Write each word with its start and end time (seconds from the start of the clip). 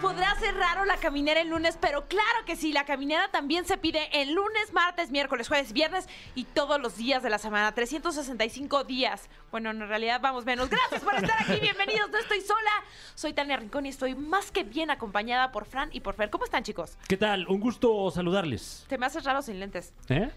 Podrá 0.00 0.30
hacer 0.30 0.54
raro 0.54 0.84
la 0.86 0.96
caminera 0.96 1.40
el 1.40 1.48
lunes, 1.48 1.76
pero 1.80 2.06
claro 2.08 2.44
que 2.46 2.56
sí, 2.56 2.72
la 2.72 2.84
caminera 2.84 3.28
también 3.30 3.66
se 3.66 3.76
pide 3.76 4.08
el 4.22 4.32
lunes, 4.32 4.72
martes, 4.72 5.10
miércoles, 5.10 5.48
jueves, 5.48 5.72
viernes 5.72 6.08
y 6.34 6.44
todos 6.44 6.80
los 6.80 6.96
días 6.96 7.22
de 7.22 7.28
la 7.28 7.38
semana, 7.38 7.72
365 7.72 8.84
días. 8.84 9.28
Bueno, 9.50 9.70
en 9.70 9.80
realidad 9.80 10.20
vamos 10.22 10.46
menos. 10.46 10.70
Gracias 10.70 11.02
por 11.02 11.14
estar 11.14 11.42
aquí, 11.42 11.60
bienvenidos, 11.60 12.10
no 12.10 12.18
estoy 12.18 12.40
sola. 12.40 12.70
Soy 13.14 13.34
Tania 13.34 13.58
Rincón 13.58 13.84
y 13.84 13.90
estoy 13.90 14.14
más 14.14 14.50
que 14.50 14.64
bien 14.64 14.90
acompañada 14.90 15.52
por 15.52 15.66
Fran 15.66 15.90
y 15.92 16.00
por 16.00 16.14
Fer. 16.14 16.30
¿Cómo 16.30 16.44
están, 16.44 16.64
chicos? 16.64 16.96
¿Qué 17.06 17.18
tal? 17.18 17.46
Un 17.48 17.60
gusto 17.60 18.10
saludarles. 18.10 18.86
Te 18.88 18.96
me 18.96 19.06
haces 19.06 19.24
raro 19.24 19.42
sin 19.42 19.60
lentes. 19.60 19.92
¿Eh? 20.08 20.30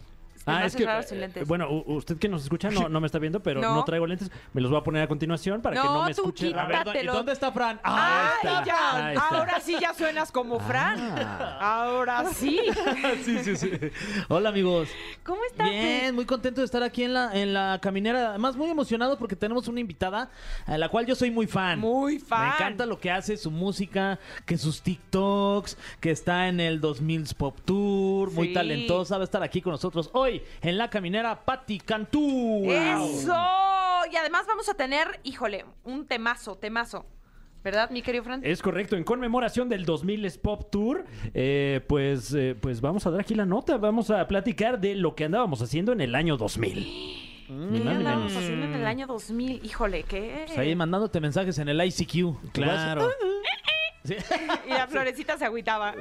Haces 0.45 0.85
raro 0.85 1.03
sin 1.03 1.17
eh, 1.17 1.21
lentes. 1.21 1.47
bueno, 1.47 1.69
usted 1.87 2.17
que 2.17 2.27
nos 2.27 2.43
escucha 2.43 2.69
no, 2.69 2.89
no 2.89 2.99
me 2.99 3.05
está 3.07 3.19
viendo, 3.19 3.41
pero 3.41 3.61
No. 3.63 3.75
no. 3.75 3.83
traigo 3.85 4.05
lentes. 4.07 4.29
Me 4.53 4.61
los 4.61 4.69
voy 4.71 4.79
a 4.79 4.83
poner 4.83 5.03
a 5.03 5.07
continuación 5.07 5.61
para 5.61 5.81
que 5.81 5.87
No, 5.87 6.03
me 6.05 6.11
escuche. 6.11 6.53
A 6.53 6.65
ver, 6.65 7.03
¿y 7.03 7.05
dónde 7.05 7.31
está 7.31 7.51
Fran? 7.51 7.79
¡Ay, 7.83 8.27
está, 8.43 8.65
ya! 8.65 9.13
está. 9.13 9.27
Ahora 9.29 9.59
sí 9.61 9.75
ya 9.79 9.93
suenas 9.93 10.31
como 10.31 10.59
Fran. 10.59 10.99
Ahora 11.59 12.25
sí. 12.33 12.59
sí, 13.23 13.39
sí, 13.43 13.55
sí. 13.55 13.71
Hola 14.27 14.49
amigos. 14.49 14.89
¿Cómo 15.23 15.39
estás? 15.49 15.69
Bien, 15.69 16.13
muy 16.15 16.25
contento 16.25 16.61
de 16.61 16.65
estar 16.65 16.83
aquí 16.83 17.03
en 17.03 17.13
la, 17.13 17.31
en 17.39 17.53
la 17.53 17.79
caminera. 17.81 18.29
Además, 18.29 18.55
muy 18.55 18.69
emocionado 18.69 19.17
porque 19.17 19.35
tenemos 19.35 19.67
una 19.67 19.79
invitada 19.79 20.29
a 20.65 20.77
la 20.77 20.89
cual 20.89 21.05
yo 21.05 21.15
soy 21.15 21.31
muy 21.31 21.47
fan. 21.47 21.79
Muy 21.79 22.19
fan. 22.19 22.49
Me 22.49 22.55
encanta 22.55 22.85
lo 22.85 22.99
que 22.99 23.11
hace, 23.11 23.37
su 23.37 23.51
música, 23.51 24.19
que 24.45 24.57
sus 24.57 24.81
TikToks, 24.81 25.77
que 25.99 26.11
está 26.11 26.47
en 26.47 26.59
el 26.59 26.81
2000 26.81 27.13
Pop 27.37 27.57
Tour, 27.63 28.31
muy 28.31 28.47
Sí. 28.49 28.53
talentosa. 28.53 29.17
Va 29.17 29.23
a 29.23 29.25
estar 29.25 29.43
aquí 29.43 29.61
con 29.61 29.71
nosotros 29.71 30.09
hoy 30.13 30.32
en 30.61 30.77
la 30.77 30.89
caminera 30.89 31.43
Patti 31.45 31.79
Cantú. 31.79 32.63
¡Eso! 32.71 33.35
Y 34.11 34.15
además 34.15 34.45
vamos 34.47 34.67
a 34.69 34.73
tener, 34.73 35.19
híjole, 35.23 35.65
un 35.83 36.05
temazo, 36.07 36.55
temazo. 36.55 37.05
¿Verdad, 37.63 37.89
mi 37.91 38.01
querido 38.01 38.25
Fran? 38.25 38.41
Es 38.43 38.61
correcto, 38.61 38.97
en 38.97 39.05
conmemoración 39.05 39.69
del 39.69 39.85
2000 39.85 40.29
Pop 40.41 40.69
Tour, 40.69 41.05
eh, 41.33 41.79
pues, 41.87 42.33
eh, 42.33 42.55
pues 42.59 42.81
vamos 42.81 43.05
a 43.07 43.11
dar 43.11 43.21
aquí 43.21 43.35
la 43.35 43.45
nota, 43.45 43.77
vamos 43.77 44.09
a 44.11 44.27
platicar 44.27 44.81
de 44.81 44.95
lo 44.95 45.15
que 45.15 45.23
andábamos 45.23 45.61
haciendo 45.61 45.93
en 45.93 46.01
el 46.01 46.13
año 46.13 46.35
2000. 46.35 46.75
Ni 47.49 47.79
¿Qué 47.79 47.83
más 47.83 47.93
ni 47.93 47.99
andábamos 47.99 48.31
menos. 48.31 48.43
haciendo 48.43 48.65
en 48.65 48.73
el 48.73 48.85
año 48.85 49.07
2000? 49.07 49.65
Híjole, 49.65 50.03
¿qué? 50.03 50.43
Pues 50.47 50.57
ahí 50.57 50.75
mandándote 50.75 51.21
mensajes 51.21 51.57
en 51.57 51.69
el 51.69 51.81
ICQ. 51.81 52.51
Claro. 52.51 53.09
Sí. 54.03 54.15
Y 54.67 54.69
la 54.69 54.87
florecita 54.87 55.37
se 55.37 55.45
agüitaba. 55.45 55.93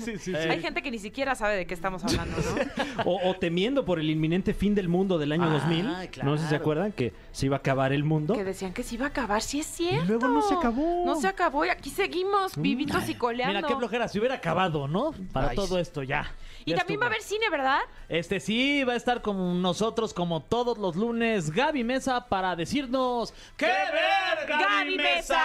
Sí, 0.00 0.18
sí, 0.18 0.18
sí. 0.18 0.34
Hay 0.36 0.60
gente 0.60 0.82
que 0.82 0.90
ni 0.90 0.98
siquiera 0.98 1.34
sabe 1.34 1.56
de 1.56 1.66
qué 1.66 1.74
estamos 1.74 2.02
hablando, 2.04 2.36
¿no? 2.36 3.04
O, 3.04 3.30
o 3.30 3.34
temiendo 3.34 3.84
por 3.84 3.98
el 3.98 4.10
inminente 4.10 4.52
fin 4.54 4.74
del 4.74 4.88
mundo 4.88 5.18
del 5.18 5.32
año 5.32 5.44
Ah, 5.44 5.52
2000. 5.64 5.86
No 6.22 6.36
sé 6.36 6.42
si 6.44 6.48
se 6.50 6.56
acuerdan 6.56 6.92
que 6.92 7.12
se 7.32 7.46
iba 7.46 7.56
a 7.56 7.58
acabar 7.60 7.92
el 7.92 8.04
mundo. 8.04 8.34
Que 8.34 8.44
decían 8.44 8.72
que 8.72 8.82
se 8.82 8.94
iba 8.96 9.06
a 9.06 9.08
acabar, 9.08 9.42
sí 9.42 9.60
es 9.60 9.66
cierto. 9.66 10.04
luego 10.06 10.28
no 10.28 10.42
se 10.42 10.54
acabó. 10.54 11.04
No 11.06 11.16
se 11.20 11.28
acabó 11.28 11.64
y 11.64 11.68
aquí 11.70 11.90
seguimos, 11.90 12.56
vivitos 12.56 13.08
y 13.08 13.14
coleando. 13.14 13.54
Mira 13.56 13.68
qué 13.68 13.76
flojera, 13.76 14.08
si 14.08 14.18
hubiera 14.18 14.34
acabado, 14.36 14.86
¿no? 14.88 15.12
Para 15.32 15.50
Ay, 15.50 15.56
todo 15.56 15.78
esto 15.78 16.02
ya. 16.02 16.32
y 16.64 16.70
Ya 16.72 16.78
también 16.78 16.96
estuvo. 16.96 17.00
va 17.00 17.06
a 17.06 17.08
haber 17.08 17.22
cine, 17.22 17.50
¿verdad? 17.50 17.80
Este 18.08 18.40
sí, 18.40 18.84
va 18.84 18.92
a 18.94 18.96
estar 18.96 19.22
con 19.22 19.60
nosotros 19.62 20.12
como 20.14 20.42
todos 20.42 20.76
los 20.78 20.96
lunes 20.96 21.50
Gaby 21.50 21.84
Mesa 21.84 22.26
para 22.28 22.54
decirnos 22.56 23.32
¡Qué 23.56 23.66
ver, 23.66 24.48
Gaby 24.48 24.96
Mesa. 24.96 25.40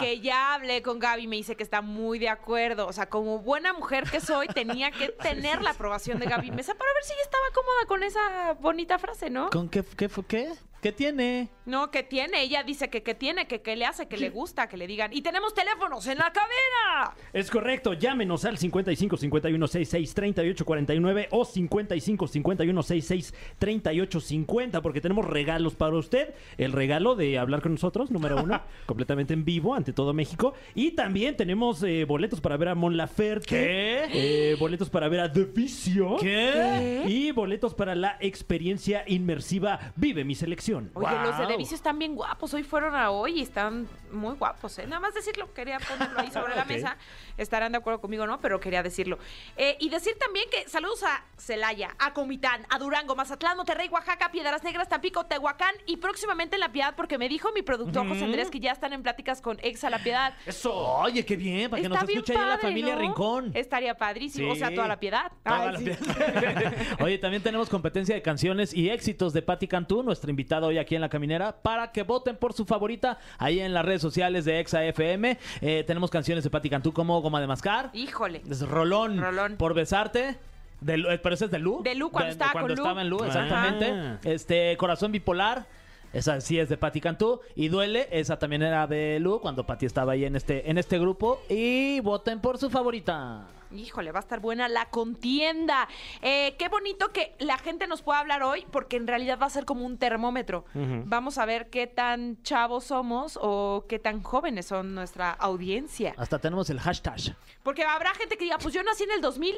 Que 0.00 0.20
ya 0.20 0.54
hablé 0.54 0.82
con 0.82 0.98
Gaby, 0.98 1.19
me 1.26 1.36
dice 1.36 1.56
que 1.56 1.62
está 1.62 1.80
muy 1.82 2.18
de 2.18 2.28
acuerdo. 2.28 2.86
O 2.86 2.92
sea, 2.92 3.08
como 3.08 3.38
buena 3.40 3.72
mujer 3.72 4.04
que 4.10 4.20
soy, 4.20 4.46
tenía 4.48 4.90
que 4.90 5.08
tener 5.22 5.62
la 5.62 5.70
aprobación 5.70 6.18
de 6.18 6.26
Gaby 6.26 6.50
Mesa 6.50 6.74
para 6.74 6.92
ver 6.92 7.02
si 7.04 7.12
ella 7.12 7.22
estaba 7.22 7.44
cómoda 7.54 7.86
con 7.88 8.02
esa 8.02 8.52
bonita 8.60 8.98
frase, 8.98 9.30
¿no? 9.30 9.50
¿Con 9.50 9.68
qué, 9.68 9.84
qué, 9.84 10.08
fue- 10.08 10.24
qué? 10.26 10.52
¿Qué 10.80 10.92
tiene? 10.92 11.50
No, 11.66 11.90
que 11.90 12.02
tiene. 12.02 12.42
Ella 12.42 12.62
dice 12.62 12.88
que 12.88 13.02
que 13.02 13.14
tiene, 13.14 13.46
que 13.46 13.60
que 13.60 13.76
le 13.76 13.84
hace, 13.84 14.08
que 14.08 14.16
le 14.16 14.30
gusta, 14.30 14.66
que 14.66 14.78
le 14.78 14.86
digan. 14.86 15.12
Y 15.12 15.20
tenemos 15.20 15.52
teléfonos 15.52 16.06
en 16.06 16.16
la 16.16 16.32
cadena. 16.32 17.14
Es 17.34 17.50
correcto, 17.50 17.92
llámenos 17.92 18.46
al 18.46 18.56
55 18.56 19.18
51 19.18 19.66
66 19.68 20.14
38 20.14 20.64
49 20.64 21.28
o 21.32 21.44
55 21.44 22.26
51 22.26 22.82
66 22.82 23.34
38 23.58 24.20
50 24.20 24.80
porque 24.80 25.02
tenemos 25.02 25.26
regalos 25.26 25.74
para 25.74 25.96
usted. 25.96 26.34
El 26.56 26.72
regalo 26.72 27.14
de 27.14 27.38
hablar 27.38 27.60
con 27.60 27.72
nosotros, 27.72 28.10
número 28.10 28.42
uno, 28.42 28.62
completamente 28.86 29.34
en 29.34 29.44
vivo 29.44 29.74
ante 29.74 29.92
todo 29.92 30.14
México. 30.14 30.54
Y 30.74 30.92
también 30.92 31.36
tenemos 31.36 31.82
eh, 31.82 32.04
boletos 32.06 32.40
para 32.40 32.56
ver 32.56 32.68
a 32.68 32.74
Mon 32.74 32.96
Laferte. 32.96 33.46
¿Qué? 33.46 34.52
Eh, 34.52 34.56
boletos 34.58 34.88
para 34.88 35.08
ver 35.08 35.20
a 35.20 35.30
The 35.30 35.44
Vicio. 35.44 36.16
¿Qué? 36.16 37.04
Y 37.06 37.32
boletos 37.32 37.74
para 37.74 37.94
la 37.94 38.16
experiencia 38.20 39.04
inmersiva 39.06 39.92
Vive 39.96 40.24
mi 40.24 40.34
selección. 40.34 40.69
Oye, 40.74 41.18
los 41.22 41.38
de. 41.38 41.46
Devicio 41.46 41.74
están 41.74 41.98
bien 41.98 42.14
guapos. 42.14 42.54
Hoy 42.54 42.62
fueron 42.62 42.94
a 42.94 43.10
hoy 43.10 43.40
y 43.40 43.42
están 43.42 43.88
muy 44.12 44.34
guapos, 44.36 44.78
¿eh? 44.78 44.86
Nada 44.86 45.00
más 45.00 45.14
decirlo, 45.14 45.52
quería 45.52 45.78
ponerlo 45.80 46.20
ahí 46.20 46.30
sobre 46.30 46.54
la 46.54 46.64
mesa. 46.66 46.96
Estarán 47.36 47.72
de 47.72 47.78
acuerdo 47.78 48.00
conmigo, 48.00 48.26
¿no? 48.26 48.40
Pero 48.40 48.60
quería 48.60 48.82
decirlo. 48.82 49.18
Eh, 49.56 49.76
y 49.80 49.88
decir 49.88 50.14
también 50.18 50.48
que 50.50 50.68
saludos 50.68 51.02
a 51.02 51.24
Celaya, 51.38 51.94
a 51.98 52.12
Comitán, 52.12 52.66
a 52.70 52.78
Durango, 52.78 53.16
Mazatlán, 53.16 53.56
Monterrey, 53.56 53.88
Oaxaca, 53.88 54.30
Piedras 54.30 54.62
Negras, 54.62 54.88
Tampico, 54.88 55.26
Tehuacán 55.26 55.74
y 55.86 55.96
próximamente 55.96 56.56
en 56.56 56.60
La 56.60 56.70
Piedad, 56.72 56.94
porque 56.96 57.18
me 57.18 57.28
dijo 57.28 57.50
mi 57.52 57.62
productor 57.62 58.06
José 58.08 58.24
Andrés 58.24 58.50
que 58.50 58.60
ya 58.60 58.72
están 58.72 58.92
en 58.92 59.02
pláticas 59.02 59.40
con 59.40 59.58
Exa 59.62 59.90
La 59.90 59.98
Piedad. 59.98 60.34
Eso. 60.46 60.72
Oye, 60.72 61.24
qué 61.24 61.36
bien, 61.36 61.70
para 61.70 61.82
que 61.82 61.88
nos 61.88 62.02
escuche 62.02 62.32
ahí 62.32 62.38
la 62.38 62.44
padre, 62.56 62.62
familia 62.62 62.94
¿no? 62.94 63.00
Rincón. 63.00 63.50
Estaría 63.54 63.96
padrísimo. 63.96 64.52
O 64.52 64.56
sea, 64.56 64.74
toda 64.74 64.88
La 64.88 65.00
Piedad. 65.00 65.32
Toda 65.44 65.62
Ay, 65.62 65.72
la 65.72 65.78
sí. 65.78 65.84
piedad. 65.84 66.74
Oye, 67.00 67.18
también 67.18 67.42
tenemos 67.42 67.68
competencia 67.68 68.14
de 68.14 68.22
canciones 68.22 68.74
y 68.74 68.90
éxitos 68.90 69.32
de 69.32 69.42
Patti 69.42 69.66
Cantú, 69.66 70.02
nuestra 70.02 70.30
invitada 70.30 70.59
hoy 70.66 70.78
aquí 70.78 70.94
en 70.94 71.00
la 71.00 71.08
caminera, 71.08 71.52
para 71.62 71.92
que 71.92 72.02
voten 72.02 72.36
por 72.36 72.52
su 72.52 72.64
favorita 72.64 73.18
ahí 73.38 73.60
en 73.60 73.72
las 73.74 73.84
redes 73.84 74.02
sociales 74.02 74.44
de 74.44 74.60
Exa 74.60 74.84
FM. 74.84 75.38
Eh, 75.60 75.84
tenemos 75.86 76.10
canciones 76.10 76.44
de 76.44 76.50
Patti 76.50 76.70
Cantú 76.70 76.92
como 76.92 77.20
Goma 77.20 77.40
de 77.40 77.46
Mascar, 77.46 77.90
Híjole. 77.92 78.42
es 78.48 78.60
Rolón, 78.68 79.18
Rolón. 79.20 79.56
por 79.56 79.74
besarte. 79.74 80.36
De, 80.80 80.96
Lu- 80.96 81.10
eh, 81.10 81.18
pero 81.18 81.34
ese 81.34 81.44
es 81.44 81.50
de 81.50 81.58
Lu. 81.58 81.82
De 81.82 81.94
Lu, 81.94 82.10
cuando 82.10 82.30
estaba 82.30 82.52
cuando 82.52 82.68
con 82.68 82.76
Lu. 82.76 82.82
estaba 82.82 83.02
en 83.02 83.08
Lu, 83.10 83.16
Ajá. 83.22 83.26
exactamente. 83.26 84.32
Este, 84.32 84.76
Corazón 84.78 85.12
Bipolar. 85.12 85.66
Esa 86.12 86.40
sí 86.40 86.58
es 86.58 86.68
de 86.68 86.76
Patti 86.76 87.00
Cantú. 87.00 87.40
Y 87.54 87.68
Duele, 87.68 88.08
esa 88.10 88.38
también 88.38 88.62
era 88.62 88.86
de 88.86 89.18
Lu 89.20 89.40
cuando 89.40 89.64
Patti 89.66 89.86
estaba 89.86 90.12
ahí 90.12 90.24
en 90.24 90.34
este, 90.36 90.68
en 90.70 90.78
este 90.78 90.98
grupo. 90.98 91.40
Y 91.48 92.00
voten 92.00 92.40
por 92.40 92.56
su 92.58 92.68
favorita. 92.70 93.44
Híjole, 93.72 94.12
va 94.12 94.18
a 94.18 94.22
estar 94.22 94.40
buena 94.40 94.68
la 94.68 94.86
contienda. 94.86 95.88
Eh, 96.22 96.56
qué 96.58 96.68
bonito 96.68 97.12
que 97.12 97.34
la 97.38 97.56
gente 97.58 97.86
nos 97.86 98.02
pueda 98.02 98.18
hablar 98.18 98.42
hoy, 98.42 98.66
porque 98.70 98.96
en 98.96 99.06
realidad 99.06 99.38
va 99.40 99.46
a 99.46 99.50
ser 99.50 99.64
como 99.64 99.84
un 99.86 99.98
termómetro. 99.98 100.64
Vamos 100.74 101.38
a 101.38 101.44
ver 101.46 101.70
qué 101.70 101.86
tan 101.86 102.42
chavos 102.42 102.84
somos 102.84 103.38
o 103.40 103.84
qué 103.88 103.98
tan 103.98 104.22
jóvenes 104.22 104.66
son 104.66 104.94
nuestra 104.94 105.30
audiencia. 105.30 106.14
Hasta 106.16 106.38
tenemos 106.38 106.68
el 106.70 106.80
hashtag. 106.80 107.36
Porque 107.62 107.84
habrá 107.84 108.14
gente 108.14 108.36
que 108.36 108.44
diga, 108.44 108.58
pues 108.58 108.74
yo 108.74 108.82
nací 108.82 109.04
en 109.04 109.12
el 109.12 109.20
2000, 109.20 109.54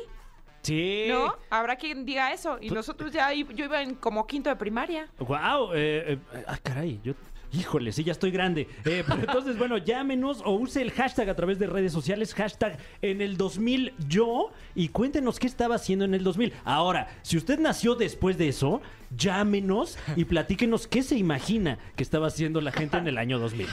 Sí. 0.62 1.06
¿no? 1.08 1.34
Habrá 1.50 1.74
quien 1.76 2.04
diga 2.04 2.32
eso. 2.32 2.56
Y 2.60 2.70
nosotros 2.70 3.10
ya, 3.10 3.32
yo 3.32 3.64
iba 3.64 3.82
en 3.82 3.96
como 3.96 4.26
quinto 4.28 4.48
de 4.48 4.54
primaria. 4.56 5.08
Wow, 5.18 5.72
eh, 5.74 6.18
eh, 6.32 6.44
ah, 6.46 6.56
caray, 6.62 7.00
yo. 7.02 7.14
Híjole, 7.52 7.92
sí, 7.92 8.02
ya 8.02 8.12
estoy 8.12 8.30
grande. 8.30 8.68
Eh, 8.84 9.04
entonces, 9.20 9.58
bueno, 9.58 9.78
llámenos 9.78 10.42
o 10.44 10.52
use 10.52 10.80
el 10.80 10.90
hashtag 10.90 11.28
a 11.28 11.36
través 11.36 11.58
de 11.58 11.66
redes 11.66 11.92
sociales, 11.92 12.34
hashtag 12.34 12.78
en 13.02 13.20
el 13.20 13.36
2000 13.36 13.92
yo, 14.08 14.50
y 14.74 14.88
cuéntenos 14.88 15.38
qué 15.38 15.46
estaba 15.46 15.74
haciendo 15.74 16.04
en 16.04 16.14
el 16.14 16.24
2000. 16.24 16.52
Ahora, 16.64 17.08
si 17.22 17.36
usted 17.36 17.58
nació 17.58 17.94
después 17.94 18.38
de 18.38 18.48
eso, 18.48 18.80
llámenos 19.16 19.98
y 20.16 20.24
platíquenos 20.24 20.86
qué 20.86 21.02
se 21.02 21.16
imagina 21.16 21.78
que 21.96 22.02
estaba 22.02 22.26
haciendo 22.28 22.60
la 22.60 22.72
gente 22.72 22.96
en 22.96 23.08
el 23.08 23.18
año 23.18 23.38
2000. 23.38 23.68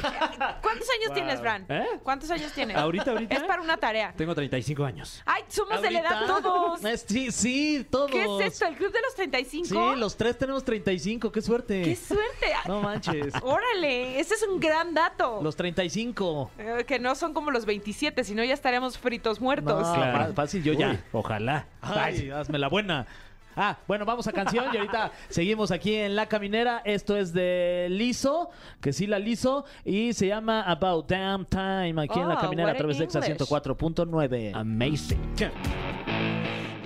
¿Cuántos 0.61 0.87
años 0.89 1.13
tienes, 1.13 1.39
Fran? 1.39 1.65
¿Eh? 1.69 1.85
¿Cuántos 2.03 2.29
años 2.31 2.51
tienes? 2.53 2.77
Ahorita, 2.77 3.11
ahorita. 3.11 3.35
Es 3.35 3.43
para 3.43 3.61
una 3.61 3.77
tarea. 3.77 4.13
Tengo 4.15 4.35
35 4.35 4.83
años. 4.85 5.21
Ay, 5.25 5.43
somos 5.47 5.81
de 5.81 5.91
la 5.91 5.99
edad 5.99 6.13
¿Ahorita? 6.13 6.41
todos. 6.41 6.85
Es- 6.85 7.05
Sí, 7.07 7.31
sí, 7.31 7.87
todos. 7.89 8.11
¿Qué 8.11 8.23
es 8.23 8.53
esto? 8.53 8.65
¿El 8.65 8.75
club 8.75 8.91
de 8.91 9.01
los 9.01 9.15
35? 9.15 9.65
Sí, 9.93 9.99
los 9.99 10.15
tres 10.17 10.37
tenemos 10.37 10.63
35. 10.63 11.31
¡Qué 11.31 11.41
suerte! 11.41 11.81
¡Qué 11.81 11.95
suerte! 11.95 12.25
No 12.67 12.81
manches. 12.81 13.33
Órale, 13.41 14.19
ese 14.19 14.35
es 14.35 14.43
un 14.43 14.59
gran 14.59 14.93
dato. 14.93 15.39
Los 15.41 15.55
35. 15.55 16.51
Eh, 16.57 16.83
que 16.87 16.99
no 16.99 17.15
son 17.15 17.33
como 17.33 17.51
los 17.51 17.65
27, 17.65 18.23
si 18.23 18.35
no 18.35 18.43
ya 18.43 18.53
estaríamos 18.53 18.97
fritos 18.97 19.39
muertos. 19.41 19.81
No, 19.87 20.33
fácil, 20.33 20.63
yo 20.63 20.73
ya. 20.73 21.03
Ojalá. 21.11 21.65
Ay, 21.81 22.29
hazme 22.29 22.59
la 22.59 22.67
buena. 22.67 23.07
Ah, 23.55 23.77
bueno, 23.87 24.05
vamos 24.05 24.27
a 24.27 24.31
canción 24.31 24.65
y 24.73 24.77
ahorita 24.77 25.11
seguimos 25.29 25.71
aquí 25.71 25.95
en 25.95 26.15
La 26.15 26.27
Caminera. 26.27 26.81
Esto 26.85 27.17
es 27.17 27.33
de 27.33 27.87
Lizo, 27.89 28.49
que 28.81 28.93
sí 28.93 29.05
la 29.07 29.19
Lizo, 29.19 29.65
y 29.83 30.13
se 30.13 30.27
llama 30.27 30.61
About 30.63 31.09
Damn 31.09 31.45
Time 31.45 32.01
aquí 32.03 32.19
en 32.19 32.27
La 32.29 32.35
Oh, 32.35 32.41
Caminera 32.41 32.69
a 32.69 32.71
what 32.73 32.77
través 32.77 32.97
de 32.99 33.03
Exa 33.05 33.19
English. 33.19 33.37
104.9. 33.49 34.51
Amazing. 34.55 35.19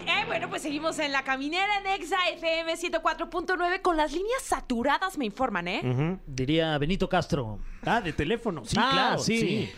Eh, 0.06 0.25
bueno, 0.27 0.50
pues 0.50 0.62
seguimos 0.62 0.98
en 1.00 1.12
la 1.12 1.24
caminera 1.24 1.80
en 1.80 1.88
Exa 2.01 2.18
FM 2.33 2.74
104.9 2.75 3.81
con 3.81 3.95
las 3.98 4.12
líneas 4.12 4.42
saturadas, 4.44 5.18
me 5.18 5.25
informan, 5.25 5.68
¿eh? 5.68 6.18
Diría 6.25 6.77
Benito 6.77 7.07
Castro. 7.07 7.59
Ah, 7.86 8.01
de 8.01 8.13
teléfono. 8.13 8.63
Sí, 8.66 8.75
Ah, 8.80 8.89
claro. 8.92 9.19
sí. 9.19 9.39
sí. 9.39 9.71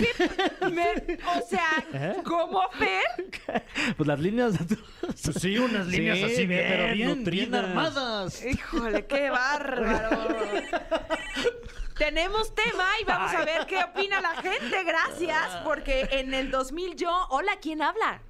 ¿Qué? 0.00 0.70
Me- 0.70 1.18
o 1.36 1.46
sea, 1.46 1.84
¿Eh? 1.92 2.16
¿cómo, 2.24 2.62
Fer? 2.72 3.62
Pues 3.96 4.06
las 4.06 4.18
líneas. 4.20 4.54
Pues 5.00 5.36
sí, 5.40 5.58
unas 5.58 5.86
líneas 5.86 6.18
Sí, 6.18 6.24
así 6.24 6.46
bien, 6.46 6.64
pero 6.68 6.84
bien, 6.84 6.94
bien 6.96 7.18
nutridas. 7.18 7.64
armadas. 7.64 8.44
Híjole, 8.44 9.06
qué 9.06 9.30
bárbaro. 9.30 10.36
Tenemos 11.98 12.54
tema 12.54 12.84
y 13.00 13.04
vamos 13.04 13.32
a 13.34 13.44
ver 13.44 13.66
qué 13.66 13.78
opina 13.84 14.20
la 14.20 14.34
gente. 14.40 14.84
Gracias, 14.84 15.56
porque 15.64 16.08
en 16.12 16.32
el 16.32 16.50
2000 16.50 16.96
yo... 16.96 17.10
Hola, 17.28 17.52
¿quién 17.60 17.82
habla? 17.82 18.22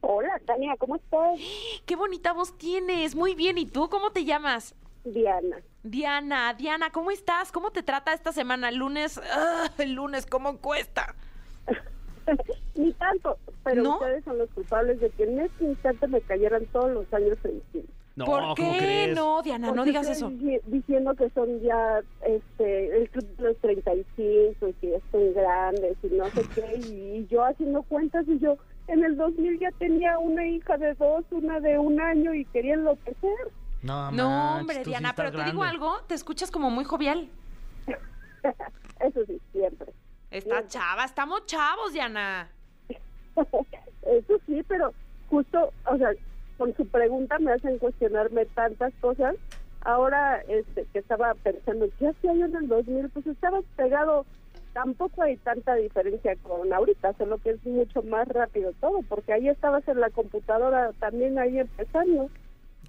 Hola, 0.00 0.40
Tania, 0.46 0.74
¿cómo 0.78 0.96
estás? 0.96 1.38
Qué 1.86 1.96
bonita 1.96 2.32
voz 2.32 2.56
tienes. 2.58 3.14
Muy 3.16 3.34
bien. 3.34 3.58
¿Y 3.58 3.66
tú 3.66 3.88
cómo 3.88 4.10
te 4.12 4.24
llamas? 4.24 4.74
Diana. 5.04 5.56
Diana, 5.82 6.54
Diana, 6.54 6.90
¿cómo 6.90 7.10
estás? 7.10 7.50
¿Cómo 7.52 7.70
te 7.70 7.82
trata 7.82 8.12
esta 8.12 8.32
semana? 8.32 8.70
Lunes, 8.70 9.18
ah, 9.32 9.68
el 9.78 9.92
lunes, 9.94 10.26
¿cómo 10.26 10.58
cuesta? 10.58 11.14
Ni 12.74 12.92
tanto, 12.94 13.38
pero 13.64 13.82
¿No? 13.82 13.94
ustedes 13.98 14.24
son 14.24 14.38
los 14.38 14.50
culpables 14.50 15.00
de 15.00 15.10
que 15.10 15.24
en 15.24 15.40
este 15.40 15.64
instante 15.64 16.06
me 16.08 16.20
cayeran 16.20 16.66
todos 16.66 16.90
los 16.90 17.12
años 17.14 17.38
encima. 17.44 17.88
No, 18.16 18.24
¿Por 18.24 18.40
¿cómo 18.40 18.54
qué 18.56 18.78
crees? 18.78 19.16
no, 19.16 19.42
Diana? 19.42 19.70
No 19.70 19.84
digas 19.84 20.08
eso. 20.08 20.28
dici- 20.28 20.60
Diciendo 20.66 21.14
que 21.14 21.30
son 21.30 21.60
ya 21.60 22.00
este, 22.26 22.96
el 23.00 23.08
club 23.10 23.24
de 23.36 23.42
los 23.44 23.56
35 23.58 24.68
y 24.68 24.72
que 24.74 24.90
ya 24.90 24.98
son 25.12 25.32
grandes 25.34 25.96
y 26.02 26.08
no 26.08 26.26
sé 26.30 26.42
qué. 26.52 26.80
Y 26.88 27.26
yo 27.30 27.44
haciendo 27.44 27.82
cuentas 27.84 28.26
y 28.26 28.38
yo 28.40 28.58
en 28.88 29.04
el 29.04 29.16
2000 29.16 29.60
ya 29.60 29.70
tenía 29.78 30.18
una 30.18 30.46
hija 30.48 30.76
de 30.78 30.94
dos, 30.94 31.24
una 31.30 31.60
de 31.60 31.78
un 31.78 32.00
año 32.00 32.34
y 32.34 32.44
quería 32.46 32.74
enloquecer. 32.74 33.30
No, 33.82 34.10
No, 34.10 34.28
manches, 34.28 34.60
hombre, 34.60 34.76
sí 34.84 34.90
Diana, 34.90 35.12
pero 35.14 35.32
te 35.32 35.44
digo 35.44 35.62
algo, 35.62 36.00
te 36.06 36.14
escuchas 36.14 36.50
como 36.50 36.70
muy 36.70 36.84
jovial. 36.84 37.28
Eso 39.00 39.24
sí, 39.26 39.40
siempre. 39.52 39.92
Está 40.30 40.66
chava, 40.66 41.04
estamos 41.04 41.46
chavos, 41.46 41.92
Diana. 41.92 42.48
Eso 44.02 44.38
sí, 44.46 44.62
pero 44.66 44.92
justo, 45.30 45.72
o 45.86 45.96
sea, 45.96 46.10
con 46.56 46.74
su 46.76 46.86
pregunta 46.86 47.38
me 47.38 47.52
hacen 47.52 47.78
cuestionarme 47.78 48.46
tantas 48.46 48.92
cosas. 49.00 49.36
Ahora 49.82 50.42
este, 50.48 50.86
que 50.92 50.98
estaba 50.98 51.34
pensando, 51.34 51.86
¿qué 51.98 52.08
hacía 52.08 52.34
yo 52.34 52.46
en 52.46 52.56
el 52.56 52.68
2000? 52.68 53.08
Pues 53.10 53.26
estaba 53.28 53.60
pegado, 53.76 54.26
tampoco 54.72 55.22
hay 55.22 55.36
tanta 55.36 55.76
diferencia 55.76 56.34
con 56.42 56.72
ahorita, 56.72 57.14
solo 57.14 57.38
que 57.38 57.50
es 57.50 57.64
mucho 57.64 58.02
más 58.02 58.26
rápido 58.28 58.72
todo, 58.80 59.02
porque 59.08 59.32
ahí 59.32 59.48
estabas 59.48 59.86
en 59.86 60.00
la 60.00 60.10
computadora 60.10 60.92
también 60.98 61.38
ahí 61.38 61.60
empezando. 61.60 62.28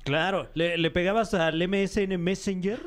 Claro, 0.09 0.47
¿le, 0.55 0.75
le 0.79 0.89
pegabas 0.89 1.35
al 1.35 1.55
MSN 1.67 2.17
Messenger? 2.19 2.79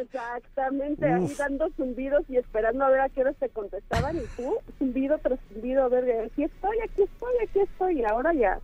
Exactamente, 0.00 1.04
ahí 1.04 1.24
Uf. 1.24 1.36
dando 1.36 1.68
zumbidos 1.76 2.22
y 2.28 2.36
esperando 2.36 2.84
a 2.84 2.90
ver 2.90 3.00
a 3.00 3.08
qué 3.08 3.22
hora 3.22 3.32
te 3.32 3.48
contestaban 3.48 4.16
y 4.16 4.20
tú, 4.36 4.56
zumbido 4.78 5.18
tras 5.18 5.40
zumbido, 5.48 5.82
a 5.82 5.88
ver, 5.88 6.26
aquí 6.26 6.44
estoy, 6.44 6.78
aquí 6.84 7.02
estoy, 7.02 7.34
aquí 7.42 7.58
estoy, 7.58 8.00
y 8.00 8.04
ahora 8.04 8.32
ya, 8.34 8.60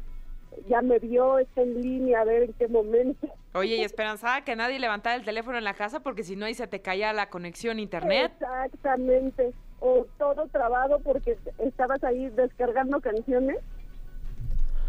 ya 0.69 0.83
me 0.83 1.01
vio, 1.01 1.41
está 1.41 1.63
en 1.63 1.83
línea, 1.83 2.21
a 2.21 2.25
ver 2.25 2.45
en 2.45 2.53
qué 2.53 2.69
momento. 2.69 3.27
Oye, 3.55 3.75
y 3.75 3.83
esperanzaba 3.83 4.43
que 4.43 4.55
nadie 4.55 4.79
levantara 4.79 5.17
el 5.17 5.25
teléfono 5.25 5.59
en 5.59 5.65
la 5.65 5.75
casa 5.75 5.99
porque 5.99 6.23
si 6.23 6.37
no 6.37 6.47
ahí 6.47 6.55
se 6.55 6.69
te 6.69 6.81
caía 6.81 7.13
la 7.13 7.29
conexión 7.29 7.79
a 7.79 7.81
internet. 7.81 8.31
Exactamente, 8.37 9.53
o 9.81 10.07
todo 10.17 10.47
trabado 10.47 11.01
porque 11.01 11.37
estabas 11.59 12.05
ahí 12.05 12.29
descargando 12.31 13.01
canciones 13.01 13.57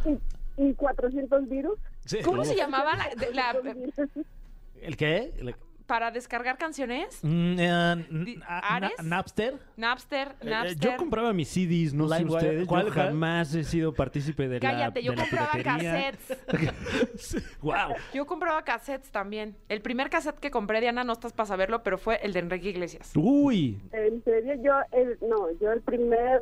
y, 0.06 0.20
y 0.62 0.76
400 0.76 1.50
virus. 1.50 1.80
Sí. 2.08 2.20
¿Cómo 2.24 2.44
se 2.44 2.56
llamaba 2.56 2.96
la, 2.96 3.10
de- 3.16 3.34
la- 3.34 3.56
¿El 4.82 4.98
qué? 4.98 5.32
El- 5.38 5.56
para 5.86 6.12
descargar 6.12 6.58
canciones? 6.58 7.20
Mm, 7.24 7.56
eh, 7.60 8.06
Di- 8.10 8.40
¿Ares? 8.46 8.92
na- 8.98 9.04
Napster. 9.18 9.56
Napster, 9.78 10.36
Eh, 10.42 10.50
Napster. 10.50 10.78
yo 10.92 10.98
compraba 10.98 11.32
mis 11.32 11.48
CDs, 11.48 11.94
no 11.94 12.10
sé 12.10 12.26
ustedes. 12.26 12.68
¿Cuál, 12.68 12.88
yo 12.88 12.94
cuál? 12.94 13.08
jamás 13.08 13.56
he 13.56 13.64
sido 13.64 13.94
partícipe 13.94 14.50
de 14.50 14.60
la 14.60 14.70
Cállate, 14.70 15.02
yo 15.02 15.12
de 15.14 15.18
la 15.18 15.24
compraba 15.24 15.52
piratería. 15.54 16.12
cassettes. 16.12 16.38
wow. 17.62 17.96
Yo 18.14 18.26
compraba 18.26 18.64
cassettes 18.64 19.12
también. 19.12 19.56
El 19.70 19.82
primer 19.82 20.10
cassette 20.10 20.40
que 20.40 20.52
compré, 20.52 20.82
Diana, 20.82 21.06
no 21.06 21.14
estás 21.14 21.32
para 21.32 21.48
saberlo, 21.48 21.82
pero 21.84 21.98
fue 21.98 22.20
el 22.22 22.34
de 22.34 22.40
Enrique 22.40 22.68
Iglesias. 22.70 23.12
Uy, 23.16 23.80
En 23.94 24.22
serio, 24.26 24.56
yo, 24.62 24.74
el, 24.92 25.18
no, 25.22 25.52
yo 25.62 25.72
el 25.72 25.82
primer 25.82 26.42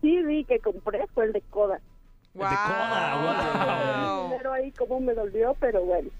CD 0.00 0.44
que 0.48 0.58
compré 0.58 1.06
fue 1.14 1.26
el 1.26 1.32
de 1.32 1.42
Coda. 2.38 2.50
de 2.50 2.56
Coda, 2.56 4.14
Wow. 4.14 4.28
Primero 4.30 4.52
ahí 4.52 4.70
como 4.72 5.00
me 5.00 5.14
dolió, 5.14 5.54
pero 5.60 5.82
bueno, 5.84 6.10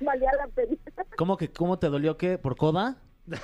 valía 0.00 0.30
la 0.38 0.46
pena. 0.48 0.76
¿Cómo 1.16 1.36
que 1.36 1.48
cómo 1.50 1.78
te 1.78 1.88
dolió 1.88 2.16
qué? 2.16 2.38
¿Por 2.38 2.56
coda? 2.56 2.96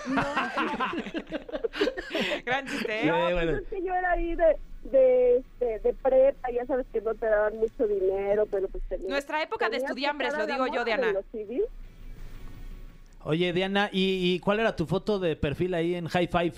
Gran 2.44 2.66
chiste, 2.66 3.02
¿eh? 3.02 3.06
No, 3.06 3.14
pues 3.14 3.34
bueno. 3.34 3.52
es 3.58 3.66
que 3.68 3.82
yo 3.82 3.94
era 3.94 4.10
ahí 4.12 4.34
de, 4.34 4.56
de, 4.90 5.36
este, 5.38 5.78
de 5.80 5.94
prepa, 5.94 6.50
ya 6.50 6.66
sabes 6.66 6.86
que 6.92 7.00
no 7.00 7.14
te 7.14 7.26
daban 7.26 7.56
mucho 7.58 7.86
dinero, 7.86 8.46
pero 8.50 8.68
pues 8.68 8.82
tenías- 8.88 9.08
Nuestra 9.08 9.42
época 9.42 9.68
de 9.70 9.78
estudiambres, 9.78 10.36
lo 10.36 10.46
digo 10.46 10.66
yo, 10.66 10.84
de 10.84 10.96
Diana. 10.96 11.14
Oye, 13.24 13.52
Diana, 13.52 13.88
¿y, 13.92 14.34
y 14.34 14.40
cuál 14.40 14.60
era 14.60 14.74
tu 14.76 14.86
foto 14.86 15.18
de 15.18 15.36
perfil 15.36 15.74
ahí 15.74 15.94
en 15.94 16.06
High 16.08 16.28
Five? 16.28 16.54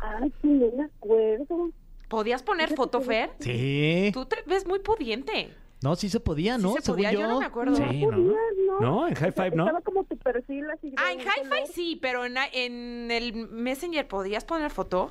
Ay, 0.00 0.32
sí, 0.42 0.48
no 0.48 0.70
me 0.76 0.84
acuerdo. 0.84 1.70
¿Podías 2.12 2.42
poner 2.42 2.68
foto, 2.76 3.00
Fer? 3.00 3.30
Sí. 3.38 4.10
Tú 4.12 4.26
te 4.26 4.36
ves 4.46 4.66
muy 4.66 4.80
pudiente. 4.80 5.48
No, 5.82 5.96
sí 5.96 6.10
se 6.10 6.20
podía, 6.20 6.56
Sí 6.58 6.62
¿no? 6.62 6.72
se 6.74 6.82
podía, 6.82 7.10
yo 7.10 7.26
no 7.26 7.40
me 7.40 7.46
acuerdo. 7.46 7.74
Sí, 7.74 8.04
¿no? 8.04 8.10
podías, 8.10 8.36
¿no? 8.66 8.80
No, 8.80 9.08
en 9.08 9.16
Five, 9.16 9.52
¿no? 9.52 9.64
Estaba 9.64 9.80
como 9.80 10.04
tu 10.04 10.18
perfil 10.18 10.70
así. 10.70 10.94
Ah, 10.98 11.10
en 11.12 11.20
Hi-Fi 11.20 11.72
sí, 11.72 11.98
pero 12.02 12.26
en, 12.26 12.36
en 12.52 13.10
el 13.10 13.32
Messenger 13.48 14.06
podías 14.06 14.44
poner 14.44 14.70
foto. 14.70 15.10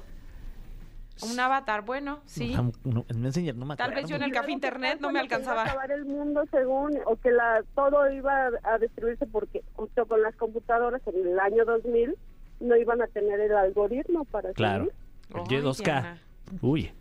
Un 1.24 1.40
avatar, 1.40 1.82
bueno, 1.84 2.20
sí. 2.26 2.54
No, 2.54 2.72
no, 2.84 3.04
en 3.10 3.20
Messenger 3.20 3.56
no 3.56 3.66
me 3.66 3.76
Tal 3.78 3.90
acuerdo. 3.90 4.02
vez 4.04 4.10
yo 4.12 4.16
en 4.18 4.22
el 4.24 4.32
café 4.32 4.48
luego, 4.48 4.60
¿qué 4.62 4.68
internet 4.68 4.92
tal 4.94 5.02
no 5.02 5.08
me 5.08 5.20
se 5.22 5.26
iba 5.26 5.36
alcanzaba. 5.36 5.62
a 5.64 5.66
acabar 5.66 5.92
el 5.92 6.06
mundo 6.06 6.44
según, 6.52 6.92
o 7.08 7.16
que 7.16 7.32
la, 7.32 7.64
todo 7.74 8.12
iba 8.12 8.52
a 8.64 8.78
destruirse 8.78 9.26
porque 9.26 9.64
justo 9.74 10.06
con 10.06 10.22
las 10.22 10.36
computadoras 10.36 11.02
en 11.08 11.28
el 11.28 11.40
año 11.40 11.66
2000 11.66 12.16
no 12.60 12.76
iban 12.76 13.02
a 13.02 13.08
tener 13.08 13.40
el 13.40 13.54
algoritmo 13.56 14.24
para 14.26 14.54
Claro. 14.54 14.86
seguir. 14.86 15.50
El 15.50 15.58
Ay, 15.58 15.64
Y2K. 15.64 16.18
Uy. 16.62 16.92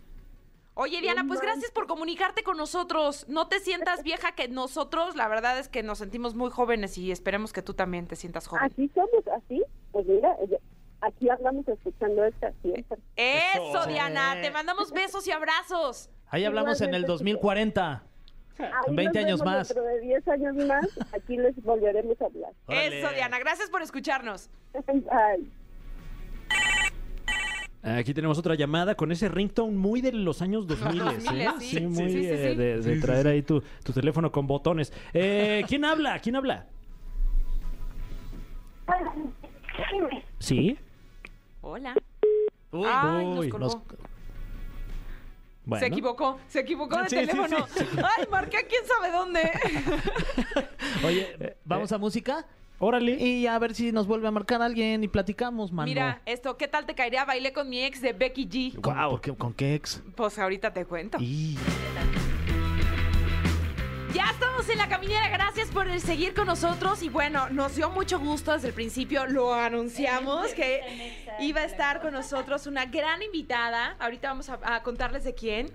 Oye, 0.75 1.01
Diana, 1.03 1.25
pues 1.27 1.41
gracias 1.41 1.71
por 1.73 1.87
comunicarte 1.87 2.43
con 2.43 2.57
nosotros. 2.57 3.27
No 3.29 3.49
te 3.49 3.59
sientas 3.59 4.03
vieja 4.03 4.33
que 4.33 4.49
nosotros, 4.49 5.15
la 5.15 5.29
verdad 5.29 5.59
es 5.59 5.69
que 5.69 5.83
nos 5.83 5.99
sentimos 5.99 6.35
muy 6.35 6.51
jóvenes 6.51 6.97
y 6.97 7.13
esperemos 7.13 7.53
que 7.53 7.61
tú 7.61 7.75
también 7.75 8.07
te 8.07 8.17
sientas 8.17 8.47
joven. 8.47 8.65
Así 8.65 8.91
somos, 8.95 9.27
así. 9.37 9.63
Pues 9.93 10.07
mira, 10.07 10.35
aquí 11.03 11.29
andamos 11.29 11.69
escuchando 11.69 12.25
esta 12.25 12.53
siempre. 12.63 12.99
Eso, 13.17 13.87
Diana, 13.87 14.41
te 14.41 14.51
mandamos 14.51 14.93
besos 14.93 15.27
y 15.27 15.33
abrazos. 15.33 16.09
Ahí 16.29 16.45
hablamos 16.45 16.81
en 16.81 16.95
el 16.95 17.03
Igualmente, 17.03 17.13
2040. 17.13 18.03
Ahí 18.59 18.95
20 18.95 19.05
nos 19.05 19.27
años 19.27 19.41
vemos 19.41 19.55
más. 19.55 19.69
Dentro 19.69 19.85
de 19.85 20.01
10 20.01 20.29
años 20.29 20.57
más, 20.67 20.87
aquí 21.13 21.37
les 21.37 21.63
volveremos 21.63 22.21
a 22.23 22.25
hablar. 22.25 22.53
Eso, 22.69 23.13
Diana, 23.13 23.39
gracias 23.39 23.69
por 23.69 23.83
escucharnos. 23.83 24.49
Bye. 24.87 25.51
Aquí 27.83 28.13
tenemos 28.13 28.37
otra 28.39 28.55
llamada 28.55 28.95
con 28.95 29.11
ese 29.11 29.29
ringtone 29.31 29.73
muy 29.73 30.03
de 30.03 30.13
los 30.13 30.43
años 30.43 30.67
2000, 30.67 30.99
Los 30.99 31.25
2000, 31.25 31.41
¿eh? 31.41 31.49
sí. 31.59 31.67
Sí, 31.67 31.77
Sí, 31.79 31.87
muy 31.87 32.11
sí, 32.11 32.21
sí, 32.21 32.27
eh, 32.27 32.49
sí. 32.51 32.57
de, 32.59 32.81
de 32.81 33.01
traer 33.01 33.27
ahí 33.29 33.43
tu, 33.43 33.63
tu 33.83 33.93
teléfono 33.93 34.31
con 34.31 34.47
botones. 34.47 34.93
Eh, 35.15 35.65
¿Quién 35.67 35.85
habla? 35.87 36.19
¿Quién 36.19 36.37
habla? 36.37 36.67
¿Sí? 40.39 40.79
Hola. 41.63 41.95
Uy, 42.73 42.87
Ay, 42.87 43.25
nos 43.27 43.39
uy, 43.39 43.49
colgó. 43.49 43.67
nos- 43.67 43.79
Bueno. 45.65 45.81
Se 45.81 45.87
equivocó, 45.93 46.39
se 46.49 46.61
equivocó 46.61 47.03
de 47.03 47.09
teléfono. 47.09 47.67
sí, 47.75 47.85
Ay, 47.97 48.27
marqué 48.31 48.57
a 48.59 48.63
quién 48.67 48.83
sabe 48.87 49.13
dónde. 49.13 49.51
Oye, 51.07 51.57
¿vamos 51.65 51.93
a 51.93 51.99
música? 51.99 52.47
Órale. 52.83 53.13
Y 53.13 53.47
a 53.47 53.59
ver 53.59 53.75
si 53.75 53.93
nos 53.93 54.07
vuelve 54.07 54.27
a 54.27 54.31
marcar 54.31 54.63
alguien 54.63 55.05
y 55.05 55.09
platicamos, 55.09 55.71
mano. 55.71 55.87
Mira, 55.87 56.23
esto, 56.25 56.57
¿qué 56.57 56.67
tal 56.67 56.87
te 56.87 56.95
caería? 56.95 57.27
Bailé 57.27 57.53
con 57.53 57.69
mi 57.69 57.83
ex 57.85 58.01
de 58.01 58.15
Becky 58.15 58.49
G. 58.49 58.81
¿Con, 58.81 58.95
por 58.97 59.21
qué- 59.21 59.35
¿Con 59.37 59.53
qué 59.53 59.75
ex? 59.75 60.03
Pues 60.17 60.39
ahorita 60.39 60.73
te 60.73 60.87
cuento. 60.87 61.19
Y... 61.21 61.59
Ya 64.15 64.25
estamos 64.31 64.69
en 64.69 64.79
la 64.79 64.89
caminera, 64.89 65.29
gracias 65.29 65.69
por 65.69 65.87
el 65.89 66.01
seguir 66.01 66.35
con 66.35 66.47
nosotros 66.47 67.01
y 67.03 67.09
bueno, 67.09 67.49
nos 67.51 67.77
dio 67.77 67.91
mucho 67.91 68.19
gusto 68.19 68.53
desde 68.53 68.69
el 68.69 68.75
principio, 68.75 69.25
lo 69.27 69.55
anunciamos 69.55 70.53
que 70.55 70.81
iba 71.39 71.61
a 71.61 71.65
estar 71.65 72.01
con 72.01 72.13
nosotros 72.15 72.67
una 72.67 72.87
gran 72.87 73.23
invitada, 73.23 73.95
ahorita 74.01 74.29
vamos 74.29 74.49
a, 74.49 74.59
a 74.65 74.83
contarles 74.83 75.23
de 75.23 75.35
quién, 75.37 75.71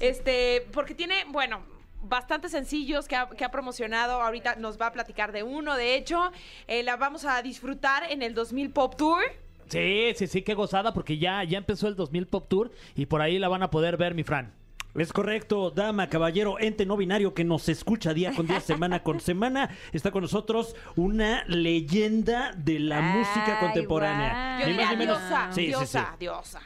este, 0.00 0.66
porque 0.72 0.96
tiene, 0.96 1.26
bueno, 1.28 1.60
bastante 2.08 2.48
sencillos 2.48 3.06
que 3.08 3.16
ha, 3.16 3.28
que 3.28 3.44
ha 3.44 3.50
promocionado, 3.50 4.20
ahorita 4.22 4.56
nos 4.56 4.80
va 4.80 4.86
a 4.88 4.92
platicar 4.92 5.32
de 5.32 5.42
uno, 5.42 5.74
de 5.76 5.94
hecho, 5.96 6.30
eh, 6.66 6.82
la 6.82 6.96
vamos 6.96 7.24
a 7.24 7.40
disfrutar 7.42 8.10
en 8.10 8.22
el 8.22 8.34
2000 8.34 8.70
Pop 8.70 8.96
Tour. 8.96 9.22
Sí, 9.68 10.12
sí, 10.16 10.26
sí, 10.28 10.42
qué 10.42 10.54
gozada 10.54 10.94
porque 10.94 11.18
ya, 11.18 11.42
ya 11.44 11.58
empezó 11.58 11.88
el 11.88 11.96
2000 11.96 12.26
Pop 12.28 12.46
Tour 12.48 12.70
y 12.94 13.06
por 13.06 13.20
ahí 13.20 13.38
la 13.38 13.48
van 13.48 13.62
a 13.62 13.70
poder 13.70 13.96
ver, 13.96 14.14
mi 14.14 14.22
Fran. 14.22 14.52
Es 14.94 15.12
correcto, 15.12 15.70
dama, 15.70 16.08
caballero, 16.08 16.58
ente 16.58 16.86
no 16.86 16.96
binario 16.96 17.34
que 17.34 17.44
nos 17.44 17.68
escucha 17.68 18.14
día 18.14 18.32
con 18.34 18.46
día, 18.46 18.60
semana 18.60 19.02
con 19.02 19.20
semana. 19.20 19.68
Está 19.92 20.10
con 20.10 20.22
nosotros 20.22 20.74
una 20.94 21.44
leyenda 21.48 22.52
de 22.56 22.78
la 22.78 22.96
Ay, 23.12 23.18
música 23.18 23.58
contemporánea. 23.60 24.56
guau. 24.56 24.60
Yo 24.60 24.66
Ni 24.68 24.72
más 24.72 24.78
diría 24.78 24.90
ni 24.92 24.96
menos. 24.96 25.18
diosa, 25.18 25.48
Sí, 25.52 25.60
sí, 25.66 25.66
sí. 25.66 25.68
diosa, 25.68 26.16
diosa. 26.18 26.60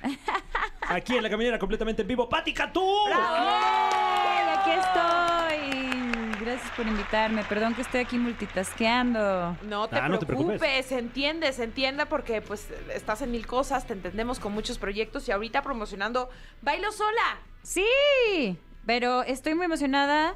Aquí 0.83 1.17
en 1.17 1.25
la 1.25 1.31
caminera 1.31 1.59
completamente 1.59 2.03
en 2.03 2.09
vivo, 2.09 2.29
Pati 2.29 2.53
Cantú. 2.53 2.85
¡Yay! 3.09 4.40
Aquí 4.61 4.71
estoy. 4.71 6.41
Gracias 6.45 6.71
por 6.77 6.87
invitarme. 6.87 7.45
Perdón 7.45 7.75
que 7.75 7.83
estoy 7.83 8.01
aquí 8.01 8.19
multitasqueando. 8.19 9.57
No 9.63 9.89
te 9.89 9.97
Ah, 9.97 10.09
no 10.09 10.19
te 10.19 10.27
preocupes, 10.27 10.59
preocupes. 10.59 10.87
se 10.87 10.99
entiende, 10.99 11.53
se 11.53 11.65
entiende 11.65 12.07
porque 12.07 12.41
pues 12.43 12.69
estás 12.95 13.23
en 13.23 13.31
mil 13.31 13.47
cosas, 13.47 13.87
te 13.87 13.93
entendemos 13.93 14.41
con 14.41 14.53
muchos 14.53 14.79
proyectos 14.79 15.29
y 15.29 15.33
ahorita 15.33 15.63
promocionando 15.63 16.31
Bailo 16.63 16.91
Sola. 16.93 17.39
Sí, 17.63 18.59
pero 18.87 19.23
estoy 19.23 19.55
muy 19.55 19.67
emocionada 19.67 20.35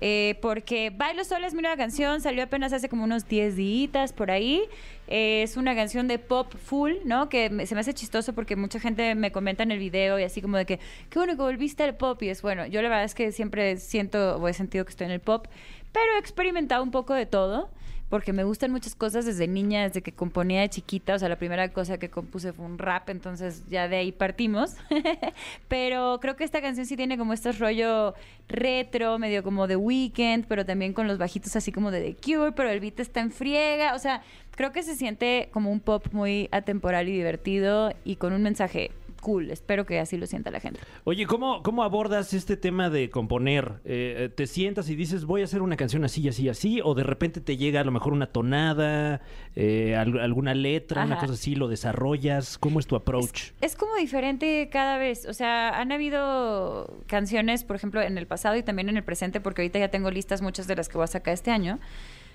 eh, 0.00 0.38
porque 0.40 0.90
Bailo 0.90 1.24
Sola 1.24 1.46
es 1.46 1.54
mi 1.54 1.62
nueva 1.62 1.76
canción, 1.76 2.20
salió 2.20 2.42
apenas 2.42 2.72
hace 2.72 2.88
como 2.88 3.04
unos 3.04 3.28
10 3.28 3.56
días 3.56 4.12
por 4.12 4.30
ahí. 4.30 4.62
Eh, 5.08 5.42
es 5.42 5.56
una 5.56 5.74
canción 5.74 6.08
de 6.08 6.18
pop 6.18 6.54
full, 6.56 6.92
¿no? 7.04 7.28
Que 7.28 7.66
se 7.66 7.74
me 7.74 7.80
hace 7.80 7.92
chistoso 7.94 8.32
porque 8.32 8.56
mucha 8.56 8.80
gente 8.80 9.14
me 9.14 9.32
comenta 9.32 9.62
en 9.62 9.72
el 9.72 9.78
video 9.78 10.18
y 10.18 10.22
así 10.22 10.40
como 10.40 10.56
de 10.56 10.66
que, 10.66 10.78
qué 11.10 11.18
bueno 11.18 11.36
que 11.36 11.42
volviste 11.42 11.82
al 11.82 11.96
pop. 11.96 12.22
Y 12.22 12.28
es 12.28 12.42
bueno, 12.42 12.66
yo 12.66 12.80
la 12.80 12.88
verdad 12.88 13.04
es 13.04 13.14
que 13.14 13.32
siempre 13.32 13.76
siento 13.76 14.36
o 14.36 14.48
he 14.48 14.54
sentido 14.54 14.84
que 14.84 14.90
estoy 14.90 15.06
en 15.06 15.12
el 15.12 15.20
pop, 15.20 15.46
pero 15.92 16.06
he 16.16 16.18
experimentado 16.18 16.82
un 16.82 16.90
poco 16.90 17.14
de 17.14 17.26
todo. 17.26 17.70
Porque 18.10 18.32
me 18.32 18.44
gustan 18.44 18.72
muchas 18.72 18.94
cosas 18.94 19.24
desde 19.24 19.48
niña, 19.48 19.84
desde 19.84 20.02
que 20.02 20.12
componía 20.12 20.60
de 20.60 20.68
chiquita. 20.68 21.14
O 21.14 21.18
sea, 21.18 21.28
la 21.28 21.38
primera 21.38 21.72
cosa 21.72 21.96
que 21.96 22.10
compuse 22.10 22.52
fue 22.52 22.66
un 22.66 22.76
rap, 22.76 23.08
entonces 23.08 23.64
ya 23.70 23.88
de 23.88 23.96
ahí 23.96 24.12
partimos. 24.12 24.74
pero 25.68 26.18
creo 26.20 26.36
que 26.36 26.44
esta 26.44 26.60
canción 26.60 26.86
sí 26.86 26.96
tiene 26.96 27.16
como 27.16 27.32
este 27.32 27.52
rollo 27.52 28.14
retro, 28.48 29.18
medio 29.18 29.42
como 29.42 29.66
de 29.66 29.76
Weekend, 29.76 30.46
pero 30.46 30.66
también 30.66 30.92
con 30.92 31.06
los 31.06 31.16
bajitos 31.16 31.56
así 31.56 31.72
como 31.72 31.90
de 31.90 32.02
The 32.02 32.16
Cure, 32.16 32.52
pero 32.52 32.68
el 32.68 32.80
beat 32.80 33.00
está 33.00 33.20
en 33.20 33.30
friega. 33.30 33.94
O 33.94 33.98
sea, 33.98 34.22
creo 34.56 34.72
que 34.72 34.82
se 34.82 34.96
siente 34.96 35.48
como 35.52 35.70
un 35.70 35.80
pop 35.80 36.06
muy 36.12 36.48
atemporal 36.52 37.08
y 37.08 37.12
divertido 37.12 37.94
y 38.04 38.16
con 38.16 38.32
un 38.32 38.42
mensaje 38.42 38.90
cool. 39.20 39.50
Espero 39.50 39.86
que 39.86 40.00
así 40.00 40.16
lo 40.16 40.26
sienta 40.26 40.50
la 40.50 40.60
gente. 40.60 40.80
Oye, 41.04 41.26
¿cómo, 41.26 41.62
¿cómo 41.62 41.84
abordas 41.84 42.32
este 42.34 42.56
tema 42.56 42.90
de 42.90 43.10
componer? 43.10 43.74
Eh, 43.84 44.14
eh, 44.18 44.28
¿Te 44.28 44.46
sientas 44.46 44.88
y 44.88 44.96
dices, 44.96 45.24
voy 45.24 45.42
a 45.42 45.44
hacer 45.44 45.62
una 45.62 45.76
canción 45.76 46.04
así, 46.04 46.26
así, 46.28 46.48
así? 46.48 46.80
¿O 46.82 46.94
de 46.94 47.02
repente 47.04 47.40
te 47.40 47.56
llega 47.56 47.80
a 47.80 47.84
lo 47.84 47.90
mejor 47.92 48.12
una 48.12 48.26
tonada, 48.26 49.20
eh, 49.56 49.94
al- 49.96 50.18
alguna 50.20 50.54
letra, 50.54 51.04
una 51.04 51.18
cosa 51.18 51.34
así, 51.34 51.54
lo 51.54 51.68
desarrollas? 51.68 52.58
¿Cómo 52.58 52.80
es 52.80 52.86
tu 52.86 52.96
approach? 52.96 53.50
Es 53.60 53.76
como 53.76 53.94
diferente 53.96 54.68
cada 54.72 54.98
vez. 54.98 55.26
O 55.26 55.34
sea, 55.34 55.78
han 55.80 55.92
habido 55.92 57.02
canciones, 57.06 57.64
por 57.64 57.76
ejemplo, 57.76 58.00
en 58.02 58.18
el 58.18 58.26
pasado 58.26 58.56
y 58.56 58.62
también 58.62 58.88
en 58.88 58.96
el 58.96 59.04
presente, 59.04 59.40
porque 59.40 59.62
ahorita 59.62 59.78
ya 59.78 59.88
tengo 59.88 60.10
listas 60.10 60.42
muchas 60.42 60.66
de 60.66 60.76
las 60.76 60.88
que 60.88 60.96
voy 60.96 61.04
a 61.04 61.08
sacar 61.08 61.34
este 61.34 61.50
año, 61.50 61.78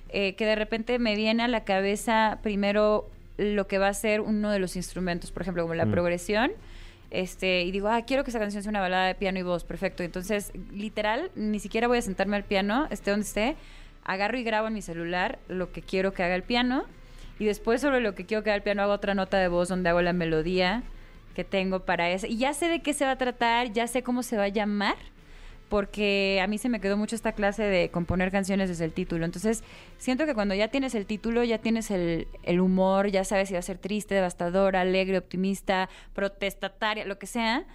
eh, 0.09 0.35
que 0.35 0.45
de 0.45 0.55
repente 0.55 0.99
me 0.99 1.15
viene 1.15 1.43
a 1.43 1.47
la 1.47 1.63
cabeza 1.63 2.39
primero 2.43 3.09
lo 3.37 3.67
que 3.67 3.79
va 3.79 3.89
a 3.89 3.93
ser 3.93 4.21
uno 4.21 4.49
de 4.51 4.59
los 4.59 4.75
instrumentos, 4.75 5.31
por 5.31 5.41
ejemplo, 5.41 5.63
como 5.63 5.73
la 5.75 5.85
Mm. 5.85 5.91
progresión. 5.91 6.51
Este, 7.11 7.63
y 7.63 7.71
digo, 7.71 7.87
ah, 7.87 8.01
quiero 8.01 8.23
que 8.23 8.31
esa 8.31 8.39
canción 8.39 8.63
sea 8.63 8.69
una 8.69 8.81
balada 8.81 9.07
de 9.07 9.15
piano 9.15 9.39
y 9.39 9.43
voz, 9.43 9.63
perfecto. 9.63 10.03
Entonces, 10.03 10.51
literal, 10.71 11.31
ni 11.35 11.59
siquiera 11.59 11.87
voy 11.87 11.99
a 11.99 12.01
sentarme 12.01 12.35
al 12.35 12.43
piano, 12.43 12.87
esté 12.89 13.11
donde 13.11 13.25
esté, 13.25 13.55
agarro 14.03 14.37
y 14.37 14.43
grabo 14.43 14.67
en 14.67 14.73
mi 14.73 14.81
celular 14.81 15.39
lo 15.47 15.71
que 15.71 15.81
quiero 15.81 16.13
que 16.13 16.23
haga 16.23 16.35
el 16.35 16.43
piano 16.43 16.85
y 17.39 17.45
después 17.45 17.81
sobre 17.81 17.99
lo 17.99 18.15
que 18.15 18.25
quiero 18.25 18.43
que 18.43 18.49
haga 18.49 18.57
el 18.57 18.63
piano 18.63 18.83
hago 18.83 18.93
otra 18.93 19.13
nota 19.13 19.37
de 19.37 19.47
voz 19.47 19.67
donde 19.67 19.89
hago 19.89 20.01
la 20.01 20.13
melodía 20.13 20.83
que 21.35 21.43
tengo 21.43 21.81
para 21.81 22.09
eso. 22.09 22.27
Y 22.27 22.37
ya 22.37 22.53
sé 22.53 22.69
de 22.69 22.81
qué 22.81 22.93
se 22.93 23.05
va 23.05 23.11
a 23.11 23.17
tratar, 23.17 23.73
ya 23.73 23.87
sé 23.87 24.03
cómo 24.03 24.23
se 24.23 24.37
va 24.37 24.43
a 24.43 24.49
llamar, 24.49 24.95
porque 25.69 26.39
a 26.41 26.47
mí 26.47 26.57
se 26.57 26.69
me 26.69 26.79
quedó 26.79 26.97
mucho 26.97 27.15
esta 27.15 27.31
clase 27.31 27.63
de 27.63 27.89
componer 27.89 28.31
canciones 28.31 28.69
desde 28.69 28.85
el 28.85 28.93
título. 28.93 29.25
Entonces, 29.25 29.63
siento 29.97 30.25
que 30.25 30.33
cuando 30.33 30.55
ya 30.55 30.67
tienes 30.69 30.95
el 30.95 31.05
título, 31.05 31.43
ya 31.43 31.57
tienes 31.57 31.91
el, 31.91 32.27
el 32.43 32.59
humor, 32.59 33.09
ya 33.09 33.23
sabes 33.23 33.47
si 33.47 33.53
va 33.53 33.59
a 33.59 33.63
ser 33.63 33.77
triste, 33.77 34.15
devastadora, 34.15 34.81
alegre, 34.81 35.17
optimista, 35.17 35.89
protestataria, 36.13 37.05
lo 37.05 37.17
que 37.17 37.27
sea. 37.27 37.65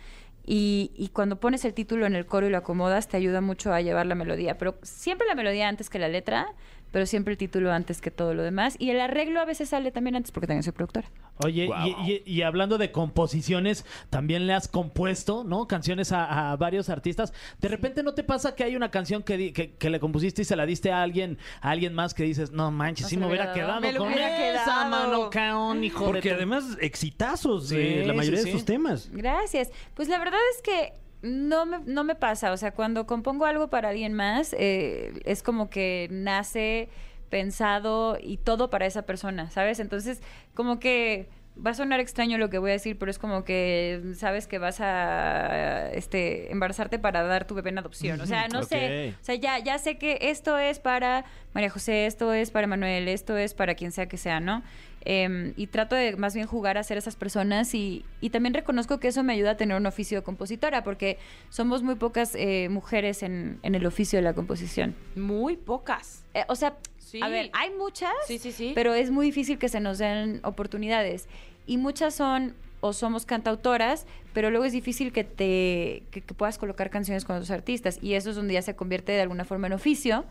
Y, 0.47 0.93
y 0.97 1.09
cuando 1.09 1.39
pones 1.39 1.65
el 1.65 1.75
título 1.75 2.07
en 2.07 2.15
el 2.15 2.27
coro 2.27 2.47
y 2.47 2.51
lo 2.51 2.59
acomodas, 2.59 3.09
te 3.09 3.17
ayuda 3.17 3.41
mucho 3.41 3.73
a 3.73 3.81
llevar 3.81 4.07
la 4.07 4.15
melodía. 4.15 4.57
Pero 4.59 4.79
siempre 4.83 5.27
la 5.27 5.35
melodía 5.35 5.69
antes 5.69 5.91
que 5.91 5.99
la 5.99 6.09
letra, 6.09 6.55
pero 6.93 7.07
siempre 7.07 7.33
el 7.33 7.39
título 7.39 7.73
antes 7.73 8.01
que 8.01 8.11
todo 8.11 8.35
lo 8.35 8.43
demás. 8.43 8.77
Y 8.79 8.91
el 8.91 9.01
arreglo 9.01 9.41
a 9.41 9.45
veces 9.45 9.69
sale 9.71 9.91
también 9.93 10.17
antes 10.17 10.33
porque 10.33 10.47
también 10.47 10.63
soy 10.63 10.73
productora. 10.73 11.09
Oye, 11.43 11.71
y, 12.07 12.11
y- 12.13 12.23
y 12.27 12.43
hablando 12.43 12.77
de 12.77 12.93
composiciones, 12.93 13.87
también 14.11 14.47
le 14.47 14.53
has 14.53 14.69
compuesto, 14.69 15.43
¿no? 15.43 15.67
Canciones 15.67 16.13
a, 16.13 16.53
a 16.53 16.57
varios 16.57 16.91
artistas. 16.91 17.33
De 17.61 17.69
repente 17.69 18.03
no 18.03 18.13
te 18.13 18.23
pasa 18.25 18.55
que 18.55 18.65
hay 18.65 18.77
una 18.77 18.91
canción 18.91 19.23
que, 19.23 19.37
di- 19.39 19.53
que, 19.53 19.73
que 19.77 19.89
le 19.89 20.01
compusiste 20.01 20.43
y 20.43 20.45
se 20.45 20.55
la 20.57 20.67
diste 20.67 20.93
a 20.93 21.01
alguien, 21.03 21.39
a 21.63 21.71
alguien 21.71 21.95
más 21.95 22.13
que 22.13 22.25
dices, 22.25 22.51
no 22.53 22.71
manches, 22.71 23.11
No 23.15 23.21
me 23.21 23.27
hubiera 23.29 23.53
quedado 23.55 23.69
dado. 23.71 23.81
Me 23.81 23.93
lo 23.93 24.01
con 24.01 24.09
hubiera 24.09 24.51
esa, 24.53 24.65
quedado. 24.65 24.91
mano, 24.91 25.31
caón, 25.31 25.83
hijo 25.83 26.05
de 26.07 26.13
Porque 26.13 26.31
además, 26.33 26.77
exitazos 26.81 27.69
Sí, 27.69 27.77
de 27.77 28.05
la 28.07 28.13
mayoría 28.13 28.41
sí, 28.41 28.45
de 28.47 28.51
sí. 28.53 28.57
sus 28.59 28.65
temas. 28.67 29.09
Gracias. 29.13 29.71
Pues 29.95 30.09
la 30.09 30.19
verdad 30.19 30.39
es 30.57 30.63
que 30.63 30.93
no 31.23 31.67
me, 31.67 31.79
no 31.81 32.05
me 32.05 32.15
pasa. 32.15 32.53
O 32.53 32.57
sea, 32.57 32.73
cuando 32.73 33.07
compongo 33.07 33.45
algo 33.47 33.69
para 33.69 33.91
alguien 33.91 34.15
más, 34.15 34.55
eh, 34.59 35.12
es 35.25 35.43
como 35.43 35.71
que 35.71 36.09
nace 36.11 36.89
pensado 37.29 38.19
y 38.21 38.39
todo 38.39 38.71
para 38.71 38.87
esa 38.87 39.03
persona, 39.03 39.50
¿sabes? 39.50 39.81
Entonces, 39.81 40.21
como 40.55 40.81
que 40.81 41.29
va 41.65 41.71
a 41.71 41.75
sonar 41.75 42.00
extraño 42.00 42.39
lo 42.39 42.49
que 42.50 42.59
voy 42.59 42.71
a 42.71 42.75
decir, 42.75 42.99
pero 42.99 43.11
es 43.11 43.19
como 43.19 43.45
que 43.45 44.00
sabes 44.17 44.47
que 44.47 44.59
vas 44.59 44.81
a 44.81 45.91
este 45.93 46.50
embarazarte 46.50 46.99
para 46.99 47.23
dar 47.23 47.47
tu 47.47 47.55
bebé 47.55 47.71
en 47.71 47.79
adopción. 47.79 48.21
O 48.21 48.27
sea, 48.27 48.49
no 48.53 48.62
sé. 48.62 49.15
O 49.21 49.25
sea, 49.25 49.35
ya, 49.35 49.59
ya 49.59 49.79
sé 49.79 49.99
que 49.99 50.19
esto 50.23 50.59
es 50.59 50.79
para 50.79 51.25
María 51.53 51.71
José, 51.71 52.07
esto 52.07 52.33
es 52.33 52.50
para 52.50 52.67
Manuel, 52.67 53.09
esto 53.09 53.37
es 53.37 53.55
para 53.55 53.75
quien 53.75 53.93
sea 53.93 54.07
que 54.07 54.17
sea, 54.17 54.41
¿no? 54.41 54.62
Em, 55.02 55.54
y 55.57 55.66
trato 55.69 55.95
de 55.97 56.14
más 56.16 56.35
bien 56.35 56.47
jugar 56.47 56.76
a 56.76 56.83
ser 56.83 56.99
esas 56.99 57.16
personas 57.16 57.75
y, 57.75 58.04
y 58.21 58.28
también 58.28 58.52
reconozco 58.52 59.00
que 59.00 59.09
eso 59.09 59.23
me 59.23 59.33
ayuda 59.33 59.52
a 59.52 59.57
tener 59.57 59.75
un 59.76 59.87
oficio 59.87 60.19
de 60.19 60.23
compositora 60.25 60.85
porque 60.85 61.16
somos 61.49 61.83
muy 61.83 61.95
pocas 61.95 62.35
eh, 62.35 62.69
mujeres 62.69 63.23
en, 63.23 63.59
en 63.62 63.75
el 63.75 63.87
oficio 63.87 64.19
de 64.19 64.23
la 64.23 64.35
composición. 64.35 64.95
Muy 65.16 65.57
pocas. 65.57 66.25
Eh, 66.35 66.45
o 66.49 66.54
sea, 66.54 66.76
Sí. 66.99 67.19
a 67.23 67.28
ver, 67.28 67.50
hay 67.54 67.71
muchas, 67.76 68.12
Sí, 68.28 68.38
sí, 68.38 68.52
sí. 68.52 68.73
pero 68.75 68.95
es 68.95 69.11
muy 69.11 69.26
difícil 69.26 69.59
que 69.59 69.69
se 69.69 69.80
nos 69.80 69.99
den 69.99 70.40
oportunidades. 70.45 71.28
Y 71.66 71.76
muchas 71.78 72.14
son 72.14 72.54
o 72.80 72.92
somos 72.92 73.26
cantautoras, 73.26 74.07
pero 74.33 74.50
luego 74.50 74.64
es 74.64 74.73
difícil 74.73 75.12
que 75.12 75.25
te 75.25 76.04
que, 76.12 76.21
que 76.21 76.35
puedas 76.35 76.57
colocar 76.59 76.88
canciones 76.90 77.25
con 77.25 77.35
otros 77.37 77.50
artistas 77.50 77.99
y 78.00 78.14
eso 78.14 78.30
es 78.30 78.37
donde 78.37 78.54
ya 78.54 78.62
se 78.62 78.76
convierte 78.76 79.11
de 79.12 79.23
alguna 79.23 79.45
forma 79.45 79.66
en 79.66 79.73
oficio, 79.73 80.25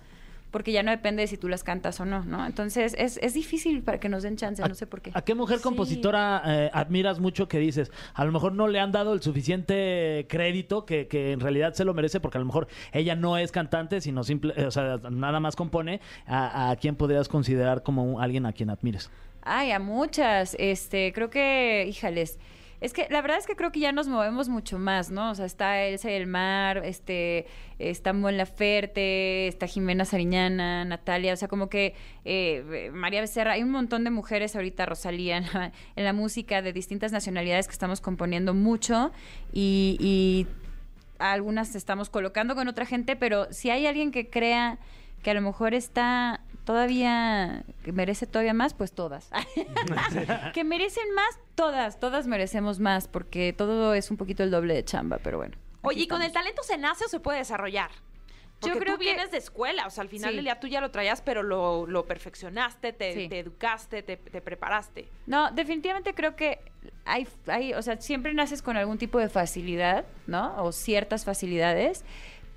porque 0.51 0.71
ya 0.71 0.81
no 0.83 0.91
depende 0.91 1.21
de 1.21 1.27
si 1.27 1.37
tú 1.37 1.47
las 1.47 1.63
cantas 1.63 1.99
o 1.99 2.05
no, 2.05 2.23
¿no? 2.25 2.45
Entonces 2.45 2.95
es, 2.97 3.17
es 3.21 3.33
difícil 3.33 3.83
para 3.83 3.99
que 3.99 4.09
nos 4.09 4.23
den 4.23 4.35
chance, 4.35 4.61
no 4.67 4.73
sé 4.75 4.87
por 4.87 5.01
qué. 5.01 5.11
¿A 5.13 5.21
qué 5.21 5.35
mujer 5.35 5.57
Sí. 5.57 5.63
compositora 5.63 6.41
eh, 6.45 6.69
admiras 6.73 7.19
mucho 7.19 7.47
que 7.47 7.59
dices? 7.59 7.91
A 8.13 8.25
lo 8.25 8.31
mejor 8.31 8.53
no 8.53 8.67
le 8.67 8.79
han 8.79 8.91
dado 8.91 9.13
el 9.13 9.21
suficiente 9.21 10.25
crédito 10.29 10.85
que, 10.85 11.07
que 11.07 11.31
en 11.31 11.39
realidad 11.39 11.73
se 11.73 11.85
lo 11.85 11.93
merece 11.93 12.19
porque 12.19 12.37
a 12.37 12.41
lo 12.41 12.45
mejor 12.45 12.67
ella 12.91 13.15
no 13.15 13.37
es 13.37 13.51
cantante, 13.51 14.01
sino 14.01 14.23
simple, 14.23 14.53
eh, 14.57 14.65
o 14.65 14.71
sea, 14.71 14.97
nada 15.09 15.39
más 15.39 15.55
compone. 15.55 15.99
¿A, 16.25 16.71
a 16.71 16.75
quién 16.75 16.95
podrías 16.95 17.27
considerar 17.27 17.83
como 17.83 18.03
un- 18.03 18.21
alguien 18.21 18.45
a 18.45 18.53
quien 18.53 18.69
admires? 18.69 19.09
Ay, 19.41 19.71
a 19.71 19.79
muchas. 19.79 20.55
Este, 20.59 21.13
creo 21.13 21.29
que, 21.29 21.85
híjales. 21.87 22.39
Es 22.81 22.93
que 22.93 23.07
la 23.09 23.21
verdad 23.21 23.37
es 23.37 23.45
que 23.45 23.55
creo 23.55 23.71
que 23.71 23.81
ya 23.81 23.91
nos 23.91 24.07
movemos 24.07 24.47
mucho 24.47 24.79
más, 24.79 25.11
¿no? 25.11 25.31
O 25.31 25.35
sea, 25.35 25.45
está 25.45 25.81
Elsa 25.83 26.09
del 26.09 26.27
Mar, 26.27 26.81
este, 26.85 27.45
está 27.77 28.13
Mon 28.13 28.37
Laferte, 28.37 29.47
está 29.47 29.67
Jimena 29.67 30.05
Sariñana, 30.05 30.85
Natalia, 30.85 31.33
o 31.33 31.35
sea, 31.35 31.47
como 31.47 31.69
que 31.69 31.93
eh, 32.23 32.89
María 32.93 33.19
Becerra, 33.21 33.53
hay 33.53 33.63
un 33.63 33.71
montón 33.71 34.05
de 34.05 34.11
mujeres 34.11 34.55
ahorita, 34.55 34.85
Rosalía, 34.85 35.37
en 35.95 36.03
la, 36.03 36.13
música 36.13 36.61
de 36.61 36.73
distintas 36.73 37.11
nacionalidades 37.11 37.67
que 37.67 37.73
estamos 37.73 38.01
componiendo 38.01 38.53
mucho 38.53 39.11
y 39.53 40.47
algunas 41.19 41.75
estamos 41.75 42.09
colocando 42.09 42.55
con 42.55 42.67
otra 42.67 42.85
gente, 42.85 43.15
pero 43.15 43.51
si 43.51 43.69
hay 43.69 43.85
alguien 43.85 44.11
que 44.11 44.29
crea 44.29 44.79
que 45.21 45.31
a 45.31 45.33
lo 45.33 45.41
mejor 45.41 45.73
está 45.73 46.41
todavía, 46.73 47.63
que 47.83 47.91
merece 47.91 48.27
todavía 48.27 48.53
más, 48.53 48.75
pues 48.75 48.91
todas. 48.93 49.31
que 50.53 50.63
merecen 50.63 51.11
más, 51.15 51.39
todas, 51.55 51.99
todas 51.99 52.27
merecemos 52.27 52.79
más, 52.79 53.07
porque 53.07 53.53
todo 53.53 53.95
es 53.95 54.11
un 54.11 54.17
poquito 54.17 54.43
el 54.43 54.51
doble 54.51 54.75
de 54.75 54.85
chamba, 54.85 55.17
pero 55.17 55.37
bueno. 55.37 55.57
Oye, 55.81 56.01
¿y 56.03 56.07
con 56.07 56.21
el 56.21 56.31
talento 56.31 56.61
se 56.61 56.77
nace 56.77 57.05
o 57.05 57.07
se 57.07 57.19
puede 57.19 57.39
desarrollar? 57.39 57.89
Porque 58.59 58.75
Yo 58.75 58.79
creo 58.81 58.93
tú 58.93 58.99
que- 58.99 59.05
vienes 59.05 59.31
de 59.31 59.39
escuela, 59.39 59.87
o 59.87 59.89
sea, 59.89 60.03
al 60.03 60.09
final 60.09 60.29
Sí. 60.29 60.35
del 60.35 60.45
día 60.45 60.59
tú 60.59 60.67
ya 60.67 60.79
lo 60.79 60.91
traías, 60.91 61.21
pero 61.21 61.41
lo, 61.41 61.87
lo 61.87 62.05
perfeccionaste, 62.05 62.93
te, 62.93 63.13
Sí. 63.15 63.29
te 63.29 63.39
educaste, 63.39 64.03
te, 64.03 64.17
te 64.17 64.39
preparaste. 64.41 65.09
No, 65.25 65.49
definitivamente 65.49 66.13
creo 66.13 66.35
que 66.35 66.59
hay, 67.05 67.27
hay, 67.47 67.73
o 67.73 67.81
sea, 67.81 67.99
siempre 67.99 68.31
naces 68.35 68.61
con 68.61 68.77
algún 68.77 68.99
tipo 68.99 69.17
de 69.17 69.29
facilidad, 69.29 70.05
¿no? 70.27 70.61
O 70.63 70.71
ciertas 70.71 71.25
facilidades, 71.25 72.05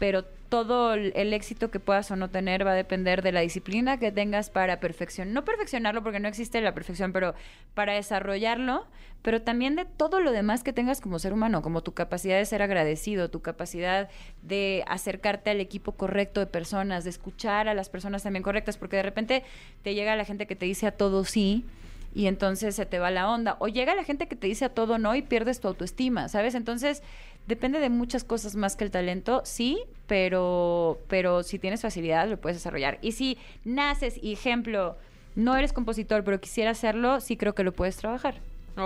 pero 0.03 0.25
todo 0.25 0.95
el 0.95 1.33
éxito 1.33 1.71
que 1.71 1.79
puedas 1.79 2.11
o 2.11 2.17
no 2.17 2.29
tener 2.29 2.67
va 2.67 2.73
a 2.73 2.75
depender 2.75 3.23
de 3.23 3.31
la 3.31 3.39
disciplina 3.39 4.01
que 4.01 4.11
tengas 4.11 4.51
para 4.51 4.81
perfeccionar, 4.81 5.33
no 5.33 5.45
perfeccionarlo 5.45 6.03
porque 6.03 6.19
no 6.19 6.27
existe 6.27 6.61
la 6.61 6.75
perfección, 6.75 7.13
pero 7.13 7.37
para 7.75 7.93
desarrollarlo, 7.93 8.89
pero 9.23 9.43
también 9.43 9.77
de 9.77 9.85
todo 9.85 10.19
lo 10.19 10.33
demás 10.33 10.65
que 10.65 10.73
tengas 10.73 11.01
como 11.01 11.21
ser 11.21 11.33
humano, 11.33 11.63
como 11.63 11.85
tu 11.85 11.95
capacidad 11.95 12.37
de 12.37 12.45
ser 12.47 12.63
agradecido, 12.63 13.31
tu 13.31 13.43
capacidad 13.43 14.09
de 14.43 14.83
acercarte 14.89 15.51
al 15.51 15.61
equipo 15.61 15.93
correcto 15.93 16.41
de 16.41 16.47
personas, 16.47 17.05
de 17.05 17.11
escuchar 17.11 17.69
a 17.69 17.75
las 17.75 17.89
personas 17.89 18.25
también 18.25 18.43
correctas, 18.43 18.79
porque 18.79 18.97
de 18.97 19.05
repente 19.05 19.45
te 19.85 19.95
llega 19.95 20.17
la 20.17 20.25
gente 20.25 20.49
que 20.49 20.57
te 20.57 20.67
dice 20.67 20.89
a 20.89 20.97
todo 20.97 21.25
sí 21.25 21.65
y 22.15 22.27
entonces 22.27 22.75
se 22.75 22.87
te 22.87 22.99
va 22.99 23.11
la 23.11 23.31
onda. 23.31 23.57
O 23.61 23.69
llega 23.69 23.95
la 23.95 24.05
gente 24.05 24.27
que 24.29 24.37
te 24.37 24.47
dice 24.47 24.65
a 24.67 24.69
todo 24.69 24.99
no 24.99 25.15
y 25.15 25.23
pierdes 25.23 25.61
tu 25.61 25.69
autoestima, 25.69 26.29
¿sabes? 26.29 26.55
Entonces 26.55 27.03
depende 27.47 27.81
de 27.81 27.89
muchas 27.89 28.23
cosas 28.25 28.55
más 28.55 28.77
que 28.77 28.85
el 28.85 28.91
talento, 28.91 29.43
sí, 29.45 29.79
pero, 30.07 31.01
pero 31.09 31.43
si 31.43 31.59
tienes 31.59 31.81
facilidad 31.83 32.29
lo 32.29 32.37
puedes 32.41 32.57
desarrollar. 32.59 32.99
Y 33.03 33.13
si 33.13 33.39
naces, 33.65 34.21
ejemplo, 34.23 34.97
no 35.35 35.57
eres 35.57 35.73
compositor, 35.73 36.23
pero 36.25 36.41
quisiera 36.41 36.71
hacerlo, 36.71 37.21
sí 37.21 37.37
creo 37.37 37.55
que 37.55 37.65
lo 37.65 37.73
puedes 37.73 37.97
trabajar. 37.97 38.37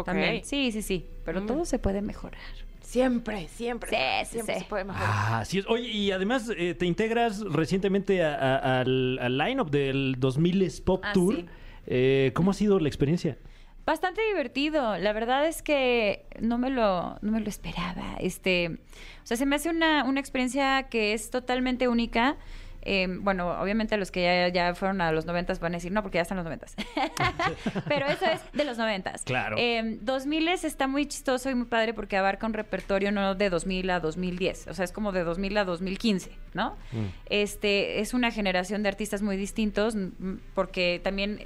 También. 0.04 0.44
Sí, 0.44 0.72
sí, 0.72 0.82
sí. 0.82 1.06
Pero 1.24 1.42
Mm. 1.42 1.46
todo 1.46 1.64
se 1.64 1.78
puede 1.78 2.00
mejorar. 2.02 2.40
Siempre, 2.80 3.48
siempre. 3.48 3.90
Sí, 3.90 3.96
sí, 4.26 4.32
siempre 4.34 4.54
sí. 4.54 4.60
se 4.60 4.66
puede 4.66 4.84
mejorar. 4.84 5.08
Ah, 5.10 5.38
así 5.40 5.58
es. 5.58 5.66
Oye, 5.66 5.88
y 5.88 6.12
además 6.12 6.50
eh, 6.56 6.74
te 6.74 6.86
integras 6.86 7.40
recientemente 7.40 8.24
a- 8.24 8.34
a- 8.36 8.80
al, 8.80 9.18
al 9.20 9.36
line-up 9.38 9.70
del 9.70 10.14
2000 10.18 10.80
Pop 10.84 11.02
Ah, 11.04 11.12
Tour. 11.12 11.34
sí. 11.36 11.46
Eh, 11.86 12.32
¿Cómo 12.34 12.50
ha 12.50 12.54
sido 12.54 12.78
la 12.80 12.88
experiencia? 12.88 13.38
Bastante 13.86 14.20
divertido. 14.26 14.98
La 14.98 15.12
verdad 15.12 15.46
es 15.46 15.62
que 15.62 16.26
no 16.40 16.58
me 16.58 16.70
lo, 16.70 17.18
no 17.22 17.30
me 17.32 17.40
lo 17.40 17.48
esperaba. 17.48 18.16
Este, 18.18 18.78
o 19.22 19.26
sea, 19.26 19.36
se 19.36 19.46
me 19.46 19.54
hace 19.54 19.70
una, 19.70 20.02
una 20.04 20.18
experiencia 20.18 20.88
que 20.90 21.12
es 21.12 21.30
totalmente 21.30 21.86
única. 21.86 22.36
Eh, 22.82 23.08
bueno, 23.08 23.48
obviamente 23.60 23.96
los 23.96 24.12
que 24.12 24.22
ya, 24.22 24.48
ya 24.48 24.74
fueron 24.74 25.00
a 25.00 25.10
los 25.10 25.26
noventas 25.26 25.58
van 25.58 25.74
a 25.74 25.76
decir, 25.76 25.90
no, 25.90 26.02
porque 26.02 26.18
ya 26.18 26.22
están 26.22 26.36
los 26.36 26.44
noventas. 26.44 26.74
Pero 27.88 28.06
eso 28.06 28.24
es 28.26 28.40
de 28.52 28.64
los 28.64 28.78
noventas. 28.78 29.22
Claro. 29.22 29.56
Eh, 29.58 29.98
2000 30.00 30.48
está 30.48 30.86
muy 30.86 31.06
chistoso 31.06 31.50
y 31.50 31.54
muy 31.54 31.66
padre 31.66 31.94
porque 31.94 32.16
abarca 32.16 32.46
un 32.46 32.54
repertorio 32.54 33.10
no 33.12 33.36
de 33.36 33.50
2000 33.50 33.90
a 33.90 34.00
2010. 34.00 34.68
O 34.68 34.74
sea, 34.74 34.84
es 34.84 34.92
como 34.92 35.12
de 35.12 35.24
2000 35.24 35.58
a 35.58 35.64
2015, 35.64 36.30
¿no? 36.54 36.76
Este, 37.28 38.00
es 38.00 38.14
una 38.14 38.30
generación 38.30 38.82
de 38.84 38.88
artistas 38.88 39.22
muy 39.22 39.36
distintos 39.36 39.94
mm, 39.94 40.38
porque 40.54 41.00
también... 41.04 41.40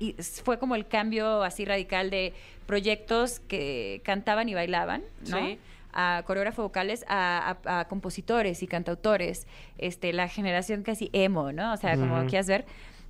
y 0.00 0.14
fue 0.42 0.58
como 0.58 0.74
el 0.74 0.88
cambio 0.88 1.44
así 1.44 1.64
radical 1.64 2.10
de 2.10 2.32
proyectos 2.66 3.38
que 3.40 4.00
cantaban 4.04 4.48
y 4.48 4.54
bailaban, 4.54 5.02
¿no? 5.28 5.38
Sí. 5.38 5.58
A 5.92 6.22
coreógrafos 6.26 6.64
vocales, 6.64 7.04
a, 7.08 7.56
a- 7.64 7.80
a 7.80 7.88
compositores 7.88 8.62
y 8.62 8.66
cantautores, 8.66 9.46
este, 9.78 10.12
la 10.12 10.28
generación 10.28 10.82
casi 10.82 11.10
emo, 11.12 11.52
¿no? 11.52 11.72
O 11.72 11.76
sea, 11.76 11.96
como 11.96 12.26
quieras 12.26 12.46
ver. 12.46 12.64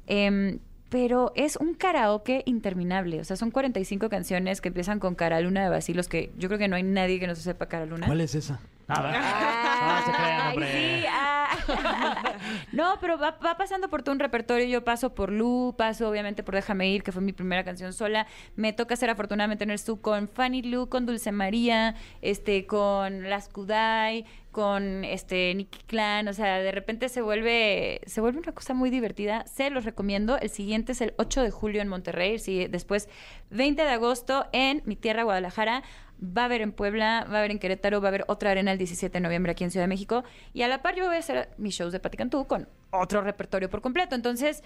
Em, 0.07 0.59
pero 0.89 1.31
es 1.37 1.57
un 1.57 1.75
karaoke 1.75 2.43
interminable. 2.47 3.21
O 3.21 3.25
sea, 3.25 3.37
son 3.37 3.51
45 3.53 4.09
canciones 4.09 4.61
que 4.61 4.69
empiezan 4.69 4.99
con 4.99 5.15
Cara 5.15 5.41
Luna 5.41 5.63
de 5.63 5.69
Basilos, 5.71 6.09
que 6.09 6.33
yo 6.37 6.49
creo 6.49 6.59
que 6.59 6.67
no 6.69 6.75
hay 6.77 6.83
nadie 6.83 7.21
que 7.21 7.27
no 7.29 7.35
se 7.37 7.43
sepa 7.43 7.67
Cara 7.67 7.87
Luna. 7.87 8.07
¿Cuál 8.07 8.21
es 8.23 8.35
esa? 8.35 8.59
Ah, 8.91 9.03
va. 9.03 9.13
Ah, 9.15 10.03
se 10.05 10.13
crean, 10.13 10.41
Ay, 10.41 10.49
hombre. 10.49 11.01
sí, 11.01 11.07
ah. 11.09 11.47
no, 12.73 12.95
pero 13.01 13.19
va, 13.19 13.39
va 13.45 13.57
pasando 13.57 13.89
por 13.89 14.03
todo 14.03 14.13
un 14.15 14.19
repertorio. 14.19 14.67
Yo 14.67 14.85
paso 14.85 15.15
por 15.15 15.31
Lu, 15.31 15.75
paso 15.77 16.09
obviamente 16.09 16.43
por 16.43 16.55
Déjame 16.55 16.89
Ir, 16.91 17.03
que 17.03 17.13
fue 17.13 17.23
mi 17.23 17.33
primera 17.33 17.65
canción 17.65 17.93
sola. 17.93 18.27
Me 18.57 18.73
toca 18.73 18.97
ser 18.97 19.11
afortunadamente 19.11 19.65
en 19.65 19.71
el 19.71 19.79
Stu 19.79 20.01
con 20.01 20.29
Fanny 20.29 20.63
Lu, 20.63 20.89
con 20.89 21.07
Dulce 21.07 21.33
María, 21.33 21.95
este, 22.21 22.67
con 22.67 23.29
Las 23.31 23.49
Kudai, 23.49 24.25
con 24.51 25.05
este 25.05 25.55
Nicky 25.55 25.81
Clan. 25.87 26.29
O 26.29 26.33
sea, 26.33 26.59
de 26.59 26.73
repente 26.73 27.09
se 27.09 27.23
vuelve, 27.23 28.01
se 28.07 28.21
vuelve 28.21 28.39
una 28.39 28.53
cosa 28.53 28.75
muy 28.75 28.91
divertida. 28.91 29.47
Se 29.47 29.71
los 29.71 29.85
recomiendo. 29.85 30.39
El 30.39 30.51
siguiente 30.51 30.93
es 30.93 31.01
el 31.01 31.15
8 31.19 31.43
de 31.43 31.51
julio 31.51 31.83
en 31.83 31.89
Monterrey. 31.89 32.39
Sí, 32.39 32.67
después 32.69 33.09
20 33.51 33.83
de 33.83 33.89
agosto 33.89 34.47
en 34.53 34.83
mi 34.85 34.97
tierra, 34.97 35.23
Guadalajara. 35.23 35.83
Va 36.23 36.43
a 36.43 36.45
haber 36.47 36.61
en 36.61 36.73
Puebla, 36.73 37.27
va 37.31 37.37
a 37.37 37.39
haber 37.39 37.51
en 37.51 37.59
Querétaro, 37.59 38.01
va 38.01 38.09
a 38.09 38.11
haber 38.11 38.25
otra 38.29 38.51
arena 38.51 38.73
el 38.73 38.79
17 38.79 39.13
de 39.13 39.21
noviembre 39.21 39.53
aquí 39.53 39.65
en 39.65 39.71
Ciudad 39.71 39.85
de 39.85 39.89
México. 39.89 40.25
Y 40.53 40.63
a 40.63 40.69
la 40.69 40.83
par 40.83 40.95
yo 40.95 41.07
voy 41.07 41.17
a 41.17 41.19
hacer 41.21 41.49
mis 41.57 41.75
shows 41.75 41.93
de 41.93 42.01
Pati 42.01 42.19
Cantú 42.19 42.47
con 42.47 42.69
otro 42.91 43.23
repertorio 43.23 43.71
por 43.71 43.81
completo. 43.81 44.15
Entonces, 44.15 44.63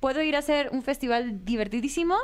puedo 0.00 0.22
ir 0.22 0.36
a 0.36 0.40
hacer 0.40 0.68
un 0.70 0.82
festival 0.82 1.44
divertidísimo 1.44 2.16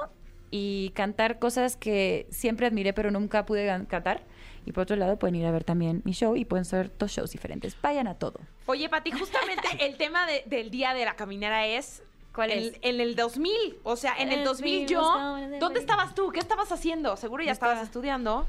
y 0.50 0.90
cantar 0.90 1.38
cosas 1.38 1.76
que 1.76 2.26
siempre 2.30 2.66
admiré 2.66 2.92
pero 2.92 3.10
nunca 3.10 3.46
pude 3.46 3.66
cantar. 3.88 4.22
Y 4.66 4.72
por 4.72 4.82
otro 4.82 4.96
lado, 4.96 5.18
pueden 5.18 5.34
ir 5.36 5.46
a 5.46 5.50
ver 5.50 5.64
también 5.64 6.00
mi 6.04 6.12
show 6.12 6.36
y 6.36 6.44
pueden 6.44 6.64
ser 6.64 6.90
dos 6.98 7.10
shows 7.12 7.30
diferentes. 7.30 7.76
Vayan 7.82 8.06
a 8.08 8.14
todo. 8.14 8.40
Oye, 8.66 8.88
Pati, 8.88 9.10
justamente 9.12 9.62
el 9.80 9.96
tema 9.96 10.26
de- 10.26 10.42
del 10.46 10.70
día 10.70 10.94
de 10.94 11.04
la 11.04 11.14
caminera 11.16 11.66
es... 11.66 12.02
¿Cuál 12.34 12.50
en, 12.50 12.58
es? 12.58 12.72
En 12.82 13.00
el 13.00 13.14
2000, 13.14 13.52
o 13.84 13.94
sea, 13.94 14.14
en 14.18 14.32
el 14.32 14.40
El 14.40 14.44
2000 14.44 14.86
2000, 14.86 14.88
yo, 14.88 15.36
el 15.36 15.42
¿dónde 15.42 15.58
2000. 15.60 15.78
estabas 15.80 16.14
tú? 16.16 16.30
¿Qué 16.32 16.40
estabas 16.40 16.72
haciendo? 16.72 17.16
Seguro 17.16 17.44
ya 17.44 17.52
estabas 17.52 17.74
estaba- 17.76 17.86
estudiando. 17.86 18.46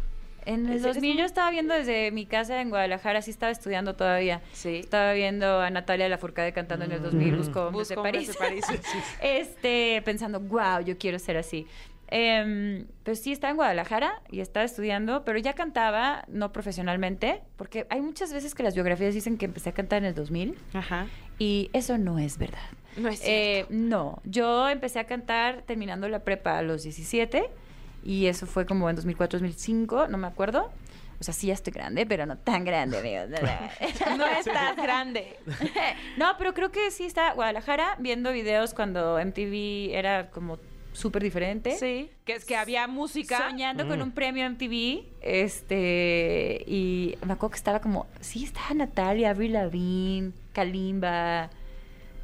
En 0.47 0.65
el 0.67 0.73
Eres 0.73 0.83
2000 0.83 1.11
muy- 1.13 1.19
yo 1.19 1.25
estaba 1.25 1.49
viendo 1.51 1.73
desde 1.73 2.11
mi 2.11 2.25
casa 2.27 2.61
en 2.61 2.69
Guadalajara, 2.69 3.21
sí 3.21 3.29
estaba 3.31 3.51
estudiando 3.51 3.95
todavía. 3.95 4.41
Sí. 4.53 4.77
Estaba 4.77 5.13
viendo 5.13 5.59
a 5.59 5.69
Natalia 5.71 6.07
Lafourcade 6.09 6.51
cantando 6.53 6.85
en 6.85 6.91
el 6.93 7.01
2000, 7.03 7.35
Busco 7.35 7.65
hombres 7.67 7.89
de 7.89 7.95
Busco 7.95 8.07
hombres 8.07 8.35
París. 8.37 8.61
de 8.67 8.77
París, 8.77 8.81
sí. 8.91 8.97
este, 9.21 10.01
pensando, 10.03 10.39
wow, 10.39 10.81
yo 10.83 10.97
quiero 10.97 11.17
ser 11.19 11.37
así. 11.37 11.67
Em, 12.07 12.85
pues 13.03 13.19
sí, 13.21 13.31
estaba 13.31 13.51
en 13.51 13.57
Guadalajara 13.57 14.21
y 14.29 14.39
estaba 14.39 14.63
estudiando, 14.63 15.23
pero 15.25 15.39
ya 15.39 15.53
cantaba, 15.53 16.23
no 16.27 16.51
profesionalmente, 16.51 17.41
porque 17.57 17.87
hay 17.89 18.01
muchas 18.01 18.31
veces 18.31 18.53
que 18.53 18.63
las 18.63 18.75
biografías 18.75 19.13
dicen 19.13 19.37
que 19.37 19.45
empecé 19.45 19.69
a 19.69 19.73
cantar 19.73 19.99
en 19.99 20.05
el 20.05 20.13
2000 20.15 20.55
Ajá. 20.73 21.07
y 21.39 21.69
eso 21.73 21.97
no 21.97 22.19
es 22.19 22.37
verdad. 22.37 22.59
No 22.97 23.09
es 23.09 23.19
Eh, 23.23 23.65
cierto. 23.67 23.73
no, 23.73 24.21
yo 24.23 24.69
empecé 24.69 24.99
a 24.99 25.05
cantar 25.05 25.63
terminando 25.63 26.07
la 26.07 26.19
prepa 26.19 26.57
a 26.59 26.61
los 26.61 26.83
17 26.83 27.49
y 28.03 28.27
eso 28.27 28.45
fue 28.45 28.65
como 28.67 28.89
en 28.89 28.95
2004, 28.95 29.39
2005, 29.39 30.07
no 30.07 30.17
me 30.17 30.27
acuerdo. 30.27 30.71
O 31.19 31.23
sea, 31.23 31.33
sí 31.33 31.47
ya 31.47 31.53
estoy 31.53 31.71
grande, 31.73 32.05
pero 32.05 32.25
no 32.25 32.37
tan 32.37 32.65
grande, 32.65 32.99
amigos. 32.99 33.29
no 34.17 34.25
estás 34.39 34.75
grande. 34.75 35.37
no, 36.17 36.33
pero 36.37 36.53
creo 36.53 36.71
que 36.71 36.91
sí 36.91 37.05
está 37.05 37.33
Guadalajara 37.33 37.95
viendo 37.99 38.31
videos 38.31 38.73
cuando 38.73 39.17
MTV 39.17 39.95
era 39.95 40.29
como 40.29 40.59
súper 40.95 41.21
diferente. 41.23 41.75
Sí. 41.77 42.09
Que 42.25 42.33
es 42.33 42.45
que 42.45 42.55
había 42.55 42.87
música. 42.87 43.37
Soñando 43.49 43.87
con 43.87 43.99
Mm. 43.99 44.03
un 44.03 44.11
premio 44.11 44.45
MTV, 44.49 45.03
este, 45.21 46.63
y 46.67 47.15
me 47.25 47.33
acuerdo 47.33 47.51
que 47.51 47.57
estaba 47.57 47.79
como, 47.81 48.07
sí, 48.21 48.43
estaba 48.45 48.73
Natalia, 48.73 49.29
Avril 49.31 49.53
Lavigne, 49.53 50.31
Kalimba, 50.53 51.49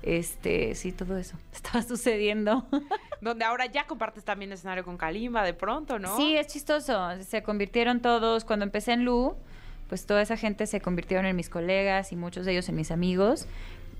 este, 0.03 0.73
sí, 0.75 0.91
todo 0.91 1.17
eso 1.17 1.37
estaba 1.53 1.83
sucediendo. 1.83 2.65
Donde 3.21 3.45
ahora 3.45 3.65
ya 3.67 3.85
compartes 3.85 4.23
también 4.23 4.51
escenario 4.51 4.83
con 4.83 4.97
Kalimba 4.97 5.43
de 5.43 5.53
pronto, 5.53 5.99
¿no? 5.99 6.15
Sí, 6.17 6.35
es 6.35 6.47
chistoso, 6.47 7.09
se 7.23 7.43
convirtieron 7.43 8.01
todos, 8.01 8.45
cuando 8.45 8.65
empecé 8.65 8.93
en 8.93 9.05
Lu, 9.05 9.35
pues 9.89 10.05
toda 10.05 10.21
esa 10.21 10.37
gente 10.37 10.65
se 10.65 10.81
convirtieron 10.81 11.25
en 11.25 11.35
mis 11.35 11.49
colegas 11.49 12.11
y 12.11 12.15
muchos 12.15 12.45
de 12.45 12.53
ellos 12.53 12.67
en 12.69 12.75
mis 12.75 12.89
amigos, 12.91 13.45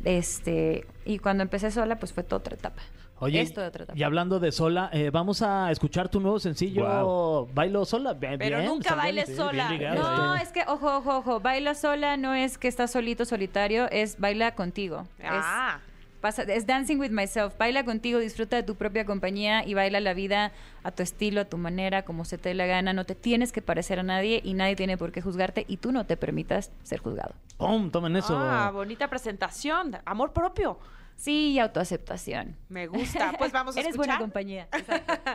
este, 0.05 0.85
y 1.05 1.19
cuando 1.19 1.43
empecé 1.43 1.71
sola, 1.71 1.97
pues 1.97 2.13
fue 2.13 2.23
toda 2.23 2.39
otra 2.39 2.55
etapa. 2.55 2.81
Oye, 3.23 3.39
Es 3.39 3.53
toda 3.53 3.67
otra 3.67 3.83
etapa. 3.83 3.97
y 3.99 4.01
hablando 4.01 4.39
de 4.39 4.51
sola, 4.51 4.89
eh, 4.93 5.11
vamos 5.11 5.43
a 5.43 5.69
escuchar 5.69 6.09
tu 6.09 6.19
nuevo 6.19 6.39
sencillo. 6.39 7.47
Bailo 7.53 7.85
Sola. 7.85 8.13
Bien, 8.13 8.39
Pero 8.39 8.57
bien, 8.57 8.67
nunca 8.69 8.89
está 8.89 8.93
bien, 8.95 9.05
bailes 9.05 9.25
sí, 9.29 9.35
sola. 9.35 9.69
ligado. 9.69 10.01
No, 10.01 10.35
es 10.37 10.51
que, 10.51 10.63
ojo, 10.67 10.97
ojo, 10.97 11.17
ojo, 11.17 11.39
baila 11.39 11.75
sola 11.75 12.17
no 12.17 12.33
es 12.33 12.57
que 12.57 12.67
estás 12.67 12.91
solito, 12.91 13.23
solitario, 13.25 13.87
es 13.91 14.17
baila 14.19 14.55
contigo. 14.55 15.07
Ah. 15.23 15.79
Es, 16.21 16.35
pasa- 16.35 16.43
es 16.43 16.67
dancing 16.67 16.97
with 16.99 17.09
myself, 17.09 17.57
baila 17.57 17.83
contigo, 17.83 18.19
disfruta 18.19 18.55
de 18.55 18.61
tu 18.61 18.75
propia 18.75 19.05
compañía 19.07 19.65
y 19.65 19.73
baila 19.73 19.99
la 19.99 20.13
vida 20.13 20.51
a 20.83 20.91
tu 20.91 21.01
estilo, 21.01 21.41
a 21.41 21.45
tu 21.45 21.57
manera, 21.57 22.03
como 22.05 22.25
se 22.25 22.37
te 22.37 22.49
dé 22.49 22.55
la 22.55 22.67
gana. 22.67 22.93
No 22.93 23.05
te 23.05 23.15
tienes 23.15 23.51
que 23.51 23.63
parecer 23.63 23.97
a 23.99 24.03
nadie 24.03 24.39
y 24.43 24.53
nadie 24.53 24.75
tiene 24.75 24.97
por 24.99 25.11
qué 25.11 25.21
juzgarte 25.23 25.65
y 25.67 25.77
tú 25.77 25.91
no 25.91 26.05
te 26.05 26.17
permitas 26.17 26.69
ser 26.83 26.99
juzgado. 26.99 27.33
¡Pum! 27.57 27.89
Tomen 27.89 28.15
eso. 28.15 28.37
Ah, 28.37 28.69
bonita 28.71 29.09
presentación. 29.09 29.97
Amor 30.05 30.31
propio. 30.31 30.77
Sí, 31.15 31.53
y 31.53 31.59
autoaceptación. 31.59 32.55
Me 32.69 32.85
gusta. 32.85 33.33
Pues 33.39 33.51
vamos 33.51 33.75
a 33.75 33.79
Eres 33.81 33.97
buena 33.97 34.13
escuchar. 34.13 34.19
compañía. 34.21 34.67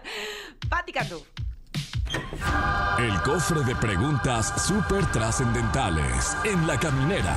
Pati 0.68 0.92
Cantú. 0.92 1.20
El 3.00 3.20
cofre 3.22 3.62
de 3.64 3.74
preguntas 3.74 4.62
súper 4.66 5.04
trascendentales 5.06 6.36
en 6.44 6.64
la 6.66 6.78
caminera. 6.78 7.34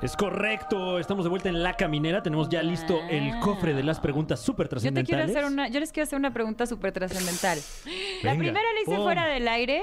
Es 0.00 0.16
correcto, 0.16 1.00
estamos 1.00 1.24
de 1.24 1.28
vuelta 1.30 1.48
en 1.48 1.60
La 1.62 1.74
Caminera, 1.74 2.22
tenemos 2.22 2.48
ya 2.48 2.62
listo 2.62 3.00
el 3.10 3.36
cofre 3.40 3.74
de 3.74 3.82
las 3.82 3.98
preguntas 3.98 4.38
súper 4.40 4.66
Yo 4.68 4.76
te 4.76 4.80
quiero 4.80 4.94
trascendentales. 5.24 5.36
hacer 5.36 5.44
una, 5.52 5.68
yo 5.68 5.80
les 5.80 5.90
quiero 5.90 6.04
hacer 6.04 6.18
una 6.18 6.32
pregunta 6.32 6.66
súper 6.66 6.92
trascendental. 6.92 7.58
La 8.22 8.30
Venga, 8.30 8.38
primera 8.44 8.64
la 8.74 8.80
hice 8.82 9.02
fuera 9.02 9.26
del 9.26 9.48
aire 9.48 9.82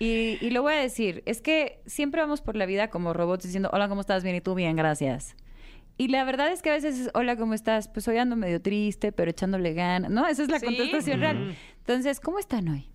y, 0.00 0.38
y 0.40 0.50
lo 0.50 0.62
voy 0.62 0.74
a 0.74 0.78
decir. 0.78 1.22
Es 1.24 1.40
que 1.40 1.80
siempre 1.86 2.20
vamos 2.20 2.40
por 2.40 2.56
la 2.56 2.66
vida 2.66 2.90
como 2.90 3.12
robots 3.12 3.44
diciendo, 3.44 3.70
hola, 3.72 3.88
¿cómo 3.88 4.00
estás? 4.00 4.24
Bien, 4.24 4.34
¿y 4.34 4.40
tú? 4.40 4.56
Bien, 4.56 4.74
gracias. 4.74 5.36
Y 5.98 6.08
la 6.08 6.24
verdad 6.24 6.50
es 6.50 6.60
que 6.60 6.70
a 6.70 6.72
veces 6.72 6.98
es, 6.98 7.10
hola, 7.14 7.36
¿cómo 7.36 7.54
estás? 7.54 7.86
Pues 7.88 8.08
hoy 8.08 8.18
ando 8.18 8.34
medio 8.34 8.60
triste, 8.60 9.12
pero 9.12 9.30
echándole 9.30 9.72
ganas, 9.72 10.10
¿no? 10.10 10.26
Esa 10.26 10.42
es 10.42 10.48
la 10.48 10.58
Sí. 10.58 10.66
contestación 10.66 11.20
real. 11.20 11.56
Entonces, 11.78 12.18
¿cómo 12.18 12.40
están 12.40 12.68
hoy? 12.68 12.90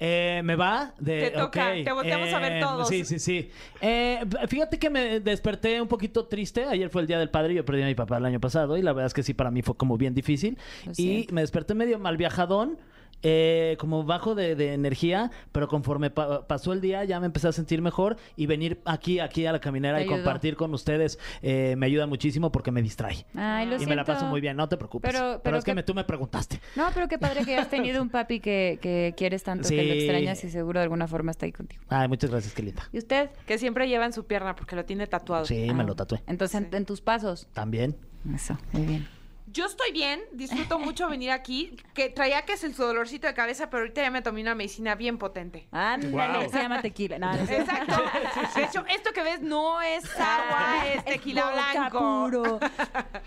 Eh, 0.00 0.42
¿Me 0.44 0.54
va? 0.54 0.94
De, 0.98 1.22
Te 1.22 1.30
toca, 1.32 1.68
ok. 1.70 1.84
te 1.84 1.92
volteamos 1.92 2.32
a 2.32 2.38
ver 2.38 2.62
todos. 2.62 2.88
Sí, 2.88 3.04
sí, 3.04 3.18
sí. 3.18 3.50
Eh, 3.80 4.20
fíjate 4.46 4.78
que 4.78 4.90
me 4.90 5.18
desperté 5.20 5.80
un 5.82 5.88
poquito 5.88 6.26
triste. 6.26 6.64
Ayer 6.66 6.88
fue 6.88 7.02
el 7.02 7.08
Día 7.08 7.18
del 7.18 7.30
Padre. 7.30 7.54
Yo 7.54 7.64
perdí 7.64 7.82
a 7.82 7.86
mi 7.86 7.94
papá 7.96 8.18
el 8.18 8.24
año 8.24 8.38
pasado 8.40 8.76
y 8.76 8.82
la 8.82 8.92
verdad 8.92 9.06
es 9.08 9.14
que 9.14 9.22
sí, 9.24 9.34
para 9.34 9.50
mí 9.50 9.62
fue 9.62 9.76
como 9.76 9.96
bien 9.98 10.14
difícil. 10.14 10.56
Lo 10.86 10.92
Y 10.92 10.94
siento. 10.94 11.34
me 11.34 11.40
desperté 11.40 11.74
medio 11.74 11.98
mal 11.98 12.16
viajadón. 12.16 12.78
Eh, 13.22 13.76
como 13.78 14.04
bajo 14.04 14.34
de, 14.34 14.54
de 14.54 14.74
energía, 14.74 15.30
pero 15.52 15.66
conforme 15.68 16.10
pa- 16.10 16.46
pasó 16.46 16.72
el 16.72 16.80
día 16.80 17.04
ya 17.04 17.18
me 17.20 17.26
empecé 17.26 17.48
a 17.48 17.52
sentir 17.52 17.82
mejor 17.82 18.16
y 18.36 18.46
venir 18.46 18.80
aquí, 18.84 19.18
aquí 19.20 19.44
a 19.46 19.52
la 19.52 19.60
caminera 19.60 19.98
y 19.98 20.02
ayudó. 20.04 20.16
compartir 20.16 20.56
con 20.56 20.72
ustedes 20.74 21.18
eh, 21.42 21.74
me 21.76 21.86
ayuda 21.86 22.06
muchísimo 22.06 22.52
porque 22.52 22.70
me 22.70 22.82
distrae. 22.82 23.26
Ay, 23.34 23.66
lo 23.66 23.80
y 23.82 23.86
me 23.86 23.96
la 23.96 24.04
paso 24.04 24.26
muy 24.26 24.40
bien, 24.40 24.56
no 24.56 24.68
te 24.68 24.76
preocupes. 24.76 25.10
Pero- 25.10 25.18
Pero, 25.28 25.40
pero 25.42 25.56
es 25.58 25.64
que 25.64 25.74
me- 25.74 25.82
tú 25.82 25.94
me 25.94 26.04
preguntaste. 26.04 26.60
No, 26.76 26.88
pero 26.94 27.08
qué 27.08 27.18
padre 27.18 27.44
que 27.44 27.54
hayas 27.54 27.68
tenido 27.70 28.00
un 28.02 28.08
papi 28.08 28.40
que, 28.40 28.78
que 28.80 29.14
quieres 29.16 29.42
tanto, 29.42 29.68
que 29.68 29.82
lo 29.82 29.92
extrañas 29.94 30.42
y 30.44 30.50
seguro 30.50 30.78
de 30.80 30.84
alguna 30.84 31.08
forma 31.08 31.30
está 31.30 31.46
ahí 31.46 31.52
contigo. 31.52 31.82
Ay, 31.88 32.08
muchas 32.08 32.30
gracias, 32.30 32.54
qué 32.54 32.62
linda. 32.62 32.82
¿Y 32.92 32.98
usted? 32.98 33.30
Que 33.46 33.58
siempre 33.58 33.88
lleva 33.88 34.06
en 34.06 34.12
su 34.12 34.26
pierna 34.26 34.54
porque 34.54 34.76
lo 34.76 34.84
tiene 34.84 35.06
tatuado. 35.06 35.44
Sí, 35.44 35.70
me 35.74 35.82
Ah, 35.82 35.86
lo 35.86 35.94
tatué. 35.96 36.22
Entonces, 36.26 36.60
en, 36.60 36.74
en 36.74 36.84
tus 36.84 37.00
pasos. 37.00 37.48
También. 37.52 37.96
Eso, 38.34 38.56
muy 38.72 38.82
bien. 38.86 39.08
Yo 39.52 39.66
estoy 39.66 39.92
bien, 39.92 40.20
disfruto 40.32 40.78
mucho 40.78 41.08
venir 41.08 41.30
aquí. 41.30 41.76
Que 41.94 42.08
traía 42.10 42.42
que 42.42 42.52
es 42.54 42.64
el 42.64 42.74
su 42.74 42.82
dolorcito 42.82 43.26
de 43.26 43.34
cabeza, 43.34 43.70
pero 43.70 43.82
ahorita 43.82 44.02
ya 44.02 44.10
me 44.10 44.22
tomé 44.22 44.42
una 44.42 44.54
medicina 44.54 44.94
bien 44.94 45.18
potente. 45.18 45.68
Ándale, 45.72 46.12
Guau. 46.12 46.50
se 46.50 46.58
llama 46.62 46.82
tequila. 46.82 47.18
No, 47.18 47.32
no 47.32 47.42
es 47.42 47.48
cierto. 47.48 47.70
Exacto. 47.72 48.02
De 48.58 48.64
hecho, 48.64 48.84
esto 48.88 49.10
que 49.12 49.22
ves 49.22 49.40
no 49.40 49.80
es 49.82 50.04
agua, 50.18 50.86
es 50.94 51.04
tequila 51.04 51.44
vodka 51.50 51.72
blanco. 51.90 51.98
puro. 52.24 52.60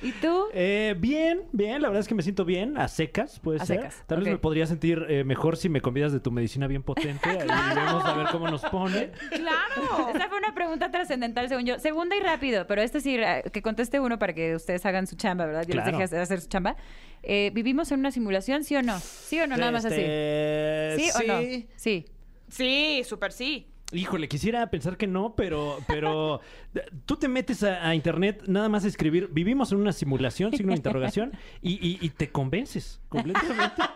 ¿Y 0.02 0.12
tú? 0.14 0.46
Eh, 0.54 0.96
bien, 0.98 1.44
bien, 1.52 1.82
la 1.82 1.88
verdad 1.90 2.02
es 2.02 2.08
que 2.08 2.16
me 2.16 2.24
siento 2.24 2.46
bien, 2.46 2.78
a 2.78 2.88
secas, 2.88 3.40
puede 3.40 3.62
A 3.62 3.66
ser. 3.66 3.78
secas, 3.82 4.04
Tal 4.08 4.20
vez 4.20 4.28
me 4.30 4.38
podría 4.38 4.66
sentir 4.68 5.06
eh, 5.10 5.24
mejor 5.24 5.58
si 5.58 5.70
me 5.70 5.82
convidas 5.82 6.12
de 6.12 6.20
tu 6.20 6.32
medicina 6.32 6.68
bien 6.68 6.84
potente 6.84 7.30
y 7.44 7.48
vamos 7.48 8.06
a 8.06 8.14
ver 8.14 8.28
cómo 8.32 8.48
nos 8.50 8.62
pone. 8.64 9.12
Claro. 9.30 10.10
Esta 10.14 10.28
fue 10.30 10.38
una 10.38 10.54
pregunta 10.54 10.92
trascendental, 10.92 11.48
según 11.50 11.66
yo. 11.66 11.80
Segunda 11.80 12.16
y 12.16 12.20
rápido, 12.20 12.68
pero 12.68 12.82
este 12.82 13.02
sí, 13.02 13.16
eh, 13.18 13.44
que 13.52 13.62
conteste 13.62 14.00
uno 14.00 14.20
para 14.20 14.34
que 14.34 14.56
ustedes 14.56 14.86
hagan 14.86 15.08
su 15.08 15.16
chamba, 15.16 15.46
¿verdad? 15.46 15.64
Yo 15.64 15.72
Claro. 15.74 15.86
les 15.92 15.98
dejé 15.98 16.04
hacer 16.20 16.42
su 16.42 16.48
chamba. 16.48 16.76
Eh, 17.24 17.52
¿Vivimos 17.54 17.92
en 17.92 18.00
una 18.00 18.12
simulación, 18.12 18.64
sí 18.64 18.76
o 18.76 18.82
no? 18.82 19.00
¿Sí 19.00 19.40
o 19.40 19.48
no? 19.48 19.58
Nada 19.58 19.72
más 19.72 19.86
así. 19.86 20.02
Este, 20.02 20.98
¿Sí, 20.98 21.24
o 21.24 21.28
no? 21.28 21.40
sí. 21.42 21.68
Sí. 21.76 22.06
Sí, 22.50 23.02
súper 23.06 23.32
sí. 23.32 23.68
Híjole, 23.94 24.30
quisiera 24.30 24.70
pensar 24.70 24.96
que 24.98 25.06
no, 25.06 25.36
pero, 25.36 25.80
pero 25.88 26.40
tú 27.06 27.16
te 27.18 27.28
metes 27.28 27.64
a, 27.64 27.88
a 27.88 27.96
internet 27.96 28.44
nada 28.48 28.70
más 28.70 28.86
a 28.86 28.88
escribir, 28.88 29.30
vivimos 29.32 29.72
en 29.72 29.80
una 29.80 29.92
simulación, 29.92 30.52
signo 30.52 30.72
de 30.72 30.78
interrogación, 30.78 31.32
y, 31.62 31.74
y- 31.86 31.98
y 32.02 32.10
te 32.10 32.30
convences 32.32 33.02
completamente. 33.10 33.82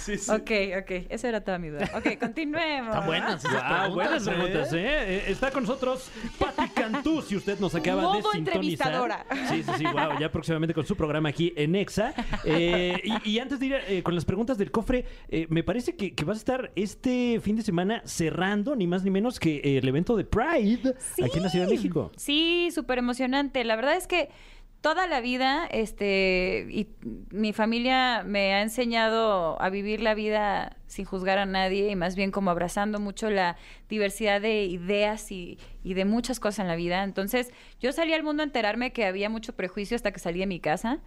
Sí, 0.00 0.18
sí. 0.18 0.30
Ok, 0.30 0.50
ok. 0.82 1.06
Esa 1.08 1.28
era 1.28 1.40
toda 1.42 1.58
mi 1.58 1.68
duda. 1.68 1.90
Ok, 1.94 2.18
continuemos. 2.20 2.90
Están 2.94 3.06
buenas 3.06 3.44
esas 3.44 3.90
buenas 3.94 4.22
preguntas, 4.24 4.68
preguntas, 4.68 4.72
¿eh? 4.72 4.78
¿eh? 4.78 5.16
Eh, 5.16 5.24
Está 5.28 5.50
con 5.50 5.62
nosotros 5.64 6.10
Patti 6.38 6.68
Cantú, 6.68 7.22
si 7.22 7.36
usted 7.36 7.58
nos 7.58 7.74
acaba 7.74 8.02
de 8.02 8.06
Modo 8.08 8.32
sintonizar. 8.32 8.88
entrevistadora. 8.88 9.26
Sí, 9.48 9.62
sí, 9.62 9.70
sí, 9.78 9.84
wow, 9.84 10.18
ya 10.20 10.30
próximamente 10.30 10.74
con 10.74 10.86
su 10.86 10.96
programa 10.96 11.30
aquí 11.30 11.52
en 11.56 11.74
EXA. 11.74 12.14
Eh, 12.44 13.00
y, 13.24 13.30
y 13.30 13.38
antes 13.38 13.58
de 13.58 13.66
ir 13.66 13.74
eh, 13.88 14.02
con 14.02 14.14
las 14.14 14.24
preguntas 14.24 14.58
del 14.58 14.70
cofre, 14.70 15.06
eh, 15.28 15.46
me 15.50 15.62
parece 15.64 15.96
que, 15.96 16.14
que 16.14 16.24
vas 16.24 16.36
a 16.36 16.40
estar 16.40 16.72
este 16.76 17.40
fin 17.42 17.56
de 17.56 17.62
semana 17.62 18.02
cerrando, 18.04 18.76
ni 18.76 18.86
más 18.86 19.02
ni 19.02 19.10
menos 19.10 19.40
que 19.40 19.56
eh, 19.56 19.78
el 19.78 19.88
evento 19.88 20.16
de 20.16 20.24
Pride 20.24 20.94
aquí 21.22 21.36
en 21.38 21.42
la 21.42 21.48
Ciudad 21.48 21.66
de 21.66 21.74
México. 21.74 22.12
Sí, 22.16 22.70
súper 22.72 22.98
emocionante. 22.98 23.64
La 23.64 23.76
verdad 23.76 23.96
es 23.96 24.06
que 24.06 24.30
toda 24.84 25.06
la 25.06 25.22
vida, 25.22 25.66
este, 25.70 26.66
y 26.70 26.88
mi 27.30 27.54
familia 27.54 28.22
me 28.22 28.52
ha 28.52 28.60
enseñado 28.60 29.60
a 29.62 29.70
vivir 29.70 30.02
la 30.02 30.12
vida 30.12 30.76
sin 30.86 31.06
juzgar 31.06 31.38
a 31.38 31.46
nadie 31.46 31.90
y 31.90 31.96
más 31.96 32.16
bien 32.16 32.30
como 32.30 32.50
abrazando 32.50 33.00
mucho 33.00 33.30
la 33.30 33.56
diversidad 33.88 34.42
de 34.42 34.64
ideas 34.64 35.32
y, 35.32 35.58
y 35.82 35.94
de 35.94 36.04
muchas 36.04 36.38
cosas 36.38 36.58
en 36.58 36.68
la 36.68 36.76
vida. 36.76 37.02
Entonces, 37.02 37.50
yo 37.80 37.92
salí 37.92 38.12
al 38.12 38.24
mundo 38.24 38.42
a 38.42 38.44
enterarme 38.44 38.92
que 38.92 39.06
había 39.06 39.30
mucho 39.30 39.54
prejuicio 39.54 39.94
hasta 39.94 40.12
que 40.12 40.20
salí 40.20 40.40
de 40.40 40.46
mi 40.46 40.60
casa. 40.60 41.00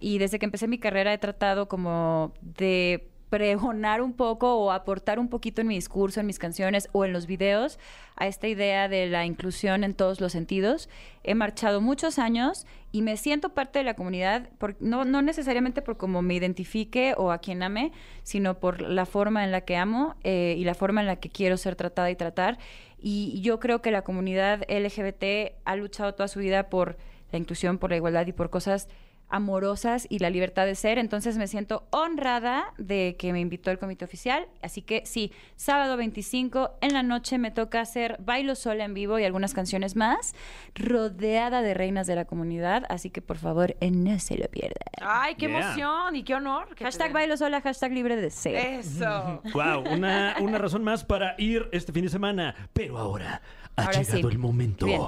Y 0.00 0.18
desde 0.18 0.38
que 0.38 0.44
empecé 0.44 0.68
mi 0.68 0.78
carrera 0.78 1.14
he 1.14 1.18
tratado 1.18 1.66
como 1.66 2.34
de 2.42 3.08
pregonar 3.34 4.00
un 4.00 4.12
poco 4.12 4.54
o 4.54 4.70
aportar 4.70 5.18
un 5.18 5.28
poquito 5.28 5.60
en 5.60 5.66
mi 5.66 5.74
discurso, 5.74 6.20
en 6.20 6.26
mis 6.26 6.38
canciones 6.38 6.88
o 6.92 7.04
en 7.04 7.12
los 7.12 7.26
videos 7.26 7.80
a 8.14 8.28
esta 8.28 8.46
idea 8.46 8.88
de 8.88 9.08
la 9.08 9.26
inclusión 9.26 9.82
en 9.82 9.94
todos 9.94 10.20
los 10.20 10.30
sentidos. 10.30 10.88
He 11.24 11.34
marchado 11.34 11.80
muchos 11.80 12.20
años 12.20 12.64
y 12.92 13.02
me 13.02 13.16
siento 13.16 13.48
parte 13.48 13.80
de 13.80 13.84
la 13.84 13.94
comunidad, 13.94 14.50
no, 14.78 15.04
no 15.04 15.20
necesariamente 15.20 15.82
por 15.82 15.96
cómo 15.96 16.22
me 16.22 16.34
identifique 16.34 17.14
o 17.16 17.32
a 17.32 17.38
quien 17.38 17.64
ame, 17.64 17.90
sino 18.22 18.60
por 18.60 18.80
la 18.80 19.04
forma 19.04 19.42
en 19.42 19.50
la 19.50 19.62
que 19.62 19.76
amo 19.76 20.14
eh, 20.22 20.54
y 20.56 20.62
la 20.62 20.76
forma 20.76 21.00
en 21.00 21.08
la 21.08 21.16
que 21.16 21.28
quiero 21.28 21.56
ser 21.56 21.74
tratada 21.74 22.12
y 22.12 22.14
tratar. 22.14 22.58
Y 23.00 23.40
yo 23.40 23.58
creo 23.58 23.82
que 23.82 23.90
la 23.90 24.02
comunidad 24.02 24.62
LGBT 24.68 25.56
ha 25.64 25.74
luchado 25.74 26.14
toda 26.14 26.28
su 26.28 26.38
vida 26.38 26.70
por 26.70 26.98
la 27.32 27.38
inclusión, 27.40 27.78
por 27.78 27.90
la 27.90 27.96
igualdad 27.96 28.28
y 28.28 28.32
por 28.32 28.48
cosas 28.48 28.86
amorosas 29.34 30.06
y 30.08 30.20
la 30.20 30.30
libertad 30.30 30.64
de 30.64 30.74
ser. 30.76 30.98
Entonces 30.98 31.36
me 31.38 31.46
siento 31.48 31.86
honrada 31.90 32.72
de 32.78 33.16
que 33.18 33.32
me 33.32 33.40
invitó 33.40 33.70
el 33.70 33.78
comité 33.78 34.04
oficial. 34.04 34.46
Así 34.62 34.80
que 34.82 35.02
sí, 35.06 35.32
sábado 35.56 35.96
25 35.96 36.78
en 36.80 36.92
la 36.94 37.02
noche 37.02 37.38
me 37.38 37.50
toca 37.50 37.80
hacer 37.80 38.16
Bailo 38.20 38.54
Sola 38.54 38.84
en 38.84 38.94
vivo 38.94 39.18
y 39.18 39.24
algunas 39.24 39.52
canciones 39.54 39.96
más, 39.96 40.34
rodeada 40.74 41.62
de 41.62 41.74
reinas 41.74 42.06
de 42.06 42.14
la 42.14 42.24
comunidad. 42.26 42.84
Así 42.88 43.10
que 43.10 43.22
por 43.22 43.38
favor, 43.38 43.74
no 43.80 44.18
se 44.18 44.38
lo 44.38 44.46
pierdan. 44.48 44.74
Ay, 45.02 45.34
qué 45.34 45.48
Yeah. 45.48 45.58
emoción 45.60 46.16
y 46.16 46.22
qué 46.22 46.34
honor. 46.34 46.74
que 46.74 46.84
Hashtag. 46.84 47.12
Bailo 47.12 47.36
Sola, 47.36 47.60
hashtag 47.60 47.92
libre 47.92 48.16
de 48.16 48.22
deseo. 48.22 48.56
Eso. 48.56 49.42
Wow, 49.54 49.84
una, 49.92 50.36
una 50.40 50.58
razón 50.58 50.82
más 50.84 51.04
para 51.04 51.34
ir 51.38 51.68
este 51.72 51.92
fin 51.92 52.04
de 52.04 52.08
semana. 52.10 52.54
Pero 52.72 52.98
ahora 52.98 53.40
ha 53.76 53.82
Ahora 53.82 53.98
llegado 54.02 54.28
sí. 54.28 54.34
el 54.34 54.38
momento 54.38 54.86
Bien. 54.86 55.02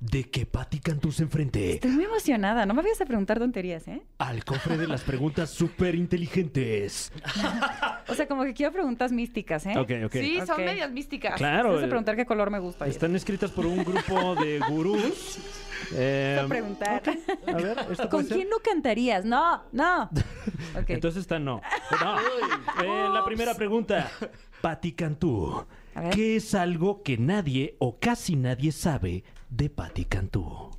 De 0.00 0.24
que 0.30 0.46
Patti 0.46 0.80
Cantú 0.80 1.12
se 1.12 1.22
enfrente 1.24 1.74
Estoy 1.74 1.90
muy 1.90 2.04
emocionada. 2.04 2.64
No 2.64 2.72
me 2.72 2.82
vayas 2.82 3.00
a 3.02 3.04
preguntar 3.04 3.38
tonterías, 3.38 3.86
¿eh? 3.86 4.02
al 4.18 4.44
cofre 4.44 4.78
de 4.78 4.88
las 4.88 5.02
preguntas 5.02 5.50
súper 5.60 5.94
inteligentes. 5.94 7.12
O 8.08 8.14
sea, 8.14 8.26
como 8.26 8.44
que 8.44 8.54
quiero 8.54 8.72
preguntas 8.72 9.12
místicas, 9.12 9.66
¿eh? 9.66 9.74
Ok, 9.78 9.90
ok. 10.06 10.12
Sí, 10.12 10.38
son 10.46 10.52
Ok. 10.52 10.58
medias 10.60 10.90
místicas. 10.90 11.34
Claro. 11.36 11.74
Vas 11.74 11.84
a 11.84 11.86
preguntar 11.86 12.16
qué 12.16 12.24
color 12.24 12.50
me 12.50 12.58
gusta. 12.58 12.86
Están 12.86 13.14
escritas 13.14 13.50
por 13.50 13.66
un 13.66 13.84
grupo 13.84 14.34
de 14.36 14.58
gurús. 14.70 15.38
Eh, 15.94 16.40
a 16.42 16.46
preguntar. 16.46 17.02
a 17.46 17.52
ver, 17.52 17.78
¿esto 17.90 18.08
¿Con 18.08 18.24
quién 18.24 18.48
no 18.48 18.58
cantarías? 18.60 19.24
No, 19.24 19.64
no. 19.72 20.10
Entonces 20.88 21.20
está 21.22 21.38
no. 21.38 21.60
No. 22.02 22.20
Eh, 22.82 23.08
la 23.12 23.24
primera 23.24 23.54
pregunta. 23.54 24.10
Patti 24.62 24.92
Cantú. 24.92 25.66
¿Qué 26.12 26.36
es 26.36 26.54
algo 26.54 27.02
que 27.02 27.18
nadie 27.18 27.76
o 27.78 27.98
casi 27.98 28.36
nadie 28.36 28.72
sabe 28.72 29.24
de 29.50 29.70
Patti 29.70 30.04
Cantú? 30.04 30.70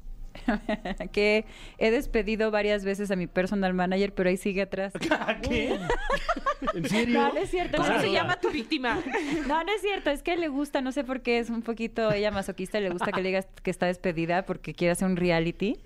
que 1.12 1.46
he 1.78 1.92
despedido 1.92 2.52
varias 2.52 2.84
veces 2.84 3.12
a 3.12 3.16
mi 3.16 3.28
personal 3.28 3.74
manager, 3.74 4.14
pero 4.14 4.30
ahí 4.30 4.38
sigue 4.38 4.62
atrás. 4.62 4.94
¿Qué? 5.44 5.78
¿En 6.74 6.90
serio? 6.90 7.20
No, 7.20 7.34
no 7.34 7.40
es 7.40 7.50
cierto. 7.50 7.78
¿Cómo 7.78 7.90
no, 7.90 8.02
se 8.02 8.12
llama 8.12 8.40
tu 8.40 8.50
víctima? 8.50 9.00
No, 9.48 9.64
no 9.64 9.72
es 9.72 9.82
cierto. 9.82 10.10
Es 10.10 10.24
que 10.24 10.38
le 10.38 10.48
gusta, 10.48 10.82
no 10.82 10.92
sé 10.92 11.04
por 11.04 11.22
qué, 11.22 11.40
es 11.40 11.50
un 11.50 11.62
poquito 11.62 12.12
ella 12.12 12.32
masoquista, 12.32 12.80
le 12.80 12.90
gusta 12.90 13.12
que 13.12 13.22
le 13.22 13.30
digas 13.30 13.48
que 13.64 13.72
está 13.72 13.88
despedida 13.88 14.46
porque 14.46 14.74
quiere 14.74 14.92
hacer 14.92 15.08
un 15.08 15.18
reality 15.18 15.78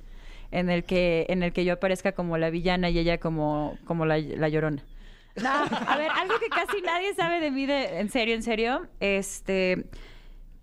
en 0.51 0.69
el 0.69 0.83
que, 0.83 1.25
en 1.29 1.43
el 1.43 1.53
que 1.53 1.65
yo 1.65 1.73
aparezca 1.73 2.13
como 2.13 2.37
la 2.37 2.49
villana 2.49 2.89
y 2.89 2.99
ella 2.99 3.19
como, 3.19 3.77
como 3.85 4.05
la, 4.05 4.17
la 4.19 4.49
llorona. 4.49 4.83
No, 5.35 5.49
a 5.49 5.97
ver, 5.97 6.09
algo 6.11 6.39
que 6.39 6.47
casi 6.47 6.81
nadie 6.81 7.13
sabe 7.13 7.41
de 7.41 7.51
mí, 7.51 7.65
de, 7.65 7.99
en 7.99 8.09
serio, 8.09 8.35
en 8.35 8.43
serio, 8.43 8.87
este 9.01 9.85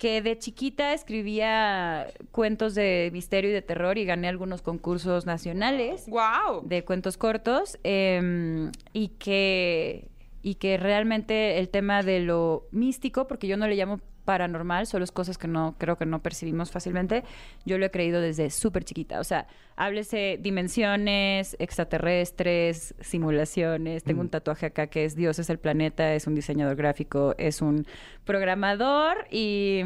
que 0.02 0.20
de 0.20 0.36
chiquita 0.36 0.94
escribía 0.94 2.08
cuentos 2.32 2.74
de 2.74 3.10
misterio 3.12 3.50
y 3.50 3.52
de 3.52 3.62
terror 3.62 3.98
y 3.98 4.04
gané 4.04 4.26
algunos 4.26 4.60
concursos 4.60 5.26
nacionales 5.26 6.08
¡Wow! 6.08 6.62
de 6.64 6.84
cuentos 6.84 7.16
cortos 7.16 7.78
eh, 7.84 8.68
y 8.92 9.08
que 9.20 10.08
y 10.42 10.56
que 10.56 10.76
realmente 10.76 11.60
el 11.60 11.68
tema 11.68 12.02
de 12.02 12.18
lo 12.18 12.66
místico, 12.72 13.28
porque 13.28 13.46
yo 13.46 13.56
no 13.56 13.68
le 13.68 13.76
llamo 13.76 14.00
paranormal, 14.24 14.86
solo 14.86 15.04
es 15.04 15.12
cosas 15.12 15.38
que 15.38 15.48
no 15.48 15.74
creo 15.78 15.96
que 15.96 16.06
no 16.06 16.22
percibimos 16.22 16.70
fácilmente, 16.70 17.24
yo 17.64 17.78
lo 17.78 17.86
he 17.86 17.90
creído 17.90 18.20
desde 18.20 18.50
súper 18.50 18.84
chiquita. 18.84 19.20
O 19.20 19.24
sea, 19.24 19.46
háblese 19.76 20.38
dimensiones, 20.40 21.56
extraterrestres, 21.58 22.94
simulaciones. 23.00 24.04
Tengo 24.04 24.20
un 24.20 24.28
tatuaje 24.28 24.66
acá 24.66 24.86
que 24.86 25.04
es 25.04 25.16
Dios 25.16 25.38
es 25.38 25.50
el 25.50 25.58
planeta, 25.58 26.14
es 26.14 26.26
un 26.26 26.34
diseñador 26.34 26.76
gráfico, 26.76 27.34
es 27.38 27.62
un 27.62 27.86
programador 28.24 29.26
y 29.30 29.82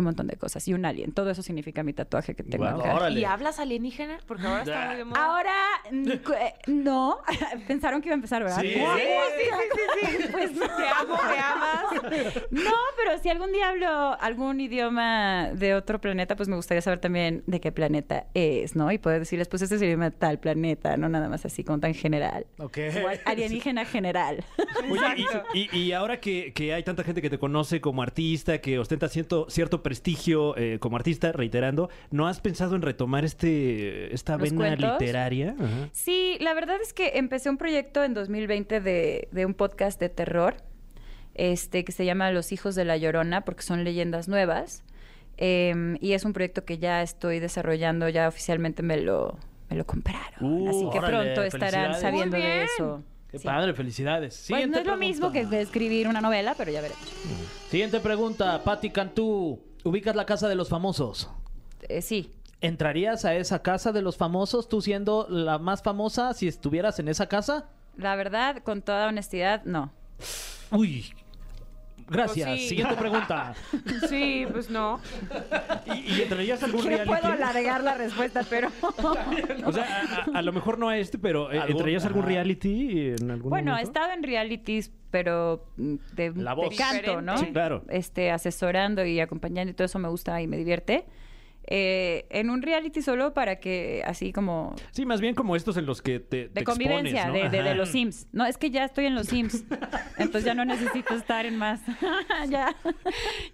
un 0.00 0.06
montón 0.06 0.26
de 0.26 0.36
cosas. 0.36 0.66
Y 0.68 0.74
un 0.74 0.84
alien. 0.84 1.12
Todo 1.12 1.30
eso 1.30 1.42
significa 1.42 1.82
mi 1.82 1.92
tatuaje 1.92 2.34
que 2.34 2.42
tengo 2.42 2.64
acá. 2.66 2.94
órale. 2.94 3.20
¿Y 3.20 3.24
hablas 3.24 3.58
alienígena? 3.58 4.18
Porque 4.26 4.46
ahora 4.46 4.62
está 4.62 4.86
muy 4.88 4.96
de 4.96 5.04
moda. 5.04 5.24
Ahora, 5.24 5.54
mm, 5.90 6.08
eh, 6.10 6.54
no. 6.66 7.18
Pensaron 7.68 8.00
que 8.02 8.08
iba 8.08 8.14
a 8.14 8.16
empezar, 8.16 8.42
¿verdad? 8.42 8.60
Sí. 8.60 8.74
No, 8.78 8.96
Sí, 8.96 9.02
sí, 9.38 10.06
sí, 10.10 10.16
sí. 10.22 10.28
Pues 10.32 10.52
no. 10.52 10.66
Te 10.66 10.88
amo, 10.88 11.14
me 11.28 11.38
amas. 11.38 11.84
No, 12.50 12.70
pero 12.96 13.18
si 13.22 13.28
algún 13.28 13.52
día 13.52 13.68
hablo 13.68 13.88
algún 14.20 14.60
idioma 14.60 15.50
de 15.54 15.74
otro 15.74 16.00
planeta, 16.00 16.36
pues 16.36 16.48
me 16.48 16.56
gustaría 16.56 16.80
saber 16.82 16.98
también 16.98 17.42
de 17.46 17.60
qué 17.60 17.72
planeta 17.72 18.26
es, 18.34 18.76
¿no? 18.76 18.90
Y 18.92 18.98
poder 18.98 19.20
decirles, 19.20 19.48
pues 19.48 19.62
este 19.62 19.74
es 19.76 19.82
el 19.82 19.88
idioma 19.88 20.10
de 20.10 20.16
tal 20.16 20.38
planeta, 20.38 20.96
no 20.96 21.08
nada 21.08 21.28
más 21.28 21.44
así 21.44 21.64
como 21.64 21.80
tan 21.80 21.94
general. 21.94 22.46
Ok. 22.58 22.78
Alienígena 23.24 23.84
general. 23.84 24.44
Oye, 24.90 25.26
y, 25.54 25.58
y- 25.58 25.78
y 25.80 25.92
ahora 25.92 26.20
que, 26.20 26.52
que 26.52 26.72
hay 26.74 26.82
tanta 26.82 27.04
gente 27.04 27.20
que 27.22 27.30
te 27.30 27.38
conoce 27.38 27.80
como 27.80 28.02
artista, 28.02 28.58
que 28.60 28.78
ostenta 28.78 29.08
cierto, 29.08 29.46
cierto 29.50 29.82
prestigio 29.90 30.56
eh, 30.56 30.78
como 30.78 30.94
artista, 30.96 31.32
reiterando, 31.32 31.90
¿no 32.12 32.28
has 32.28 32.40
pensado 32.40 32.76
en 32.76 32.82
retomar 32.82 33.24
este 33.24 34.14
esta 34.14 34.34
¿Los 34.36 34.50
vena 34.50 34.56
cuentos? 34.56 35.00
literaria? 35.00 35.56
Ajá. 35.58 35.88
Sí, 35.92 36.36
la 36.40 36.54
verdad 36.54 36.76
es 36.80 36.92
que 36.92 37.18
empecé 37.18 37.50
un 37.50 37.56
proyecto 37.58 38.04
en 38.04 38.14
2020 38.14 38.80
de, 38.80 39.28
de 39.32 39.46
un 39.46 39.54
podcast 39.54 39.98
de 39.98 40.08
terror, 40.08 40.54
este, 41.34 41.84
que 41.84 41.90
se 41.90 42.04
llama 42.04 42.30
Los 42.30 42.52
Hijos 42.52 42.76
de 42.76 42.84
la 42.84 42.96
Llorona, 42.98 43.44
porque 43.44 43.62
son 43.62 43.82
leyendas 43.82 44.28
nuevas. 44.28 44.84
Em, 45.38 45.96
y 46.00 46.12
es 46.12 46.24
un 46.24 46.32
proyecto 46.34 46.64
que 46.64 46.78
ya 46.78 47.02
estoy 47.02 47.40
desarrollando, 47.40 48.08
ya 48.08 48.28
oficialmente 48.28 48.84
me 48.84 48.96
lo, 48.98 49.36
me 49.70 49.74
lo 49.76 49.84
compraron. 49.86 50.22
Uh, 50.40 50.68
Así 50.68 50.88
que 50.92 50.98
órale, 50.98 51.32
pronto 51.32 51.42
estarán 51.42 52.00
sabiendo 52.00 52.36
de 52.36 52.62
eso. 52.62 53.02
Qué 53.28 53.38
Sí. 53.38 53.44
padre, 53.46 53.72
felicidades. 53.74 54.44
Pues 54.48 54.68
no 54.68 54.78
es 54.78 54.84
lo 54.86 54.96
mismo 54.96 55.30
que 55.32 55.46
escribir 55.60 56.08
una 56.08 56.20
novela, 56.20 56.54
pero 56.58 56.72
ya 56.72 56.80
veremos. 56.80 57.02
Siguiente 57.68 58.00
pregunta, 58.00 58.62
Patti 58.64 58.90
Cantú. 58.90 59.60
¿Ubicas 59.84 60.16
la 60.16 60.26
casa 60.26 60.48
de 60.48 60.54
los 60.54 60.68
famosos? 60.68 61.30
Eh, 61.88 62.02
sí, 62.02 62.34
¿Entrarías 62.62 63.24
a 63.24 63.34
esa 63.34 63.62
casa 63.62 63.90
de 63.90 64.02
los 64.02 64.18
famosos 64.18 64.68
tú 64.68 64.82
siendo 64.82 65.26
la 65.30 65.58
más 65.58 65.82
famosa 65.82 66.34
si 66.34 66.46
estuvieras 66.46 66.98
en 66.98 67.08
esa 67.08 67.26
casa? 67.26 67.68
la 67.96 68.16
verdad, 68.16 68.62
con 68.62 68.82
toda 68.82 69.08
honestidad, 69.08 69.64
no. 69.64 69.92
Uy. 70.70 71.12
Gracias. 72.10 72.48
Pues 72.48 72.60
sí. 72.62 72.68
Siguiente 72.68 72.94
pregunta. 72.96 73.54
Sí, 74.08 74.44
pues 74.50 74.68
no. 74.70 75.00
¿Y, 75.86 76.14
y 76.14 76.22
entrarías 76.22 76.62
a 76.62 76.66
algún 76.66 76.84
reality? 76.84 77.08
puedo 77.08 77.26
alargar 77.28 77.82
la 77.84 77.94
respuesta, 77.94 78.44
pero... 78.48 78.68
O 79.64 79.72
sea, 79.72 79.84
a, 80.02 80.30
a- 80.34 80.38
a 80.38 80.42
lo 80.42 80.52
mejor 80.52 80.78
no 80.78 80.88
a 80.88 80.98
este, 80.98 81.18
pero 81.18 81.50
eh, 81.52 81.60
¿entrarías 81.68 82.04
a 82.04 82.08
algún 82.08 82.24
reality 82.24 83.10
en 83.18 83.30
algún 83.30 83.50
Bueno, 83.50 83.70
he 83.72 83.74
momento? 83.82 83.90
estado 83.90 84.12
en 84.12 84.22
realities, 84.22 84.92
pero 85.10 85.66
mm, 85.76 85.94
de, 86.14 86.32
La 86.34 86.50
de 86.54 86.56
voz. 86.56 86.76
canto, 86.76 87.20
¿no? 87.22 87.38
Sí, 87.38 87.46
claro. 87.52 87.84
Este, 87.88 88.30
asesorando 88.30 89.04
y 89.04 89.20
acompañando 89.20 89.70
y 89.70 89.74
todo 89.74 89.84
eso 89.86 89.98
me 89.98 90.08
gusta 90.08 90.40
y 90.42 90.46
me 90.46 90.56
divierte. 90.56 91.04
Eh, 91.72 92.26
en 92.30 92.50
un 92.50 92.62
reality 92.62 93.00
solo 93.02 93.32
para 93.32 93.56
que 93.60 94.02
así 94.04 94.32
como 94.32 94.74
Sí, 94.90 95.06
más 95.06 95.20
bien 95.20 95.34
como 95.36 95.54
estos 95.54 95.76
en 95.76 95.86
los 95.86 96.02
que 96.02 96.18
te, 96.18 96.48
te 96.48 96.60
de 96.60 96.64
convivencia, 96.64 97.20
expones, 97.22 97.44
¿no? 97.44 97.50
de, 97.50 97.56
de- 97.58 97.62
de 97.62 97.68
Ajá. 97.70 97.78
los 97.78 97.90
Sims. 97.90 98.26
No, 98.32 98.44
es 98.46 98.56
que 98.58 98.70
ya 98.70 98.84
estoy 98.86 99.06
en 99.06 99.14
los 99.14 99.28
Sims, 99.28 99.64
entonces 100.16 100.44
ya 100.44 100.54
no 100.54 100.64
necesito 100.64 101.14
estar 101.14 101.46
en 101.46 101.56
más. 101.58 101.80
ya. 102.48 102.74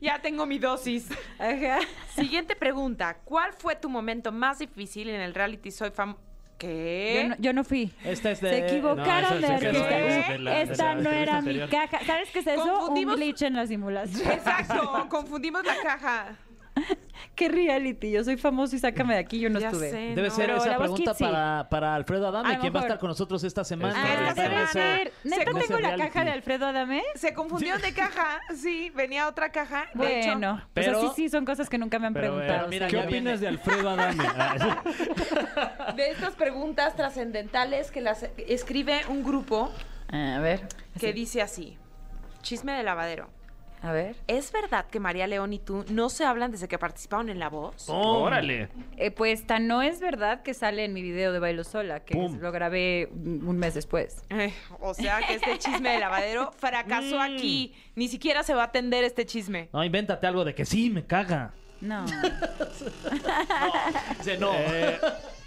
Ya 0.01 0.21
tengo 0.23 0.47
mi 0.47 0.59
dosis. 0.59 1.09
Ajá. 1.39 1.79
Siguiente 2.15 2.57
pregunta. 2.57 3.19
¿Cuál 3.25 3.53
fue 3.53 3.77
tu 3.77 3.91
momento 3.91 4.33
más 4.33 4.61
difícil 4.61 5.09
en 5.11 5.21
el 5.21 5.35
reality 5.35 5.71
Soy 5.71 5.91
Fam... 5.91 6.17
¿Qué? 6.59 7.21
Yo 7.23 7.29
no, 7.29 7.37
yo 7.39 7.53
no 7.53 7.65
fui. 7.65 7.93
Esta 8.03 8.31
es 8.31 8.41
de... 8.41 8.49
Se 8.49 8.67
equivocaron 8.67 9.43
No, 9.43 9.47
de 9.47 9.53
artista. 9.53 10.39
la- 10.39 10.51
de 10.55 10.63
Esta 10.63 10.95
no 10.95 11.11
era 11.11 11.43
mi 11.43 11.59
caja. 11.69 11.99
¿Sabes 12.07 12.31
qué 12.31 12.39
es 12.39 12.47
eso? 12.47 12.65
Confundimos- 12.65 13.15
Un 13.15 13.21
glitch 13.21 13.43
en 13.43 13.55
la 13.57 13.67
simulación. 13.67 14.31
Exacto, 14.33 15.07
confundimos 15.11 15.63
la 15.67 15.77
caja. 15.83 16.35
¿Qué 17.35 17.49
reality? 17.51 18.11
Yo 18.13 18.25
soy 18.25 18.37
famoso 18.39 18.77
y 18.77 18.79
sácame 18.79 19.15
de 19.15 19.21
aquí, 19.21 19.39
yo 19.41 19.51
no 19.51 19.59
Ya 19.61 19.67
estuve. 19.69 19.91
sé. 19.91 19.97
Debe 20.15 20.29
no. 20.29 20.35
ser 20.35 20.47
Pero 20.47 20.57
esa 20.59 20.79
pregunta 20.79 21.11
Kids 21.13 21.19
para, 21.29 21.69
para 21.69 21.95
Alfredo 21.95 22.29
Adame, 22.29 22.59
quien 22.59 22.75
va 22.75 22.81
a 22.81 22.83
estar 22.85 22.99
con 22.99 23.09
nosotros 23.11 23.45
esta 23.45 23.63
semana. 23.63 23.95
Ah, 23.97 24.29
Esta 24.31 24.43
semana. 24.45 24.67
ser. 24.69 25.13
¿Neta 25.25 25.45
tengo 25.45 25.59
la 25.59 25.89
reality. 25.89 26.03
caja 26.09 26.25
de 26.25 26.31
Alfredo 26.31 26.67
Adame? 26.67 27.03
Se 27.15 27.35
confundieron 27.35 27.83
de 27.83 27.93
caja. 27.93 28.41
Sí, 28.57 28.91
venía 28.95 29.29
otra 29.29 29.51
caja. 29.51 29.85
De 29.95 30.21
hecho, 30.21 30.33
Bueno, 30.33 30.63
pero- 30.73 30.99
o 30.99 31.01
sea, 31.03 31.11
sí, 31.11 31.15
sí, 31.25 31.29
son 31.29 31.45
cosas 31.45 31.69
que 31.69 31.77
nunca 31.79 31.99
me 31.99 32.07
han 32.07 32.15
Pero, 32.15 32.35
preguntado. 32.37 32.67
eh, 32.67 32.71
mira. 32.71 32.87
¿Qué 32.89 32.97
opinas 32.99 33.13
viene. 33.13 33.39
de 33.39 33.49
Alfredo 33.49 33.91
Adame? 33.91 34.25
Ah, 34.39 35.93
de 35.95 36.11
estas 36.11 36.35
preguntas 36.35 36.95
trascendentales 36.97 37.91
que 37.91 38.01
las 38.01 38.23
escribe 38.49 39.03
un 39.09 39.23
grupo 39.25 39.71
A 40.09 40.39
ver. 40.41 40.63
que 40.99 41.13
dice 41.13 41.43
así. 41.43 41.77
Chisme 42.43 42.73
de 42.73 42.83
lavadero. 42.83 43.29
A 43.83 43.93
ver. 43.93 44.17
¿Es 44.27 44.53
verdad 44.53 44.87
que 44.87 45.01
María 45.01 45.27
León 45.27 45.53
y 45.53 45.59
tú 45.59 45.85
no 45.91 46.09
se 46.09 46.25
hablan 46.25 46.51
desde 46.51 46.69
que 46.69 46.79
participaron 46.79 47.29
en 47.29 47.39
La 47.39 47.49
Voz? 47.49 47.89
Órale. 47.89 48.69
Eh, 48.97 49.11
pues 49.11 49.47
tan 49.47 49.67
no 49.67 49.83
es 49.83 50.01
verdad 50.01 50.43
que 50.43 50.55
sale 50.55 50.85
en 50.85 50.93
mi 50.93 51.03
video 51.03 51.33
de 51.33 51.39
Bailo 51.39 51.65
Sola, 51.65 52.01
que 52.01 52.15
Pum. 52.15 52.39
lo 52.41 52.53
grabé 52.53 53.09
un 53.13 53.59
mes 53.59 53.75
después. 53.75 54.23
Eh, 54.31 54.53
o 54.81 54.95
sea 54.95 55.21
que 55.27 55.35
este 55.35 55.59
chisme 55.59 55.91
de 55.91 55.99
lavadero 55.99 56.53
fracasó 56.57 57.21
aquí. 57.21 57.75
Ni 57.95 58.09
siquiera 58.09 58.43
se 58.43 58.55
va 58.55 58.63
a 58.63 58.67
atender 58.67 59.05
este 59.05 59.27
chisme. 59.27 59.69
No, 59.73 59.85
invéntate 59.85 60.27
algo 60.27 60.45
de 60.45 60.55
que 60.55 60.65
sí, 60.65 60.91
me 60.91 61.05
caga. 61.05 61.53
No. 61.81 62.05
Dice, 64.19 64.39
no. 64.39 64.53
Eh, 64.55 64.99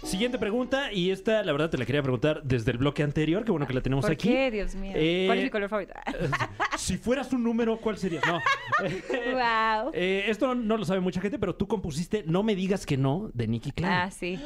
siguiente 0.02 0.38
pregunta, 0.38 0.92
y 0.92 1.10
esta, 1.10 1.42
la 1.42 1.52
verdad, 1.52 1.70
te 1.70 1.78
la 1.78 1.86
quería 1.86 2.02
preguntar 2.02 2.42
desde 2.42 2.70
el 2.72 2.78
bloque 2.78 3.02
anterior, 3.02 3.44
que 3.44 3.50
bueno 3.50 3.66
que 3.66 3.74
la 3.74 3.80
tenemos 3.80 4.04
¿Por 4.04 4.12
aquí. 4.12 4.28
qué, 4.28 4.50
Dios 4.50 4.74
mío? 4.74 4.92
Eh, 4.94 5.24
¿Cuál 5.26 5.38
es 5.38 5.44
mi 5.44 5.50
color 5.50 5.68
favorito? 5.68 5.94
Si 6.78 6.96
fueras 6.96 7.30
un 7.32 7.44
número, 7.44 7.76
¿cuál 7.78 7.98
sería? 7.98 8.20
No. 8.26 8.40
wow. 9.84 9.90
Eh, 9.94 10.24
esto 10.28 10.54
no 10.54 10.76
lo 10.76 10.84
sabe 10.84 11.00
mucha 11.00 11.20
gente, 11.20 11.38
pero 11.38 11.54
tú 11.54 11.66
compusiste 11.68 12.24
No 12.26 12.42
me 12.42 12.54
digas 12.54 12.86
que 12.86 12.96
no 12.96 13.30
de 13.34 13.46
Nicky 13.48 13.72
Clan. 13.72 13.92
Ah, 13.92 14.10
sí. 14.10 14.40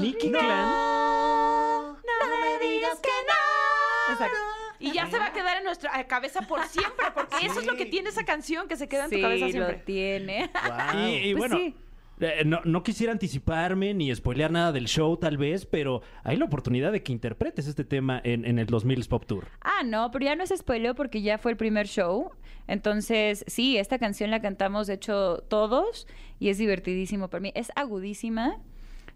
Nicky 0.00 0.30
Clan. 0.30 0.68
No 0.68 2.26
me 2.40 2.66
digas 2.66 2.98
que 3.00 3.08
no. 3.08 4.12
Exacto. 4.14 4.36
Y 4.80 4.92
ya 4.92 5.06
se 5.10 5.18
va 5.18 5.26
a 5.26 5.32
quedar 5.32 5.58
en 5.58 5.64
nuestra 5.64 6.00
eh, 6.00 6.06
cabeza 6.06 6.40
por 6.42 6.64
siempre, 6.66 7.06
porque 7.14 7.44
eso 7.46 7.60
es 7.60 7.66
lo 7.66 7.76
que 7.76 7.84
tiene 7.86 8.08
esa 8.08 8.24
canción 8.24 8.66
que 8.66 8.76
se 8.76 8.88
queda 8.88 9.04
en 9.04 9.10
tu 9.10 9.20
cabeza 9.20 9.46
Sí, 9.46 9.52
siempre. 9.52 9.76
lo 9.76 9.82
tiene. 9.84 10.50
Y, 10.94 11.28
y 11.30 11.34
Pues 11.34 11.38
bueno, 11.50 11.56
sí. 11.58 11.74
Eh, 12.20 12.44
no, 12.44 12.82
quisiera 12.82 13.12
anticiparme 13.12 13.94
ni 13.94 14.14
spoilear 14.14 14.50
nada 14.50 14.72
del 14.72 14.86
show, 14.86 15.16
tal 15.16 15.36
vez, 15.36 15.66
pero 15.66 16.02
hay 16.22 16.36
la 16.36 16.44
oportunidad 16.44 16.92
de 16.92 17.02
que 17.02 17.12
interpretes 17.12 17.66
este 17.66 17.84
tema 17.84 18.20
en, 18.22 18.44
en 18.44 18.58
el 18.58 18.66
2000 18.66 19.06
Pop 19.08 19.24
Tour. 19.26 19.48
Ah, 19.60 19.82
no, 19.84 20.10
pero 20.10 20.24
ya 20.24 20.36
no 20.36 20.44
es 20.44 20.52
spoileo 20.56 20.94
porque 20.94 21.22
ya 21.22 21.38
fue 21.38 21.52
el 21.52 21.56
primer 21.56 21.86
show. 21.86 22.30
Entonces, 22.66 23.44
sí, 23.46 23.78
esta 23.78 23.98
canción 23.98 24.30
la 24.30 24.40
cantamos, 24.40 24.86
de 24.86 24.94
hecho, 24.94 25.38
todos 25.48 26.06
y 26.38 26.50
es 26.50 26.58
divertidísimo 26.58 27.28
para 27.28 27.40
mí. 27.40 27.52
Es 27.54 27.72
agudísima. 27.74 28.58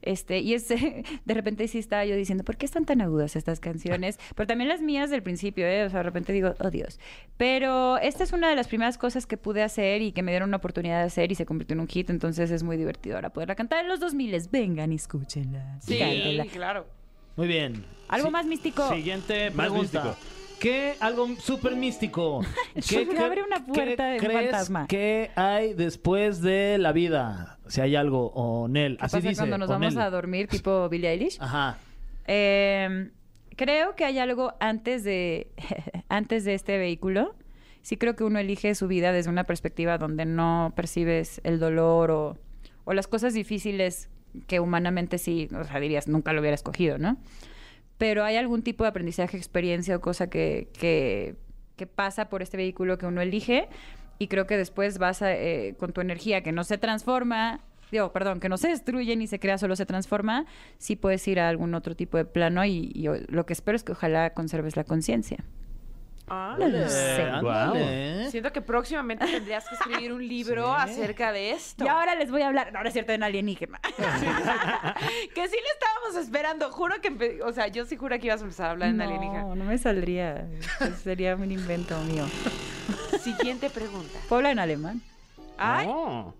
Este, 0.04 0.38
y 0.40 0.54
es, 0.54 0.68
de 1.24 1.34
repente 1.34 1.66
sí 1.68 1.78
estaba 1.78 2.04
yo 2.04 2.14
diciendo, 2.16 2.44
¿por 2.44 2.56
qué 2.56 2.66
están 2.66 2.84
tan 2.84 3.00
agudas 3.00 3.36
estas 3.36 3.60
canciones? 3.60 4.18
Pero 4.34 4.46
también 4.46 4.68
las 4.68 4.80
mías 4.80 5.10
del 5.10 5.22
principio, 5.22 5.66
¿eh? 5.66 5.84
O 5.84 5.90
sea, 5.90 6.00
de 6.00 6.04
repente 6.04 6.32
digo, 6.32 6.54
oh 6.60 6.70
Dios. 6.70 7.00
Pero 7.36 7.98
esta 7.98 8.24
es 8.24 8.32
una 8.32 8.48
de 8.48 8.56
las 8.56 8.68
primeras 8.68 8.98
cosas 8.98 9.26
que 9.26 9.36
pude 9.36 9.62
hacer 9.62 10.02
y 10.02 10.12
que 10.12 10.22
me 10.22 10.32
dieron 10.32 10.50
una 10.50 10.58
oportunidad 10.58 11.00
de 11.00 11.06
hacer 11.06 11.32
y 11.32 11.34
se 11.34 11.46
convirtió 11.46 11.74
en 11.74 11.80
un 11.80 11.88
hit, 11.88 12.10
entonces 12.10 12.50
es 12.50 12.62
muy 12.62 12.76
divertido 12.76 13.16
ahora 13.16 13.30
poderla 13.30 13.54
cantar 13.54 13.80
en 13.80 13.88
los 13.88 14.00
2000. 14.00 14.34
Vengan 14.50 14.92
y 14.92 14.96
escúchenla. 14.96 15.78
Sí, 15.80 15.98
cántenla. 15.98 16.46
claro. 16.46 16.86
Muy 17.36 17.46
bien. 17.48 17.84
Algo 18.08 18.26
Sí- 18.28 18.32
más 18.32 18.46
místico. 18.46 18.88
Siguiente 18.94 19.50
Más 19.50 19.70
místico. 19.72 20.14
¿Qué? 20.60 20.94
Algo 21.00 21.28
súper 21.40 21.76
místico. 21.76 22.40
Me 23.12 23.18
abre 23.18 23.42
una 23.42 23.64
puerta 23.66 24.06
de 24.06 24.18
crees 24.18 24.50
fantasma. 24.50 24.86
que 24.86 25.30
hay 25.34 25.74
después 25.74 26.40
de 26.40 26.78
la 26.78 26.92
vida? 26.92 27.53
Si 27.68 27.80
hay 27.80 27.96
algo, 27.96 28.30
o 28.34 28.68
Nel. 28.68 28.96
¿Qué 28.98 29.04
Así 29.04 29.16
pasa 29.16 29.28
dice. 29.28 29.40
cuando 29.40 29.58
nos 29.58 29.68
vamos 29.68 29.96
a 29.96 30.10
dormir 30.10 30.48
tipo 30.48 30.88
Billie 30.90 31.10
Eilish? 31.10 31.38
Ajá. 31.40 31.78
Eh, 32.26 33.10
creo 33.56 33.94
que 33.94 34.04
hay 34.04 34.18
algo 34.18 34.54
antes 34.60 35.04
de, 35.04 35.48
antes 36.08 36.44
de 36.44 36.54
este 36.54 36.78
vehículo. 36.78 37.34
Sí 37.82 37.96
creo 37.98 38.16
que 38.16 38.24
uno 38.24 38.38
elige 38.38 38.74
su 38.74 38.88
vida 38.88 39.12
desde 39.12 39.28
una 39.30 39.44
perspectiva 39.44 39.98
donde 39.98 40.24
no 40.24 40.72
percibes 40.74 41.40
el 41.44 41.58
dolor 41.60 42.10
o, 42.10 42.38
o 42.84 42.94
las 42.94 43.06
cosas 43.06 43.34
difíciles 43.34 44.08
que 44.46 44.58
humanamente 44.58 45.18
sí, 45.18 45.48
o 45.58 45.64
sea, 45.64 45.80
dirías, 45.80 46.08
nunca 46.08 46.32
lo 46.32 46.40
hubiera 46.40 46.54
escogido, 46.54 46.98
¿no? 46.98 47.18
Pero 47.98 48.24
hay 48.24 48.36
algún 48.36 48.62
tipo 48.62 48.84
de 48.84 48.88
aprendizaje, 48.88 49.36
experiencia 49.36 49.96
o 49.96 50.00
cosa 50.00 50.28
que, 50.28 50.68
que, 50.78 51.36
que 51.76 51.86
pasa 51.86 52.28
por 52.28 52.42
este 52.42 52.56
vehículo 52.56 52.98
que 52.98 53.06
uno 53.06 53.20
elige 53.20 53.68
y 54.18 54.28
creo 54.28 54.46
que 54.46 54.56
después 54.56 54.98
vas 54.98 55.22
a, 55.22 55.32
eh, 55.32 55.74
con 55.78 55.92
tu 55.92 56.00
energía 56.00 56.42
que 56.42 56.52
no 56.52 56.64
se 56.64 56.78
transforma, 56.78 57.60
digo, 57.90 58.12
perdón, 58.12 58.40
que 58.40 58.48
no 58.48 58.56
se 58.56 58.68
destruye 58.68 59.16
ni 59.16 59.26
se 59.26 59.38
crea, 59.38 59.58
solo 59.58 59.76
se 59.76 59.86
transforma, 59.86 60.46
sí 60.78 60.96
puedes 60.96 61.26
ir 61.28 61.40
a 61.40 61.48
algún 61.48 61.74
otro 61.74 61.94
tipo 61.94 62.16
de 62.16 62.24
plano 62.24 62.64
y, 62.64 63.08
lo 63.28 63.46
que 63.46 63.52
espero 63.52 63.76
es 63.76 63.84
que 63.84 63.92
ojalá 63.92 64.30
conserves 64.30 64.76
la 64.76 64.84
conciencia. 64.84 65.44
Ah. 66.26 66.56
No 66.58 66.68
lo 66.68 66.88
sé. 66.88 67.20
Eh, 67.20 67.30
ándale. 67.30 68.30
Siento 68.30 68.50
que 68.50 68.62
próximamente 68.62 69.26
tendrías 69.26 69.68
que 69.68 69.74
escribir 69.74 70.12
un 70.12 70.26
libro 70.28 70.72
acerca 70.72 71.32
de 71.32 71.50
esto. 71.50 71.84
Y 71.84 71.88
ahora 71.88 72.14
les 72.14 72.30
voy 72.30 72.40
a 72.40 72.48
hablar, 72.48 72.72
no, 72.72 72.82
no 72.82 72.88
es 72.88 72.94
cierto, 72.94 73.12
en 73.12 73.22
alienígena. 73.22 73.78
que 75.34 75.48
sí 75.48 75.56
le 75.56 75.70
estábamos 75.74 76.16
esperando. 76.18 76.70
Juro 76.70 76.94
que, 77.02 77.42
o 77.44 77.52
sea, 77.52 77.68
yo 77.68 77.84
sí 77.84 77.96
juro 77.96 78.18
que 78.18 78.26
ibas 78.26 78.40
a 78.40 78.44
empezar 78.44 78.66
a 78.68 78.70
hablar 78.70 78.88
en 78.88 79.02
alienígena. 79.02 79.42
No, 79.42 79.54
no 79.54 79.64
me 79.64 79.76
saldría. 79.76 80.48
Eso 80.80 80.96
sería 81.02 81.36
un 81.36 81.50
invento 81.50 81.98
mío. 82.04 82.24
Siguiente 83.24 83.70
pregunta. 83.70 84.18
¿Puedo 84.28 84.38
hablar 84.38 84.52
en 84.52 84.58
alemán? 84.58 85.00
Ay, 85.58 85.86
Oh. 85.88 86.34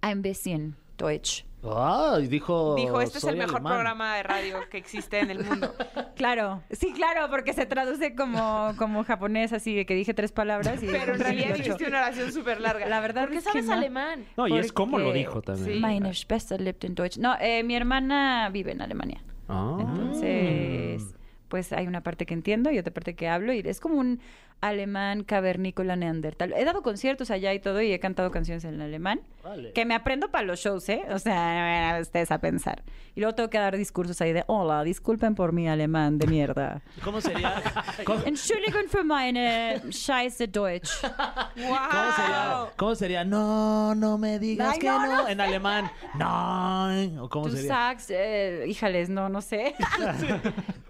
Ein 0.00 0.22
bisschen 0.22 0.76
Deutsch. 0.96 1.44
Ay, 1.64 2.26
dijo. 2.26 2.74
Dijo, 2.76 3.00
este 3.00 3.18
es 3.18 3.24
el 3.24 3.30
"Soy 3.30 3.38
mejor 3.38 3.56
alemán". 3.56 3.72
programa 3.72 4.16
de 4.16 4.22
radio 4.24 4.56
que 4.70 4.78
existe 4.78 5.20
en 5.20 5.30
el 5.30 5.44
mundo. 5.44 5.74
Claro, 6.16 6.62
sí, 6.70 6.92
claro, 6.92 7.28
porque 7.30 7.52
se 7.52 7.66
traduce 7.66 8.14
como, 8.14 8.72
como 8.76 9.02
japonés, 9.02 9.52
así 9.52 9.74
de 9.74 9.86
que 9.86 9.94
dije 9.94 10.14
tres 10.14 10.30
palabras 10.30 10.80
y 10.82 10.86
Pero 10.86 11.14
en 11.14 11.20
realidad 11.20 11.48
28. 11.48 11.62
dijiste 11.64 11.86
una 11.88 11.98
oración 12.02 12.32
súper 12.32 12.60
larga. 12.60 12.86
La 12.86 13.00
verdad 13.00 13.22
¿Por 13.22 13.30
qué 13.32 13.38
es 13.38 13.44
que 13.44 13.50
sabes 13.50 13.66
no. 13.66 13.72
alemán? 13.72 14.24
No, 14.36 14.46
y 14.46 14.56
es 14.56 14.72
como 14.72 14.98
lo 15.00 15.12
dijo 15.12 15.42
también. 15.42 15.74
Sí. 15.74 15.80
Meine 15.80 16.12
Schwester 16.14 16.60
lebt 16.60 16.84
in 16.84 16.94
Deutsch. 16.94 17.16
No, 17.18 17.34
eh, 17.40 17.64
mi 17.64 17.74
hermana 17.74 18.50
vive 18.52 18.70
en 18.72 18.82
Alemania. 18.82 19.20
Ah. 19.48 19.78
Entonces, 19.80 21.14
pues 21.48 21.72
hay 21.72 21.86
una 21.88 22.02
parte 22.02 22.24
que 22.24 22.34
entiendo 22.34 22.70
y 22.70 22.78
otra 22.78 22.92
parte 22.94 23.14
que 23.16 23.28
hablo 23.28 23.52
y 23.52 23.60
es 23.64 23.80
como 23.80 23.96
un 23.96 24.20
alemán 24.62 25.24
cavernícola 25.24 25.96
neandertal. 25.96 26.54
He 26.54 26.64
dado 26.64 26.82
conciertos 26.82 27.30
allá 27.30 27.52
y 27.52 27.58
todo 27.58 27.82
y 27.82 27.92
he 27.92 27.98
cantado 28.00 28.30
canciones 28.30 28.64
en 28.64 28.80
alemán 28.80 29.20
Vale. 29.44 29.72
que 29.72 29.84
me 29.84 29.94
aprendo 29.94 30.30
para 30.30 30.46
los 30.46 30.60
shows, 30.60 30.88
¿eh? 30.88 31.02
O 31.10 31.18
sea, 31.18 31.98
ustedes 32.00 32.30
a 32.30 32.38
pensar. 32.38 32.82
Y 33.14 33.20
luego 33.20 33.34
tengo 33.34 33.50
que 33.50 33.58
dar 33.58 33.76
discursos 33.76 34.20
ahí 34.22 34.32
de, 34.32 34.44
hola, 34.46 34.82
disculpen 34.84 35.34
por 35.34 35.52
mi 35.52 35.68
alemán 35.68 36.16
de 36.18 36.26
mierda. 36.28 36.80
¿Cómo 37.04 37.20
sería? 37.20 37.60
¿Cómo, 38.06 38.22
Entschuldigung 38.24 38.88
für 38.88 39.04
meine 39.04 39.82
scheiße 39.90 40.46
Deutsch. 40.46 40.90
¡Wow! 41.02 41.76
cómo 41.90 42.12
sería? 42.14 42.66
¿Cómo 42.76 42.94
sería? 42.94 43.24
No, 43.24 43.94
no 43.94 44.16
me 44.16 44.38
digas 44.38 44.74
Ay, 44.74 44.78
que 44.78 44.86
no, 44.86 45.06
no, 45.06 45.28
En 45.28 45.40
alemán. 45.40 45.90
No. 46.18 47.22
¿O 47.24 47.28
cómo 47.28 47.46
Tú 47.48 47.56
sería? 47.56 47.68
sagst, 47.68 48.10
eh, 48.12 48.64
híjales, 48.68 49.08
no, 49.10 49.28
no 49.28 49.42
sé. 49.42 49.74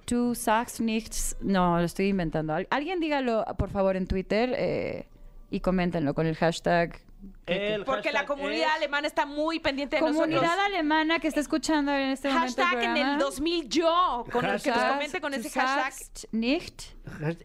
Tú 0.04 0.34
sagst 0.34 0.80
nichts. 0.80 1.36
No, 1.40 1.78
lo 1.78 1.84
estoy 1.84 2.08
inventando. 2.08 2.52
Al- 2.54 2.66
Alguien 2.70 3.00
dígalo, 3.00 3.44
por 3.62 3.70
favor, 3.70 3.94
en 3.96 4.08
Twitter 4.08 4.52
eh, 4.58 5.06
y 5.48 5.60
coméntenlo 5.60 6.14
con 6.14 6.26
el 6.26 6.34
hashtag. 6.34 6.98
El 7.46 7.84
Porque 7.84 8.10
la 8.10 8.26
comunidad 8.26 8.70
es- 8.70 8.76
alemana 8.78 9.06
está 9.06 9.24
muy 9.24 9.60
pendiente 9.60 9.94
de 9.94 10.00
Comunidad 10.02 10.40
nosotros. 10.42 10.64
alemana 10.66 11.20
que 11.20 11.28
está 11.28 11.38
escuchando 11.38 11.92
en 11.92 12.08
este 12.10 12.28
momento. 12.28 12.60
el 12.60 12.66
Hashtag 12.66 12.82
en 12.82 12.90
el 12.90 12.94
programa. 12.96 13.18
2000 13.22 13.68
yo. 13.68 14.24
Con 14.32 14.44
el 14.44 14.60
que 14.60 14.70
nos 14.72 14.82
comente 14.82 15.20
con 15.20 15.34
ese 15.34 15.50
hashtag. 15.50 15.92
nicht. 16.32 16.82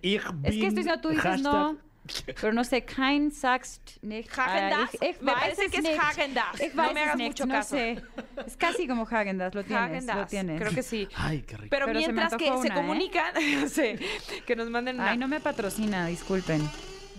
Ich 0.02 0.16
Es 0.16 0.24
que 0.24 0.30
bin- 0.32 0.46
estoy 0.46 0.70
diciendo, 0.72 1.00
tú 1.02 1.10
dices 1.10 1.24
hashtag- 1.24 1.42
no. 1.44 1.78
Pero 2.42 2.54
no 2.54 2.64
sé, 2.64 2.84
kein 2.86 3.32
sagst 3.32 4.02
nicht. 4.04 4.30
Häagen-Dazs. 4.36 4.98
Ah, 5.02 5.06
ich- 5.06 5.10
ich 5.16 5.22
Me 5.22 5.32
parece 5.34 5.70
que 5.70 5.78
es 5.78 5.84
nicht. 5.84 6.62
Ich 6.62 6.74
No 6.76 6.94
me 6.94 7.02
hagas 7.04 7.16
nicht, 7.18 7.28
mucho 7.30 7.46
no 7.46 7.54
caso. 7.54 7.76
sé. 7.76 8.02
Es 8.46 8.56
casi 8.58 8.88
como 8.88 9.06
Häagen-Dazs, 9.06 9.56
lo 9.56 9.64
tienes, 9.64 10.06
lo 10.06 10.14
Häagen-Dazs. 10.14 10.30
tienes. 10.30 10.62
Creo 10.62 10.74
que 10.74 10.84
sí. 10.84 11.08
Ay, 11.16 11.42
qué 11.44 11.58
rico. 11.58 11.70
Pero, 11.70 11.86
Pero 11.88 12.00
se 12.02 12.08
me 12.08 12.14
mientras 12.14 12.40
que 12.40 12.46
se 12.62 12.68
¿eh? 12.68 12.74
comunican, 12.74 13.34
no 13.62 13.68
sé, 13.70 14.00
que 14.46 14.56
nos 14.56 14.70
manden 14.70 14.96
una. 15.00 15.12
Ay, 15.12 15.18
no 15.18 15.28
me 15.28 15.40
patrocina, 15.40 16.08
disculpen. 16.08 16.62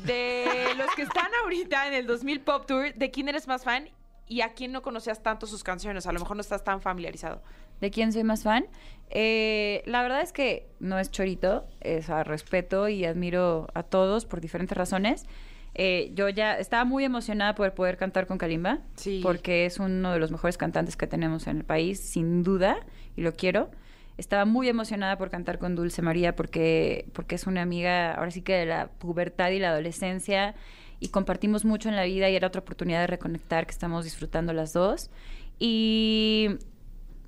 De 0.05 0.75
los 0.77 0.95
que 0.95 1.03
están 1.03 1.29
ahorita 1.43 1.89
en 1.89 1.95
el 1.95 2.07
2000 2.07 2.41
Pop 2.41 2.67
Tour, 2.67 2.95
¿de 2.95 3.11
quién 3.11 3.29
eres 3.29 3.49
más 3.49 3.65
fan? 3.65 3.89
¿Y 4.29 4.43
a 4.43 4.53
quién 4.53 4.73
no 4.73 4.83
conocías 4.83 5.23
tanto 5.23 5.47
sus 5.47 5.65
canciones? 5.65 6.07
A 6.07 6.13
lo 6.13 6.21
mejor 6.21 6.37
no 6.37 6.41
estás 6.43 6.63
tan 6.63 6.81
familiarizado. 6.81 7.43
¿De 7.81 7.91
quién 7.91 8.13
soy 8.13 8.23
más 8.25 8.43
fan? 8.43 8.67
Eh, 9.11 9.83
la 9.87 10.03
verdad 10.03 10.21
es 10.21 10.33
que 10.33 10.67
no 10.81 10.99
es 10.99 11.11
chorito, 11.11 11.67
es 11.81 12.11
a 12.11 12.25
respeto 12.25 12.89
y 12.89 13.05
admiro 13.05 13.69
a 13.75 13.83
todos 13.83 14.27
por 14.27 14.41
diferentes 14.41 14.77
razones. 14.77 15.27
Eh, 15.75 16.11
yo 16.15 16.29
ya 16.29 16.59
estaba 16.59 16.85
muy 16.85 17.05
emocionada 17.05 17.55
por 17.55 17.73
poder 17.75 17.97
cantar 17.97 18.27
con 18.27 18.37
Kalimba, 18.39 18.81
Sí. 18.97 19.21
porque 19.23 19.65
es 19.67 19.79
uno 19.79 20.13
de 20.13 20.19
los 20.19 20.31
mejores 20.31 20.59
cantantes 20.59 20.97
que 20.97 21.07
tenemos 21.07 21.47
en 21.47 21.59
el 21.59 21.65
país, 21.65 22.01
sin 22.01 22.43
duda, 22.43 22.79
y 23.17 23.23
lo 23.23 23.33
quiero. 23.33 23.71
Estaba 24.17 24.45
muy 24.45 24.69
emocionada 24.69 25.17
por 25.17 25.31
cantar 25.31 25.59
con 25.61 25.77
Dulce 25.77 26.03
María 26.03 26.35
porque, 26.35 27.07
porque 27.13 27.37
es 27.37 27.47
una 27.47 27.63
amiga, 27.63 28.15
ahora 28.15 28.33
sí 28.33 28.43
que 28.43 28.55
de 28.55 28.67
la 28.67 28.89
pubertad 28.89 29.51
y 29.51 29.61
la 29.61 29.71
adolescencia, 29.71 30.57
y 31.01 31.09
compartimos 31.11 31.65
mucho 31.65 31.89
en 31.89 31.95
la 31.95 32.03
vida 32.03 32.29
y 32.29 32.35
era 32.35 32.49
otra 32.49 32.61
oportunidad 32.63 33.01
de 33.03 33.07
reconectar 33.07 33.65
que 33.67 33.71
estamos 33.71 34.05
disfrutando 34.05 34.53
las 34.53 34.73
dos. 34.73 35.11
Y 35.61 36.49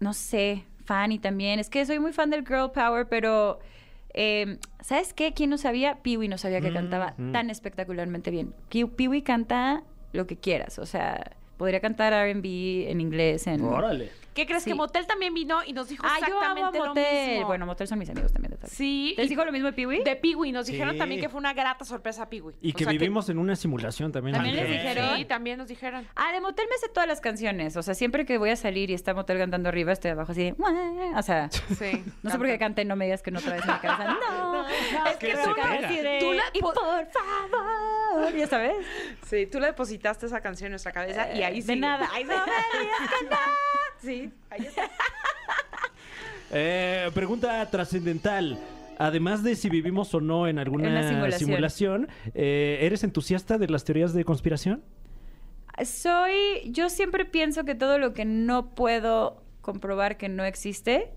no 0.01 0.13
sé, 0.13 0.65
fan 0.91 1.13
y 1.13 1.19
también. 1.21 1.61
Es 1.61 1.71
que 1.71 1.87
soy 1.87 2.01
muy 2.01 2.13
fan 2.13 2.31
del 2.31 2.45
Girl 2.45 2.73
Power, 2.73 3.07
pero 3.09 3.61
eh, 4.13 4.59
¿sabes 4.81 5.15
qué? 5.15 5.33
¿Quién 5.35 5.51
no 5.51 5.57
sabía? 5.59 5.99
Peewee 6.03 6.27
no 6.29 6.37
sabía 6.37 6.61
que 6.61 6.73
cantaba 6.73 7.15
Mm. 7.17 7.31
tan 7.31 7.49
espectacularmente 7.49 8.33
bien. 8.33 8.53
Pee- 8.71 8.87
Peewee 8.89 9.23
canta 9.23 9.85
lo 10.13 10.27
que 10.27 10.37
quieras, 10.37 10.81
o 10.81 10.87
sea, 10.87 11.37
podría 11.59 11.79
cantar 11.81 12.13
R&B 12.13 12.91
en 12.91 13.01
inglés, 13.01 13.47
en... 13.47 13.61
Órale. 13.63 14.11
¿Qué 14.35 14.47
crees? 14.47 14.63
Sí. 14.63 14.71
Que 14.71 14.75
Motel 14.77 15.07
también 15.07 15.35
vino 15.35 15.61
y 15.67 15.73
nos 15.73 15.89
dijo 15.89 16.05
Ah, 16.07 16.19
yo 16.21 16.27
amo 16.27 16.37
a 16.39 16.69
exactamente 16.69 16.79
lo 16.79 16.87
Motel. 16.87 17.31
mismo. 17.31 17.47
Bueno, 17.49 17.67
Motel 17.67 17.89
son 17.89 17.99
mis 17.99 18.09
amigos 18.11 18.33
también 18.33 18.53
de 18.55 18.59
la. 18.63 18.67
Sí. 18.69 19.15
¿Les 19.17 19.27
y- 19.27 19.29
digo 19.31 19.45
lo 19.45 19.53
mismo 19.53 19.67
de 19.67 19.73
Peewee? 19.73 20.05
De 20.05 20.17
Peewee. 20.17 20.53
Nos 20.53 20.67
dijeron 20.67 20.97
también 20.97 21.21
que 21.21 21.29
fue 21.29 21.39
una 21.39 21.53
grata 21.53 21.85
sorpresa 21.85 22.29
Peewee. 22.31 22.55
Y 22.61 22.73
O 22.73 22.77
que 22.77 22.85
sea, 22.85 22.93
vivimos 22.93 23.29
en 23.29 23.39
una 23.39 23.57
simulación 23.57 24.13
también. 24.13 24.35
¿También 24.37 24.57
les 24.57 24.69
dijeron? 24.69 25.17
Sí, 25.17 25.25
también 25.25 25.59
nos 25.59 25.69
dijeron. 25.69 26.07
Ah, 26.17 26.33
de 26.33 26.41
Motel 26.41 26.67
me 26.71 26.79
sé 26.79 26.89
todas 26.89 27.09
las 27.09 27.21
canciones. 27.21 27.77
O 27.77 27.83
sea, 27.83 27.95
siempre 27.95 28.25
que 28.25 28.39
voy 28.39 28.51
a 28.51 28.57
salir 28.57 28.91
y 28.91 28.95
está 28.95 29.15
Motel 29.15 29.39
cantando 29.39 29.69
arriba, 29.69 29.93
estoy 29.93 30.13
abajo 30.13 30.33
así. 30.33 30.55
O 31.17 31.23
sea, 31.23 31.51
Sí. 31.51 32.05
no 32.23 32.31
sé 32.31 32.39
por 32.39 32.47
qué 32.47 32.59
cante, 32.59 32.85
no 32.85 32.95
me 32.97 33.07
digas 33.07 33.23
que 33.23 33.31
no 33.33 33.41
traes 33.41 33.63
en 33.65 33.73
mi 33.73 33.79
cabeza. 33.79 34.17
No, 34.31 34.67
es 35.09 35.17
que 35.17 35.33
tú 35.33 35.55
la- 35.57 36.19
tú 36.19 36.33
la 36.33 36.43
y 36.53 36.61
po- 36.61 36.73
por 36.73 37.07
favor, 37.11 38.35
ya 38.37 38.47
sabes. 38.47 38.75
Sí, 39.27 39.47
tú 39.47 39.59
le 39.61 39.67
depositaste 39.69 40.27
esa 40.27 40.41
canción 40.41 40.67
en 40.67 40.73
nuestra 40.73 40.93
cabeza 40.93 41.33
y 41.35 41.43
ahí 41.43 41.63
sí. 41.63 41.69
De 41.69 41.77
nada. 41.77 42.09
Ay, 42.13 42.25
no 42.25 42.35
me 42.35 42.81
digas 42.81 42.99
que 43.19 43.25
no. 43.27 43.37
Sí, 44.01 44.31
ahí 44.51 44.67
está. 44.67 44.83
Eh, 46.53 47.09
pregunta 47.15 47.65
trascendental. 47.71 48.59
Además 48.99 49.45
de 49.45 49.55
si 49.55 49.71
vivimos 49.71 50.13
o 50.15 50.21
no 50.21 50.49
en 50.49 50.59
alguna 50.59 50.87
En 50.89 50.93
una 50.93 51.09
simulación. 51.09 51.39
simulación, 51.39 52.09
eh, 52.35 52.81
¿eres 52.83 53.05
entusiasta 53.05 53.57
de 53.57 53.69
las 53.69 53.85
teorías 53.85 54.13
de 54.15 54.25
conspiración? 54.25 54.83
Soy, 55.85 56.35
yo 56.67 56.91
siempre 56.91 57.25
pienso 57.25 57.65
que 57.65 57.77
todo 57.77 57.99
lo 57.99 58.13
que 58.13 58.25
no 58.25 58.75
puedo 58.75 59.45
comprobar 59.61 60.17
que 60.17 60.29
no 60.29 60.45
existe 60.45 61.13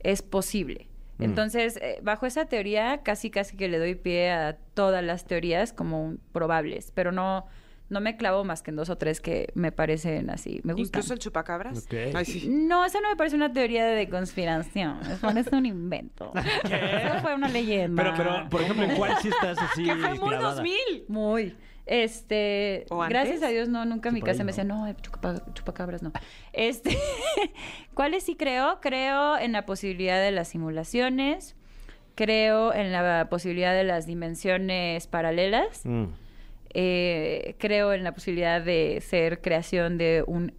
es 0.00 0.22
posible. 0.22 0.88
Mm. 1.18 1.22
Entonces, 1.24 1.76
eh, 1.76 2.00
bajo 2.02 2.26
esa 2.26 2.46
teoría, 2.46 3.02
casi 3.02 3.30
casi 3.30 3.56
que 3.56 3.68
le 3.68 3.78
doy 3.78 3.94
pie 3.94 4.30
a 4.30 4.58
todas 4.74 5.02
las 5.02 5.24
teorías 5.24 5.72
como 5.72 6.16
probables, 6.32 6.92
pero 6.94 7.12
no, 7.12 7.46
no 7.88 8.00
me 8.00 8.16
clavo 8.16 8.44
más 8.44 8.62
que 8.62 8.70
en 8.70 8.76
dos 8.76 8.90
o 8.90 8.96
tres 8.98 9.20
que 9.20 9.48
me 9.54 9.72
parecen 9.72 10.28
así, 10.30 10.60
me 10.64 10.72
gustan. 10.74 10.86
Incluso 11.00 11.14
el 11.14 11.18
chupacabras. 11.20 11.84
Ok. 11.84 11.94
Ay, 12.14 12.24
sí. 12.24 12.48
No, 12.50 12.84
eso 12.84 13.00
no 13.00 13.08
me 13.08 13.16
parece 13.16 13.36
una 13.36 13.52
teoría 13.52 13.86
de 13.86 14.08
conspiración. 14.08 14.98
Eso 15.10 15.28
es 15.30 15.46
un 15.52 15.66
invento. 15.66 16.32
Eso 16.64 17.20
fue 17.22 17.34
una 17.34 17.48
leyenda. 17.48 18.02
Pero, 18.02 18.14
pero, 18.16 18.48
por 18.50 18.60
ejemplo, 18.62 18.84
¿en 18.84 18.96
cuál 18.96 19.16
sí 19.22 19.28
estás 19.28 19.58
así 19.58 19.84
Que 19.84 19.94
fue 19.94 20.10
muy 20.10 20.28
clavada? 20.28 20.54
2000. 20.56 21.04
Muy. 21.08 21.56
Este, 21.90 22.84
gracias 23.08 23.42
a 23.42 23.48
Dios, 23.48 23.70
no, 23.70 23.86
nunca 23.86 24.10
en 24.10 24.14
mi 24.16 24.20
casa 24.20 24.40
me 24.44 24.44
¿no? 24.44 24.46
decían, 24.48 24.68
no, 24.68 24.86
chupa- 25.00 25.54
chupacabras, 25.54 26.02
no. 26.02 26.12
Este, 26.52 26.98
¿cuáles 27.94 28.24
sí 28.24 28.36
creo? 28.36 28.78
Creo 28.82 29.38
en 29.38 29.52
la 29.52 29.64
posibilidad 29.64 30.20
de 30.22 30.30
las 30.30 30.48
simulaciones, 30.48 31.56
creo 32.14 32.74
en 32.74 32.92
la 32.92 33.28
posibilidad 33.30 33.72
de 33.74 33.84
las 33.84 34.04
dimensiones 34.06 35.06
paralelas, 35.06 35.86
Mm. 35.86 36.08
Eh, 36.80 37.56
creo 37.58 37.92
en 37.92 38.04
la 38.04 38.14
posibilidad 38.14 38.62
de 38.62 39.00
ser 39.00 39.40
creación 39.40 39.98
de 39.98 40.22
un 40.24 40.54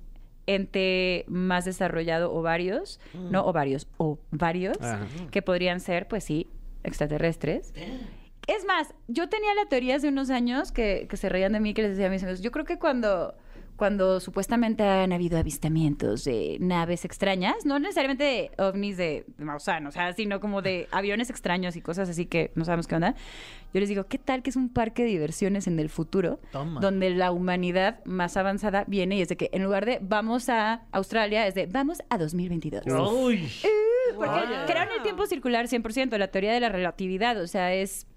ente 0.48 1.24
más 1.30 1.64
desarrollado 1.64 2.34
o 2.36 2.42
varios, 2.42 3.00
no 3.14 3.46
o 3.46 3.54
varios, 3.54 3.88
o 3.96 4.20
varios, 4.30 4.82
Ajá. 4.82 5.08
que 5.32 5.42
podrían 5.42 5.80
ser, 5.80 6.10
pues 6.10 6.26
sí, 6.26 6.46
extraterrestres. 6.84 7.74
Es 8.48 8.66
más, 8.66 8.94
yo 9.08 9.30
tenía 9.30 9.54
la 9.54 9.70
teoría 9.70 9.96
hace 9.96 10.10
unos 10.10 10.30
años 10.30 10.74
que, 10.74 11.08
que 11.10 11.16
se 11.16 11.30
reían 11.30 11.54
de 11.54 11.62
mí, 11.62 11.74
que 11.74 11.84
les 11.84 11.92
decía 11.92 12.08
a 12.08 12.10
mis 12.10 12.22
amigos, 12.24 12.42
yo 12.42 12.52
creo 12.52 12.66
que 12.66 12.78
cuando, 12.80 13.34
cuando 13.80 14.20
supuestamente 14.20 14.84
han 14.84 15.14
habido 15.14 15.40
avistamientos 15.40 16.26
de 16.26 16.58
naves 16.60 17.06
extrañas, 17.06 17.66
no 17.66 17.80
necesariamente 17.80 18.24
de 18.26 18.52
ovnis 18.62 18.98
de, 18.98 19.24
de 19.38 19.46
Maussan, 19.46 19.88
o 19.88 19.92
sea, 19.92 20.12
sino 20.12 20.42
como 20.42 20.62
de 20.62 20.88
aviones 20.92 21.30
extraños 21.30 21.78
y 21.78 21.82
cosas 21.82 22.10
así 22.10 22.26
que 22.26 22.52
no 22.56 22.66
sabemos 22.66 22.88
qué 22.88 22.96
onda, 22.96 23.16
yo 23.74 23.80
les 23.80 23.88
digo, 23.88 24.06
¿qué 24.08 24.18
tal 24.18 24.44
que 24.44 24.50
es 24.50 24.58
un 24.58 24.68
parque 24.68 25.04
de 25.04 25.10
diversiones 25.10 25.66
en 25.66 25.80
el 25.80 25.90
futuro? 25.90 26.40
Toma. 26.52 26.82
Donde 26.82 27.10
la 27.12 27.32
humanidad 27.32 28.04
más 28.04 28.36
avanzada 28.36 28.84
viene 28.86 29.16
y 29.16 29.22
es 29.22 29.30
de 29.30 29.38
que 29.38 29.50
en 29.54 29.64
lugar 29.64 29.86
de 29.86 30.00
vamos 30.02 30.50
a 30.50 30.82
Australia, 30.92 31.48
es 31.48 31.56
de 31.56 31.66
vamos 31.66 32.02
a 32.10 32.18
2022. 32.18 32.84
Uy. 32.86 33.50
Porque 34.14 34.30
Vaya. 34.30 34.66
creo 34.66 34.84
en 34.84 34.92
el 34.98 35.04
tiempo 35.04 35.26
circular 35.26 35.68
100%, 35.68 36.18
la 36.18 36.28
teoría 36.28 36.52
de 36.52 36.60
la 36.60 36.70
relatividad, 36.70 37.40
o 37.40 37.48
sea, 37.48 37.74
es 37.74 38.08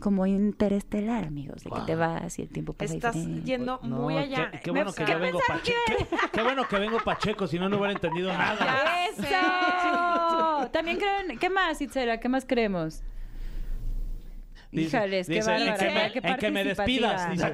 como 0.00 0.26
interestelar, 0.26 1.24
amigos, 1.24 1.62
de 1.62 1.70
que 1.70 1.80
te 1.86 1.94
vas 1.94 2.38
y 2.38 2.42
el 2.42 2.48
tiempo 2.48 2.72
pasa 2.72 2.94
Estás 2.94 3.14
diferente. 3.14 3.46
yendo 3.46 3.78
No, 3.84 3.96
muy 3.98 4.16
allá. 4.16 4.50
Qué, 4.50 4.60
qué 4.60 4.70
bueno 4.72 4.92
que 4.92 5.04
¿qué 5.04 5.12
yo 5.12 5.18
vengo 5.20 5.38
pacheco. 5.46 5.78
Qué, 5.86 6.06
qué 6.32 6.42
bueno 6.42 6.66
que 6.68 6.78
vengo 6.78 6.98
pacheco, 6.98 7.46
si 7.46 7.58
no, 7.58 7.68
no 7.68 7.76
hubiera 7.76 7.92
entendido 7.92 8.32
nada. 8.32 8.58
Ya 8.58 9.06
¡Eso! 9.06 10.70
También 10.72 10.98
creo 10.98 11.20
en... 11.30 11.38
¿Qué 11.38 11.48
más, 11.50 11.80
Itzela? 11.80 12.18
¿Qué 12.18 12.28
más 12.28 12.44
creemos? 12.44 13.02
Dice- 14.72 14.96
Híjales, 14.96 15.26
qué 15.28 15.34
dice, 15.34 15.50
en 15.54 15.64
bárbara, 15.66 15.76
que 15.78 15.84
me- 15.92 16.12
qué 16.22 16.28
en 16.28 16.36
que 16.38 16.50
me 16.50 16.64
despidas. 16.64 17.30
dice. 17.30 17.52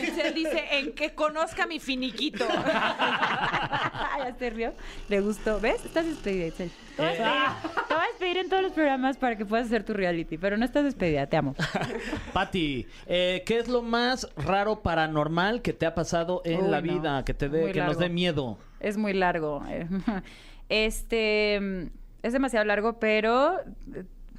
Dice, 0.00 0.30
dice, 0.32 0.64
en 0.78 0.92
que 0.94 1.14
conozca 1.14 1.66
mi 1.66 1.80
finiquito. 1.80 2.46
ya 4.32 4.34
se 4.38 4.50
rió. 4.50 4.72
Le 5.08 5.20
gustó. 5.20 5.60
¿Ves? 5.60 5.84
Estás 5.84 6.06
despedida, 6.06 6.46
Itzel. 6.46 6.70
Te 6.96 7.02
voy 7.02 7.06
a 7.06 7.12
Eh. 7.12 7.16
despedir. 7.18 7.72
Te 7.88 7.94
voy 7.94 8.02
a 8.02 8.06
despedir 8.06 8.20
pedir 8.20 8.36
en 8.36 8.48
todos 8.50 8.62
los 8.62 8.72
programas 8.72 9.16
para 9.16 9.36
que 9.36 9.46
puedas 9.46 9.66
hacer 9.66 9.82
tu 9.82 9.94
reality, 9.94 10.36
pero 10.36 10.58
no 10.58 10.64
estás 10.64 10.84
despedida, 10.84 11.26
te 11.26 11.38
amo. 11.38 11.54
Pati, 12.34 12.86
eh, 13.06 13.42
¿qué 13.46 13.58
es 13.58 13.66
lo 13.68 13.80
más 13.80 14.28
raro 14.36 14.82
paranormal 14.82 15.62
que 15.62 15.72
te 15.72 15.86
ha 15.86 15.94
pasado 15.94 16.42
en 16.44 16.64
Uy, 16.64 16.70
la 16.70 16.82
no. 16.82 16.92
vida? 16.92 17.24
Que 17.24 17.32
te 17.32 17.48
dé, 17.48 17.72
que 17.72 17.80
nos 17.80 17.98
dé 17.98 18.10
miedo. 18.10 18.58
Es 18.78 18.96
muy 18.98 19.12
largo. 19.14 19.62
eh. 19.68 19.86
Este 20.68 21.58
mm, 21.60 21.86
es 22.22 22.32
demasiado 22.32 22.64
largo, 22.64 22.98
pero 23.00 23.56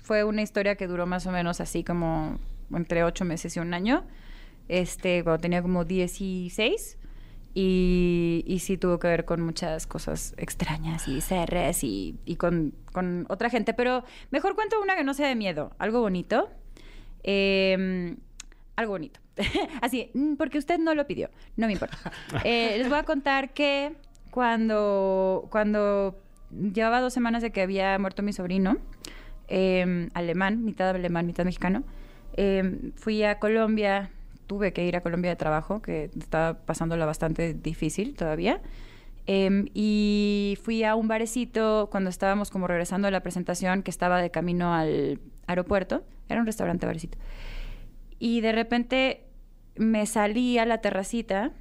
fue 0.02 0.24
una 0.24 0.42
historia 0.42 0.76
que 0.76 0.88
duró 0.88 1.06
más 1.06 1.26
o 1.28 1.32
menos 1.32 1.60
así 1.60 1.84
como 1.84 2.38
entre 2.74 3.04
ocho 3.04 3.26
meses 3.26 3.56
y 3.58 3.60
un 3.60 3.74
año. 3.74 4.04
Este, 4.70 5.24
cuando 5.24 5.42
tenía 5.42 5.62
como 5.62 5.84
16. 5.84 6.98
Y, 7.54 8.44
y 8.48 8.60
sí 8.60 8.78
tuvo 8.78 8.98
que 9.00 9.08
ver 9.08 9.26
con 9.26 9.42
muchas 9.42 9.86
cosas 9.86 10.34
extrañas 10.38 11.08
y 11.08 11.20
CRs 11.20 11.84
y, 11.84 12.18
y 12.26 12.38
con, 12.38 12.74
con 12.94 13.26
otra 13.30 13.50
gente. 13.50 13.74
Pero 13.74 14.04
mejor 14.30 14.56
cuento 14.56 14.82
una 14.82 14.96
que 14.96 15.04
no 15.04 15.14
sea 15.14 15.28
de 15.28 15.36
miedo, 15.36 15.72
algo 15.78 16.00
bonito. 16.00 16.50
Em, 17.24 18.18
algo 18.76 18.94
bonito. 18.94 19.20
Así, 19.82 20.12
mm, 20.14 20.36
porque 20.36 20.58
usted 20.58 20.80
no 20.80 20.96
lo 20.96 21.06
pidió, 21.08 21.30
no 21.58 21.68
me 21.68 21.74
importa. 21.74 21.98
Eh, 22.44 22.76
les 22.78 22.90
voy 22.90 22.98
a 22.98 23.04
contar 23.04 23.54
que 23.54 23.94
cuando, 24.32 25.48
cuando 25.52 26.20
llevaba 26.52 27.02
dos 27.02 27.14
semanas 27.14 27.42
de 27.42 27.52
que 27.52 27.62
había 27.62 27.98
muerto 28.00 28.24
mi 28.24 28.34
sobrino, 28.34 28.78
em, 29.48 30.10
alemán, 30.14 30.64
mitad 30.64 30.90
alemán, 30.90 31.26
mitad 31.26 31.46
mexicano, 31.46 31.84
em, 32.34 32.92
fui 32.96 33.24
a 33.24 33.40
Colombia, 33.40 34.12
tuve 34.52 34.74
que 34.74 34.86
ir 34.86 34.98
a 34.98 35.02
Colombia 35.02 35.30
de 35.32 35.38
trabajo, 35.38 35.82
que 35.82 36.10
estaba 36.20 36.56
pasándola 36.66 37.06
bastante 37.06 37.54
difícil 37.54 38.16
todavía. 38.16 38.60
Em, 39.26 39.68
y 39.74 40.58
fui 40.62 40.84
a 40.84 40.96
un 40.96 41.08
barecito 41.08 41.88
cuando 41.90 42.10
estábamos 42.10 42.50
como 42.50 42.68
regresando 42.68 43.08
a 43.08 43.12
la 43.12 43.22
presentación, 43.22 43.82
que 43.82 43.90
estaba 43.90 44.22
de 44.22 44.30
camino 44.30 44.74
al 44.74 45.22
aeropuerto. 45.48 46.04
Era 46.28 46.42
un 46.42 46.46
restaurante 46.46 46.86
barecito. 46.86 47.18
Y 48.20 48.42
de 48.42 48.52
repente 48.52 49.22
me 49.78 50.06
salí 50.06 50.58
a 50.58 50.66
la 50.66 50.80
terracita 50.80 51.54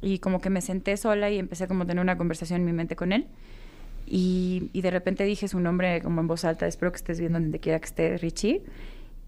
y 0.00 0.18
como 0.18 0.40
que 0.40 0.48
me 0.48 0.62
senté 0.62 0.96
sola 0.96 1.28
y 1.28 1.38
empecé 1.38 1.68
como 1.68 1.82
a 1.82 1.86
tener 1.86 2.00
una 2.00 2.16
conversación 2.16 2.60
en 2.60 2.64
mi 2.64 2.72
mente 2.72 2.96
con 2.96 3.12
él. 3.12 3.26
Y, 4.06 4.70
y 4.72 4.80
de 4.80 4.90
repente 4.90 5.24
dije 5.24 5.46
su 5.46 5.60
nombre 5.60 6.00
como 6.00 6.22
en 6.22 6.26
voz 6.26 6.46
alta, 6.46 6.66
espero 6.66 6.90
que 6.90 6.96
estés 6.96 7.20
viendo 7.20 7.38
donde 7.38 7.58
quiera 7.58 7.78
que 7.80 7.84
esté 7.84 8.16
Richie. 8.16 8.62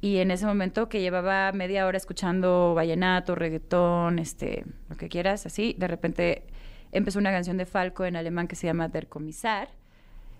Y 0.03 0.19
en 0.19 0.33
ese 0.33 0.47
momento 0.47 0.89
que 0.89 1.01
llevaba 1.01 1.53
media 1.53 1.87
hora 1.87 1.97
escuchando 1.97 2.75
vallenato, 2.75 3.37
reggaetón, 3.37 4.19
este, 4.19 4.65
lo 4.91 4.97
que 4.97 5.09
quieras, 5.09 5.47
así, 5.47 5.77
de 5.79 5.87
repente 5.87 6.43
empezó 6.91 7.21
una 7.21 7.31
canción 7.31 7.57
de 7.57 7.67
Falco 7.67 8.05
en 8.05 8.17
alemán 8.17 8.49
que 8.49 8.57
se 8.57 8.67
llama 8.67 8.89
Der 8.89 9.07
Kommissar, 9.07 9.69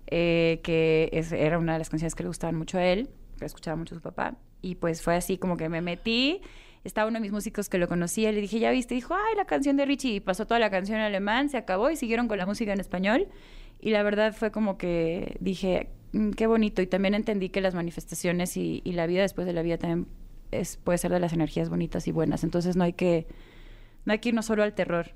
eh, 0.09 0.59
que 0.65 1.11
era 1.31 1.61
una 1.61 1.75
de 1.75 1.79
las 1.79 1.91
canciones 1.91 2.17
que 2.17 2.25
le 2.25 2.29
gustaban 2.29 2.57
mucho 2.57 2.77
a 2.77 2.85
él, 2.85 3.09
que 3.39 3.45
escuchaba 3.45 3.77
mucho 3.77 3.95
a 3.95 3.99
su 3.99 4.03
papá. 4.03 4.35
Y 4.63 4.75
pues 4.75 5.01
fue 5.01 5.15
así 5.15 5.39
como 5.39 5.57
que 5.57 5.69
me 5.69 5.81
metí, 5.81 6.43
estaba 6.83 7.07
uno 7.07 7.19
de 7.19 7.23
mis 7.23 7.31
músicos 7.31 7.69
que 7.69 7.79
lo 7.79 7.87
conocía, 7.87 8.33
le 8.33 8.41
dije, 8.41 8.59
¿ya 8.59 8.73
viste? 8.73 8.95
Y 8.95 8.97
dijo, 8.97 9.15
ay, 9.15 9.37
la 9.37 9.45
canción 9.45 9.77
de 9.77 9.87
Richie. 9.87 10.17
Y 10.17 10.21
pasó 10.21 10.45
toda 10.45 10.59
la 10.59 10.71
canción 10.71 10.99
en 10.99 11.05
alemán, 11.05 11.51
se 11.51 11.57
acabó 11.57 11.89
y 11.89 11.95
siguieron 11.95 12.27
con 12.27 12.37
la 12.37 12.47
música 12.47 12.73
en 12.73 12.81
español. 12.81 13.29
Y 13.83 13.91
la 13.91 14.03
verdad 14.03 14.33
fue 14.33 14.51
como 14.51 14.79
que 14.79 15.37
dije, 15.41 15.91
"Mm, 16.13 16.31
qué 16.31 16.47
bonito. 16.47 16.81
Y 16.81 16.87
también 16.87 17.13
entendí 17.15 17.51
que 17.51 17.61
las 17.61 17.75
manifestaciones 17.75 18.57
y, 18.57 18.81
y 18.85 18.93
la 18.93 19.07
vida 19.07 19.21
después 19.23 19.47
de 19.47 19.53
la 19.53 19.61
vida 19.63 19.77
también 19.77 20.07
es, 20.51 20.79
puede 20.79 20.97
ser 20.99 21.11
de 21.11 21.21
las 21.21 21.35
energías 21.35 21.69
bonitas 21.69 22.07
y 22.09 22.13
buenas. 22.13 22.45
Entonces 22.45 22.77
no 22.77 22.85
hay 22.85 22.95
que, 22.95 23.27
no 24.07 24.13
hay 24.13 24.21
que 24.21 24.31
irnos 24.31 24.47
solo 24.47 24.63
al 24.63 24.73
terror. 24.73 25.09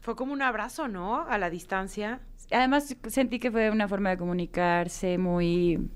Fue 0.00 0.16
como 0.16 0.32
un 0.32 0.40
abrazo, 0.40 0.88
¿no? 0.88 1.26
A 1.26 1.36
la 1.36 1.50
distancia. 1.50 2.20
Además 2.50 2.96
sentí 3.08 3.38
que 3.38 3.50
fue 3.50 3.70
una 3.70 3.88
forma 3.88 4.10
de 4.10 4.16
comunicarse 4.16 5.18
muy 5.18 5.90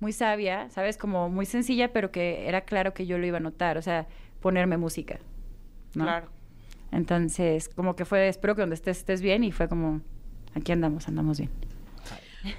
muy 0.00 0.12
sabia, 0.12 0.68
¿sabes? 0.70 0.98
Como 0.98 1.30
muy 1.30 1.46
sencilla, 1.46 1.92
pero 1.92 2.10
que 2.10 2.46
era 2.46 2.62
claro 2.62 2.92
que 2.94 3.06
yo 3.06 3.18
lo 3.18 3.26
iba 3.26 3.38
a 3.38 3.40
notar, 3.40 3.78
o 3.78 3.82
sea, 3.82 4.06
ponerme 4.40 4.76
música. 4.76 5.18
¿no? 5.94 6.04
Claro. 6.04 6.28
Entonces, 6.92 7.68
como 7.68 7.96
que 7.96 8.04
fue, 8.04 8.28
espero 8.28 8.54
que 8.54 8.60
donde 8.62 8.74
estés 8.74 8.98
estés 8.98 9.22
bien 9.22 9.44
y 9.44 9.50
fue 9.52 9.68
como, 9.68 10.02
aquí 10.54 10.72
andamos, 10.72 11.08
andamos 11.08 11.38
bien. 11.38 11.50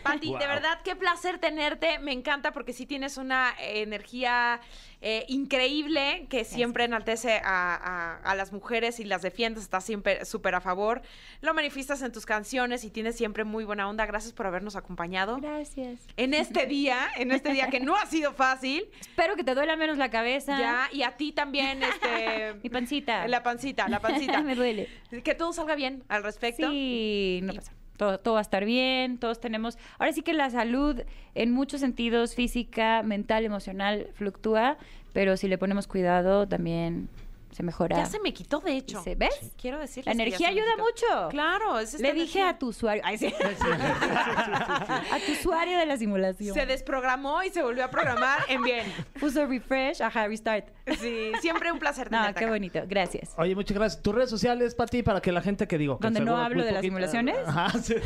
Pati, 0.01 0.33
de 0.33 0.47
verdad, 0.47 0.79
qué 0.83 0.95
placer 0.95 1.37
tenerte. 1.37 1.99
Me 1.99 2.11
encanta 2.11 2.51
porque 2.51 2.73
sí 2.73 2.87
tienes 2.87 3.17
una 3.17 3.53
eh, 3.61 3.83
energía 3.83 4.59
eh, 4.99 5.25
increíble 5.27 6.25
que 6.27 6.43
siempre 6.43 6.85
enaltece 6.85 7.39
a, 7.43 7.75
a- 7.75 8.15
a 8.17 8.33
las 8.33 8.51
mujeres 8.51 8.99
y 8.99 9.03
las 9.03 9.21
defiendes. 9.21 9.61
Estás 9.61 9.83
siempre 9.83 10.25
súper 10.25 10.55
a 10.55 10.59
favor. 10.61 11.03
Lo 11.41 11.53
manifiestas 11.53 12.01
en 12.01 12.11
tus 12.11 12.25
canciones 12.25 12.83
y 12.83 12.89
tienes 12.89 13.15
siempre 13.15 13.43
muy 13.43 13.63
buena 13.63 13.87
onda. 13.87 14.07
Gracias 14.07 14.33
por 14.33 14.47
habernos 14.47 14.75
acompañado. 14.75 15.37
Gracias. 15.37 15.99
En 16.17 16.33
este 16.33 16.65
día, 16.65 16.97
en 17.17 17.31
este 17.31 17.51
día 17.53 17.69
que 17.69 17.79
no 17.79 17.95
ha 17.95 18.07
sido 18.07 18.33
fácil. 18.33 18.89
Espero 19.01 19.35
que 19.35 19.43
te 19.43 19.53
duela 19.53 19.75
menos 19.75 19.99
la 19.99 20.09
cabeza. 20.09 20.57
Ya, 20.59 20.89
y 20.93 21.03
a 21.03 21.15
ti 21.15 21.31
también, 21.31 21.83
este. 21.83 22.55
Mi 22.63 22.71
pancita. 22.71 23.27
La 23.27 23.43
pancita, 23.43 23.87
la 23.87 23.99
pancita. 23.99 24.41
Me 24.41 24.55
duele. 24.55 24.89
Que 25.23 25.35
todo 25.35 25.53
salga 25.53 25.75
bien 25.75 26.03
al 26.07 26.23
respecto. 26.23 26.71
Sí, 26.71 27.41
no 27.43 27.53
pasa. 27.53 27.71
Todo, 27.97 28.19
todo 28.19 28.33
va 28.35 28.39
a 28.39 28.41
estar 28.41 28.65
bien, 28.65 29.17
todos 29.17 29.39
tenemos... 29.39 29.77
Ahora 29.99 30.11
sí 30.11 30.21
que 30.21 30.33
la 30.33 30.49
salud 30.49 31.01
en 31.33 31.51
muchos 31.51 31.79
sentidos, 31.79 32.35
física, 32.35 33.03
mental, 33.03 33.45
emocional, 33.45 34.07
fluctúa, 34.13 34.77
pero 35.13 35.37
si 35.37 35.47
le 35.47 35.57
ponemos 35.57 35.87
cuidado 35.87 36.47
también 36.47 37.07
se 37.55 37.63
mejora. 37.63 37.95
Ya 37.95 38.05
se 38.05 38.19
me 38.19 38.33
quitó, 38.33 38.59
de 38.59 38.73
hecho. 38.75 39.01
Sí, 39.01 39.15
¿ves? 39.15 39.33
Quiero 39.59 39.79
decirles 39.79 40.07
La 40.07 40.11
energía 40.23 40.47
se 40.49 40.53
ayuda 40.53 40.75
mucho. 40.77 41.29
Claro, 41.29 41.79
es 41.79 41.93
Le 41.93 42.11
dije 42.11 42.39
energía. 42.39 42.49
a 42.49 42.59
tu 42.59 42.67
usuario... 42.67 43.01
Ay, 43.05 43.17
sí. 43.19 43.27
a 43.27 45.19
tu 45.25 45.31
usuario 45.31 45.77
de 45.77 45.85
la 45.85 45.95
simulación. 45.97 46.53
Se 46.53 46.65
desprogramó 46.65 47.41
y 47.43 47.49
se 47.49 47.61
volvió 47.63 47.85
a 47.85 47.89
programar 47.89 48.39
en 48.49 48.61
bien. 48.61 48.85
Puso 49.19 49.45
refresh, 49.45 50.01
ajá, 50.01 50.27
restart. 50.27 50.67
Sí, 50.99 51.31
siempre 51.41 51.71
un 51.71 51.79
placer 51.79 52.11
No, 52.11 52.19
tenerte 52.19 52.39
qué 52.39 52.45
acá. 52.45 52.53
bonito. 52.53 52.81
Gracias. 52.87 53.33
Oye, 53.37 53.55
muchas 53.55 53.77
gracias. 53.77 54.01
Tus 54.03 54.13
redes 54.13 54.29
sociales, 54.29 54.75
Pati, 54.75 55.01
para 55.01 55.21
que 55.21 55.31
la 55.31 55.41
gente 55.41 55.67
que 55.67 55.77
digo. 55.77 55.97
¿Donde 56.01 56.19
no 56.19 56.37
hablo 56.37 56.63
de 56.63 56.73
las 56.73 56.81
simulaciones? 56.81 57.37
Ajá, 57.45 57.69
sí. 57.79 57.95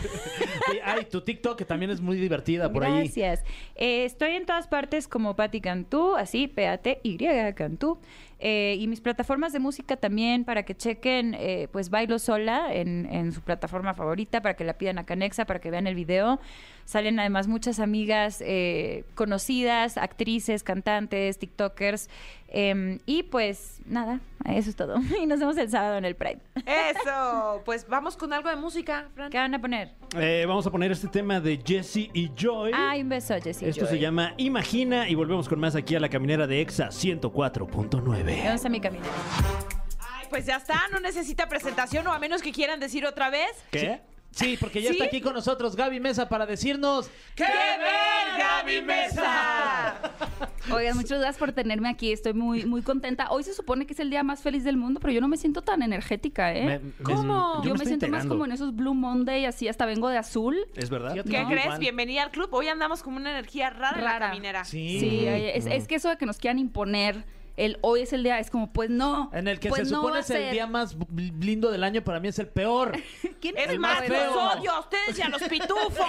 Y, 0.72 0.78
ay, 0.84 1.06
tu 1.06 1.22
TikTok, 1.22 1.58
que 1.58 1.66
también 1.66 1.89
es 1.89 2.00
muy 2.00 2.18
divertida 2.18 2.72
por 2.72 2.84
ahí. 2.84 3.00
Gracias. 3.06 3.43
Eh, 3.76 4.06
estoy 4.06 4.34
en 4.34 4.45
todas 4.45 4.68
partes 4.68 5.08
como 5.08 5.36
Patti 5.36 5.62
Cantú, 5.62 6.16
así, 6.16 6.47
P-A-T-Y 6.47 7.18
Cantú. 7.56 8.00
Eh, 8.42 8.78
y 8.80 8.88
mis 8.88 9.02
plataformas 9.02 9.52
de 9.52 9.60
música 9.60 9.98
también 9.98 10.46
para 10.46 10.64
que 10.64 10.76
chequen, 10.76 11.36
eh, 11.38 11.68
pues 11.72 11.90
Bailo 11.90 12.20
Sola 12.20 12.74
en, 12.74 13.06
en 13.12 13.34
su 13.34 13.42
plataforma 13.42 13.94
favorita, 13.94 14.42
para 14.42 14.56
que 14.56 14.64
la 14.64 14.78
pidan 14.78 14.98
a 14.98 15.06
Canexa, 15.06 15.46
para 15.46 15.60
que 15.60 15.70
vean 15.70 15.88
el 15.88 15.96
video. 15.96 16.40
Salen 16.86 17.20
además 17.20 17.48
muchas 17.48 17.80
amigas 17.80 18.42
eh, 18.46 19.04
conocidas, 19.14 19.98
actrices, 19.98 20.64
cantantes, 20.64 21.38
TikTokers. 21.38 22.10
Em, 22.52 23.00
y 23.06 23.24
pues 23.24 23.80
nada, 23.86 24.20
eso 24.45 24.70
es 24.70 24.76
todo. 24.76 24.95
Y 25.22 25.26
nos 25.26 25.39
vemos 25.39 25.58
el 25.58 25.70
sábado 25.70 25.97
en 25.97 26.06
el 26.06 26.16
Pride. 26.16 26.39
Eso, 26.66 27.62
pues 27.66 27.88
vamos 27.88 28.16
con 28.18 28.34
algo 28.34 28.50
de 28.50 28.56
música, 28.56 29.08
Fran. 29.16 29.30
¿Qué 29.32 29.38
van 29.38 29.54
a 29.54 29.60
poner? 29.62 29.91
Eh, 30.18 30.45
vamos 30.47 30.66
a 30.68 30.72
poner 30.72 30.91
este 30.91 31.08
tema 31.08 31.39
de 31.39 31.62
Jesse 31.66 32.10
y 32.14 32.32
Joy. 32.36 32.72
Ay, 32.74 33.02
un 33.02 33.10
beso, 33.10 33.36
Jessie. 33.41 33.70
Esto 33.70 33.86
se 33.86 33.91
Joy. 33.93 34.00
llama 34.00 34.34
Imagina 34.38 35.08
y 35.10 35.16
volvemos 35.16 35.47
con 35.47 35.60
más 35.60 35.76
aquí 35.76 35.95
a 35.95 36.00
la 36.00 36.10
caminera 36.10 36.47
de 36.47 36.62
EXA 36.62 36.88
104.9. 36.89 38.02
¿Dónde 38.04 38.54
está 38.54 38.70
mi 38.70 38.80
camino? 38.82 39.06
Ay, 40.00 40.28
pues 40.30 40.45
ya 40.45 40.58
está, 40.58 40.80
no 40.91 41.00
necesita 41.00 41.47
presentación 41.47 42.06
o 42.08 42.12
a 42.12 42.20
menos 42.20 42.41
que 42.41 42.52
quieran 42.52 42.80
decir 42.80 43.06
otra 43.06 43.30
vez. 43.30 43.50
¿Qué? 43.72 44.02
Sí, 44.32 44.58
porque 44.60 44.82
ya 44.82 44.90
¿Sí? 44.90 44.94
está 44.94 45.06
aquí 45.06 45.22
con 45.22 45.34
nosotros 45.34 45.76
Gaby 45.76 46.00
Mesa 46.00 46.30
para 46.30 46.46
decirnos. 46.46 47.10
¡Qué 47.36 47.44
ver, 47.44 48.40
Gaby 48.40 48.82
Mesa! 48.86 49.96
Oigan, 50.72 50.96
muchas 50.96 51.18
gracias 51.20 51.38
por 51.38 51.52
tenerme 51.52 51.90
aquí. 51.90 52.12
Estoy 52.12 52.34
muy, 52.34 52.64
muy 52.66 52.82
contenta. 52.84 53.32
Hoy 53.32 53.44
se 53.44 53.54
supone 53.54 53.86
que 53.88 53.94
es 53.94 54.00
el 54.00 54.10
día 54.12 54.24
más 54.24 54.42
feliz 54.42 54.64
del 54.64 54.78
mundo, 54.78 55.00
pero 55.00 55.12
yo 55.12 55.20
no 55.20 55.28
me 55.28 55.36
siento 55.36 55.62
tan 55.64 55.82
energética, 55.82 56.54
¿eh? 56.54 56.80
Me- 56.80 57.04
¿Cómo? 57.04 57.62
yo, 57.66 57.74
me 57.76 57.86
siento 57.86 58.08
más 58.08 58.26
como 58.28 58.46
en 58.46 58.52
esos 58.52 58.76
Blue 58.76 58.94
Monday, 58.94 59.46
así 59.46 59.68
hasta 59.68 59.86
vengo 59.86 60.10
de 60.10 60.18
azul. 60.18 60.58
¿Es 60.76 60.90
verdad? 60.90 61.14
¿Qué 61.14 61.42
No, 61.42 61.48
crees? 61.50 61.64
igual. 61.66 61.80
Bienvenida 61.80 62.24
al 62.24 62.32
club. 62.32 62.50
Hoy 62.52 62.68
andamos 62.68 63.02
con 63.04 63.16
una 63.16 63.32
energía 63.32 63.72
rara, 63.72 63.98
en 63.98 64.04
la 64.06 64.12
Rara. 64.14 64.28
caminera. 64.30 64.64
Sí. 64.64 65.00
Sí, 65.00 65.26
es, 65.26 65.66
es 65.66 65.88
que 65.88 65.96
eso 65.96 66.10
de 66.10 66.18
que 66.18 66.26
nos 66.28 66.38
quieran 66.38 66.60
imponer 66.60 67.26
el 67.60 67.78
hoy 67.82 68.01
es 68.01 68.14
el 68.14 68.24
día, 68.24 68.39
es 68.39 68.49
como, 68.49 68.72
pues 68.72 68.89
no. 68.89 69.30
En 69.34 69.47
el 69.47 69.60
que 69.60 69.70
pues 69.70 69.88
se 69.88 69.93
no 69.93 69.97
supone 69.99 70.14
va 70.14 70.18
a 70.18 70.22
es 70.22 70.30
el 70.30 70.51
día 70.51 70.66
más 70.66 70.95
lindo 71.39 71.72
del 71.72 71.84
año, 71.84 72.03
para 72.03 72.20
mí 72.20 72.30
es 72.30 72.39
el 72.39 72.47
peor. 72.47 72.97
¿Quién 73.41 73.57
Es 73.57 73.70
el 73.70 73.80
más, 73.80 73.99
más 73.99 74.10
los 74.10 74.57
odio 74.57 74.72
a 74.72 74.80
ustedes 74.80 75.20
y 75.20 75.22
a 75.22 75.30
los 75.30 75.41
pitufos. 75.49 75.99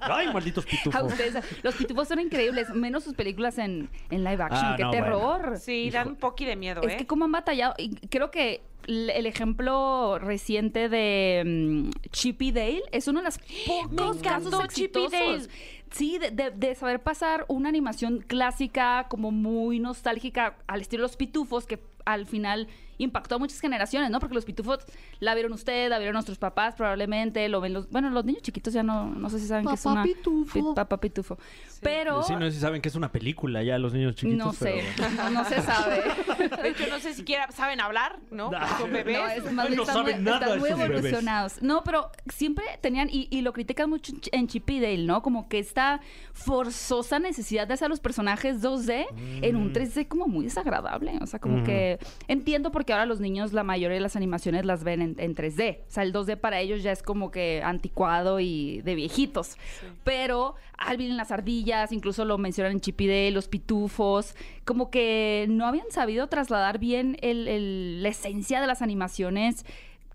Ay, 0.00 0.32
malditos 0.32 0.64
A 0.64 0.68
pitufos. 0.68 1.02
ustedes, 1.12 1.44
los 1.62 1.74
pitufos 1.74 2.08
son 2.08 2.20
increíbles, 2.20 2.68
menos 2.70 3.04
sus 3.04 3.14
películas 3.14 3.58
en, 3.58 3.88
en 4.10 4.22
live 4.22 4.42
action. 4.42 4.64
Ah, 4.64 4.74
¡Qué 4.76 4.84
no, 4.84 4.90
terror! 4.90 5.58
Sí, 5.58 5.90
dan 5.90 6.08
un 6.08 6.16
poqui 6.16 6.44
de 6.44 6.56
miedo, 6.56 6.82
Es 6.82 6.92
¿eh? 6.92 6.96
que 6.98 7.06
cómo 7.06 7.24
han 7.24 7.32
batallado. 7.32 7.74
Y 7.78 7.94
creo 8.08 8.30
que 8.30 8.62
el 8.86 9.26
ejemplo 9.26 10.18
reciente 10.18 10.88
de 10.88 11.42
mm, 11.44 11.90
Chippy 12.10 12.52
Dale 12.52 12.82
es 12.90 13.06
uno 13.06 13.20
de 13.20 13.26
los 13.26 13.38
pocos 13.66 14.16
casos 14.18 14.50
Chip 14.68 14.96
y 14.96 15.04
exitosos. 15.04 15.48
Dale. 15.48 15.48
Sí, 15.90 16.18
de, 16.18 16.30
de- 16.30 16.50
de 16.50 16.74
saber 16.74 17.02
pasar 17.02 17.44
una 17.48 17.68
animación 17.68 18.18
clásica, 18.26 19.06
como 19.08 19.30
muy 19.30 19.78
nostálgica, 19.80 20.56
al 20.66 20.80
estilo 20.82 21.02
Los 21.02 21.16
Pitufos, 21.16 21.66
que 21.66 21.80
al 22.04 22.26
final 22.26 22.68
impactó 22.98 23.36
a 23.36 23.38
muchas 23.38 23.60
generaciones, 23.60 24.10
¿no? 24.10 24.20
Porque 24.20 24.34
los 24.34 24.44
pitufos 24.44 24.78
la 25.20 25.34
vieron 25.34 25.52
usted, 25.52 25.88
la 25.88 25.98
vieron 25.98 26.14
nuestros 26.14 26.38
papás 26.38 26.74
probablemente, 26.74 27.48
lo 27.48 27.60
ven 27.60 27.72
los... 27.72 27.88
Bueno, 27.90 28.10
los 28.10 28.24
niños 28.24 28.42
chiquitos 28.42 28.74
ya 28.74 28.82
no, 28.82 29.06
no 29.06 29.30
sé 29.30 29.38
si 29.38 29.46
saben 29.46 29.66
que 29.66 29.74
es 29.74 29.86
una... 29.86 30.02
pitufo. 30.02 30.52
Pi- 30.52 30.74
Papá 30.74 30.98
pitufo. 31.00 31.38
Pero... 31.80 32.22
Sí, 32.24 32.34
no 32.34 32.42
sé 32.46 32.52
si 32.52 32.60
saben 32.60 32.82
que 32.82 32.88
es 32.88 32.94
una 32.96 33.10
película 33.12 33.62
ya 33.62 33.78
los 33.78 33.92
niños 33.92 34.14
chiquitos. 34.16 34.38
No 34.46 34.52
sé, 34.52 34.82
pero- 34.96 35.10
no, 35.16 35.30
no 35.30 35.44
se 35.44 35.62
sabe. 35.62 36.02
De 36.62 36.68
hecho, 36.70 36.84
no 36.90 36.98
sé 36.98 37.14
siquiera 37.14 37.50
saben 37.52 37.80
hablar, 37.80 38.18
¿no? 38.30 38.50
Son 38.78 38.92
bebés. 38.92 39.18
No, 39.18 39.28
es 39.28 39.52
más 39.52 39.70
no 39.70 39.82
están 39.82 39.94
saben 39.96 40.16
muy, 40.16 40.24
nada 40.24 40.46
están 40.46 40.58
muy 40.58 40.68
bebés. 40.70 40.84
evolucionados. 40.90 41.62
No, 41.62 41.82
pero 41.84 42.10
siempre 42.32 42.64
tenían, 42.80 43.08
y, 43.10 43.28
y 43.30 43.42
lo 43.42 43.52
critican 43.52 43.88
mucho 43.88 44.12
en 44.12 44.20
Ch- 44.20 44.28
en 44.32 44.46
Chip 44.48 44.68
y 44.70 44.80
Dale, 44.80 45.04
¿no? 45.04 45.22
Como 45.22 45.48
que 45.48 45.58
esta 45.58 46.00
forzosa 46.32 47.18
necesidad 47.18 47.66
de 47.68 47.74
hacer 47.74 47.88
los 47.88 48.00
personajes 48.00 48.62
2D 48.62 49.06
en 49.42 49.56
Mm. 49.56 49.60
un 49.60 49.72
3D 49.72 50.08
como 50.08 50.26
muy 50.26 50.44
desagradable. 50.44 51.18
O 51.20 51.26
sea, 51.26 51.38
como 51.38 51.62
que 51.64 51.98
entiendo 52.28 52.70
porque 52.88 52.94
ahora 52.94 53.04
los 53.04 53.20
niños 53.20 53.52
la 53.52 53.64
mayoría 53.64 53.96
de 53.96 54.00
las 54.00 54.16
animaciones 54.16 54.64
las 54.64 54.82
ven 54.82 55.02
en, 55.02 55.14
en 55.18 55.34
3D. 55.36 55.80
O 55.80 55.90
sea, 55.90 56.04
el 56.04 56.10
2D 56.14 56.38
para 56.38 56.58
ellos 56.60 56.82
ya 56.82 56.90
es 56.90 57.02
como 57.02 57.30
que 57.30 57.60
anticuado 57.62 58.40
y 58.40 58.80
de 58.80 58.94
viejitos. 58.94 59.58
Pero 60.04 60.54
Alvin 60.78 61.10
en 61.10 61.18
las 61.18 61.30
ardillas, 61.30 61.92
incluso 61.92 62.24
lo 62.24 62.38
mencionan 62.38 62.72
en 62.72 62.80
Chip 62.80 62.98
y 63.02 63.06
Dale, 63.06 63.30
los 63.32 63.46
pitufos, 63.46 64.34
como 64.64 64.90
que 64.90 65.44
no 65.50 65.66
habían 65.66 65.90
sabido 65.90 66.28
trasladar 66.28 66.78
bien 66.78 67.18
el- 67.20 67.46
el- 67.46 68.02
la 68.02 68.08
esencia 68.08 68.58
de 68.62 68.66
las 68.66 68.80
animaciones 68.80 69.66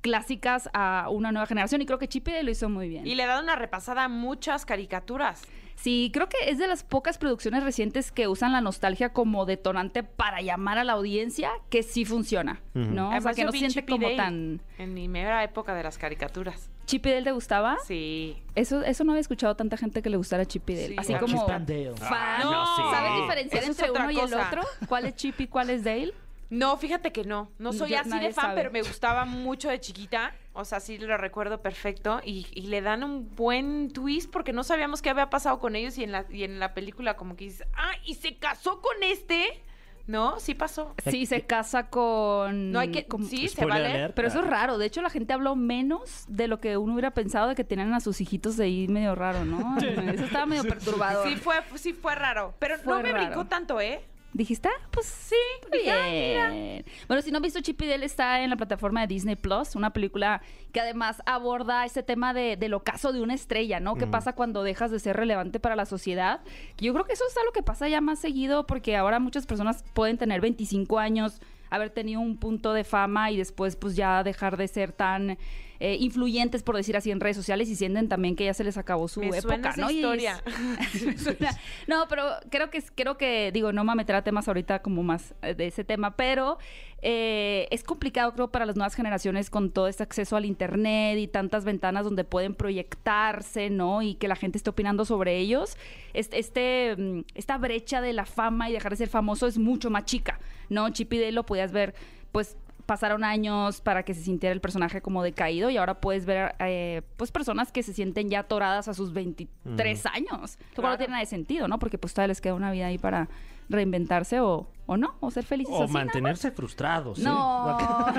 clásicas 0.01 0.67
a 0.73 1.09
una 1.11 1.31
nueva 1.31 1.45
generación 1.45 1.79
y 1.83 1.85
creo 1.85 1.99
que 1.99 2.07
Chip 2.07 2.27
y 2.29 2.31
Dale 2.31 2.43
lo 2.43 2.49
hizo 2.49 2.69
muy 2.69 2.89
bien. 2.89 3.05
Y 3.05 3.13
le 3.13 3.27
dan 3.27 3.43
una 3.43 3.55
repasada 3.55 4.05
a 4.05 4.07
muchas 4.09 4.65
caricaturas. 4.65 5.43
Sí, 5.75 6.11
creo 6.13 6.29
que 6.29 6.37
es 6.49 6.57
de 6.57 6.67
las 6.67 6.83
pocas 6.83 7.17
producciones 7.17 7.63
recientes 7.63 8.11
que 8.11 8.27
usan 8.27 8.51
la 8.53 8.61
nostalgia 8.61 9.09
como 9.09 9.45
detonante 9.45 10.03
para 10.03 10.41
llamar 10.41 10.77
a 10.77 10.83
la 10.83 10.93
audiencia 10.93 11.51
que 11.69 11.83
sí 11.83 12.05
funciona, 12.05 12.61
¿no? 12.73 13.07
o 13.07 13.09
sea, 13.09 13.17
Además, 13.17 13.35
que 13.35 13.43
no 13.45 13.51
siente 13.51 13.85
como 13.85 14.03
Dale 14.05 14.15
tan... 14.17 14.61
En 14.77 14.93
mi 14.93 15.07
mera 15.07 15.43
época 15.43 15.73
de 15.75 15.83
las 15.83 15.97
caricaturas. 15.97 16.69
¿Chip 16.85 17.05
y 17.05 17.09
Dale 17.09 17.23
te 17.23 17.31
gustaba? 17.31 17.77
Sí. 17.85 18.37
Eso, 18.55 18.81
eso 18.83 19.03
no 19.03 19.11
había 19.13 19.21
escuchado 19.21 19.55
tanta 19.55 19.77
gente 19.77 20.01
que 20.01 20.09
le 20.09 20.17
gustara 20.17 20.45
Chip 20.45 20.69
y 20.69 20.75
Dale. 20.75 20.87
Sí, 20.87 20.95
Así 20.97 21.13
como... 21.15 21.45
fan. 21.47 21.65
no, 21.65 22.75
sí. 22.75 22.81
¿Sabes 22.91 23.21
diferenciar 23.21 23.63
Eso 23.63 23.71
entre 23.71 23.91
uno 23.91 24.11
y 24.11 24.19
el 24.19 24.33
otro? 24.33 24.61
¿Cuál 24.87 25.05
es 25.05 25.15
Chip 25.15 25.41
y 25.41 25.47
cuál 25.47 25.69
es 25.69 25.83
Dale? 25.83 26.13
No, 26.49 26.77
fíjate 26.77 27.11
que 27.11 27.23
no. 27.23 27.49
No 27.57 27.73
soy 27.73 27.91
Yo- 27.91 27.99
así 27.99 28.09
de 28.11 28.31
fan, 28.31 28.45
sabe. 28.49 28.55
pero 28.55 28.71
me 28.71 28.81
gustaba 28.83 29.25
mucho 29.25 29.69
de 29.69 29.79
chiquita. 29.79 30.35
O 30.55 30.65
sea, 30.65 30.79
sí 30.79 30.97
lo 30.99 31.17
recuerdo 31.17 31.61
perfecto. 31.61 32.21
Y, 32.23 32.45
y 32.53 32.67
le 32.67 32.81
dan 32.81 33.03
un 33.03 33.33
buen 33.35 33.91
twist 33.91 34.29
porque 34.31 34.53
no 34.53 34.63
sabíamos 34.63 35.01
qué 35.01 35.09
había 35.09 35.29
pasado 35.29 35.59
con 35.59 35.75
ellos. 35.75 35.97
Y 35.97 36.03
en 36.03 36.11
la, 36.11 36.25
y 36.29 36.43
en 36.43 36.59
la 36.59 36.73
película, 36.73 37.15
como 37.15 37.35
que 37.35 37.45
dices, 37.45 37.67
ah, 37.75 37.91
y 38.05 38.15
se 38.15 38.35
casó 38.37 38.79
con 38.81 39.01
este. 39.01 39.61
No, 40.05 40.37
sí 40.41 40.53
pasó. 40.53 40.93
Sí, 41.09 41.25
se 41.25 41.43
casa 41.43 41.87
con... 41.89 42.73
No 42.73 42.79
hay 42.79 42.91
que. 42.91 43.05
con- 43.07 43.25
Sí, 43.25 43.47
se 43.47 43.65
vale. 43.65 43.85
alert. 43.87 44.13
Pero 44.13 44.27
eso 44.27 44.41
es 44.41 44.47
raro. 44.47 44.77
De 44.77 44.85
hecho, 44.85 45.01
la 45.01 45.09
gente 45.09 45.31
habló 45.31 45.55
menos 45.55 46.25
de 46.27 46.49
lo 46.49 46.59
que 46.59 46.75
uno 46.75 46.91
hubiera 46.93 47.11
pensado 47.11 47.47
de 47.47 47.55
que 47.55 47.63
tenían 47.63 47.93
a 47.93 48.01
sus 48.01 48.19
hijitos 48.19 48.57
de 48.57 48.65
ahí 48.65 48.87
medio 48.89 49.15
raro, 49.15 49.45
¿no? 49.45 49.77
Eso 49.79 50.25
estaba 50.25 50.45
medio 50.45 50.65
perturbador. 50.65 51.25
Sí 51.27 51.37
fue, 51.37 51.55
sí 51.75 51.93
fue 51.93 52.15
raro. 52.15 52.53
Pero 52.59 52.77
Fue 52.79 52.93
no 52.97 53.01
me 53.01 53.11
raro. 53.13 53.25
brincó 53.27 53.45
tanto, 53.45 53.79
¿eh? 53.79 54.03
¿Dijiste? 54.33 54.67
Ah, 54.67 54.87
Pues 54.91 55.05
sí, 55.05 55.35
bien. 55.71 56.83
Bueno, 57.07 57.21
si 57.21 57.29
no 57.31 57.37
han 57.37 57.43
visto 57.43 57.61
Chip 57.61 57.81
y 57.83 57.87
Dale, 57.87 58.05
está 58.05 58.41
en 58.41 58.49
la 58.49 58.55
plataforma 58.55 59.01
de 59.01 59.07
Disney 59.07 59.35
Plus, 59.35 59.75
una 59.75 59.93
película 59.93 60.41
que 60.71 60.79
además 60.79 61.21
aborda 61.25 61.85
ese 61.85 62.01
tema 62.01 62.33
de, 62.33 62.57
del 62.57 62.73
ocaso 62.73 63.13
de 63.13 63.21
una 63.21 63.35
estrella, 63.35 63.79
¿no? 63.79 63.95
¿Qué 63.95 64.07
pasa 64.07 64.33
cuando 64.33 64.63
dejas 64.63 64.89
de 64.89 64.99
ser 64.99 65.15
relevante 65.17 65.59
para 65.59 65.75
la 65.75 65.85
sociedad? 65.85 66.41
Que 66.77 66.85
yo 66.85 66.93
creo 66.93 67.05
que 67.05 67.13
eso 67.13 67.25
es 67.29 67.37
algo 67.37 67.51
que 67.51 67.61
pasa 67.61 67.87
ya 67.87 68.01
más 68.01 68.19
seguido 68.19 68.65
porque 68.65 68.95
ahora 68.97 69.19
muchas 69.19 69.45
personas 69.45 69.83
pueden 69.93 70.17
tener 70.17 70.41
25 70.41 70.97
años, 70.97 71.39
haber 71.69 71.91
tenido 71.91 72.19
un 72.19 72.37
punto 72.37 72.73
de 72.73 72.83
fama 72.83 73.29
y 73.31 73.37
después 73.37 73.75
pues 73.75 73.95
ya 73.95 74.23
dejar 74.23 74.57
de 74.57 74.67
ser 74.67 74.91
tan 74.93 75.37
eh, 75.85 75.97
influyentes, 75.99 76.63
por 76.63 76.77
decir 76.77 76.95
así, 76.95 77.11
en 77.11 77.19
redes 77.19 77.35
sociales 77.35 77.67
y 77.67 77.75
sienten 77.75 78.07
también 78.07 78.37
que 78.37 78.45
ya 78.45 78.53
se 78.53 78.63
les 78.63 78.77
acabó 78.77 79.09
su 79.09 79.19
Me 79.19 79.27
época, 79.27 79.41
suena 79.41 79.69
esa 79.71 79.81
¿no? 79.81 79.91
Historia. 79.91 80.41
suena- 81.17 81.59
No, 81.87 82.05
pero 82.07 82.23
creo 82.49 82.69
que 82.69 82.81
creo 82.95 83.17
que 83.17 83.51
digo, 83.51 83.73
no 83.73 83.83
me 83.83 83.89
voy 83.89 83.93
a 83.93 83.95
meter 83.95 84.15
a 84.15 84.23
temas 84.23 84.47
ahorita 84.47 84.81
como 84.81 85.03
más 85.03 85.33
eh, 85.41 85.55
de 85.55 85.67
ese 85.67 85.83
tema, 85.83 86.15
pero 86.15 86.57
eh, 87.01 87.67
es 87.69 87.83
complicado 87.83 88.31
creo 88.33 88.49
para 88.49 88.65
las 88.65 88.77
nuevas 88.77 88.95
generaciones 88.95 89.49
con 89.49 89.71
todo 89.71 89.89
este 89.89 90.03
acceso 90.03 90.37
al 90.37 90.45
internet 90.45 91.17
y 91.19 91.27
tantas 91.27 91.65
ventanas 91.65 92.05
donde 92.05 92.23
pueden 92.23 92.55
proyectarse, 92.55 93.69
¿no? 93.69 94.01
Y 94.01 94.15
que 94.15 94.29
la 94.29 94.37
gente 94.37 94.57
esté 94.57 94.69
opinando 94.69 95.03
sobre 95.03 95.37
ellos. 95.37 95.75
Este, 96.13 96.95
mm, 96.97 97.19
esta 97.35 97.57
brecha 97.57 97.99
de 97.99 98.13
la 98.13 98.25
fama 98.25 98.69
y 98.69 98.73
dejar 98.73 98.91
de 98.93 98.97
ser 98.97 99.09
famoso 99.09 99.47
es 99.47 99.57
mucho 99.57 99.89
más 99.89 100.05
chica, 100.05 100.39
¿no? 100.69 100.89
Chip 100.91 101.11
y 101.11 101.19
Dale 101.19 101.33
lo 101.33 101.45
podías 101.45 101.73
ver, 101.73 101.93
pues 102.31 102.55
pasaron 102.85 103.23
años 103.23 103.81
para 103.81 104.03
que 104.03 104.13
se 104.13 104.21
sintiera 104.21 104.53
el 104.53 104.61
personaje 104.61 105.01
como 105.01 105.23
decaído 105.23 105.69
y 105.69 105.77
ahora 105.77 105.99
puedes 106.01 106.25
ver 106.25 106.55
eh, 106.59 107.01
pues 107.17 107.31
personas 107.31 107.71
que 107.71 107.83
se 107.83 107.93
sienten 107.93 108.29
ya 108.29 108.39
atoradas 108.39 108.87
a 108.87 108.93
sus 108.93 109.13
23 109.13 110.05
años. 110.07 110.57
Lo 110.75 110.81
cual 110.81 110.93
no 110.93 110.97
tiene 110.97 111.11
nada 111.11 111.21
de 111.21 111.27
sentido, 111.27 111.67
¿no? 111.67 111.79
Porque 111.79 111.97
pues 111.97 112.13
todavía 112.13 112.29
les 112.29 112.41
queda 112.41 112.53
una 112.53 112.71
vida 112.71 112.87
ahí 112.87 112.97
para 112.97 113.29
reinventarse 113.69 114.39
o, 114.39 114.67
o 114.85 114.97
no, 114.97 115.15
o 115.21 115.31
ser 115.31 115.43
felices 115.45 115.73
O 115.73 115.83
así, 115.83 115.93
mantenerse 115.93 116.51
frustrados. 116.51 117.17
¿sí? 117.17 117.23
No. 117.23 117.77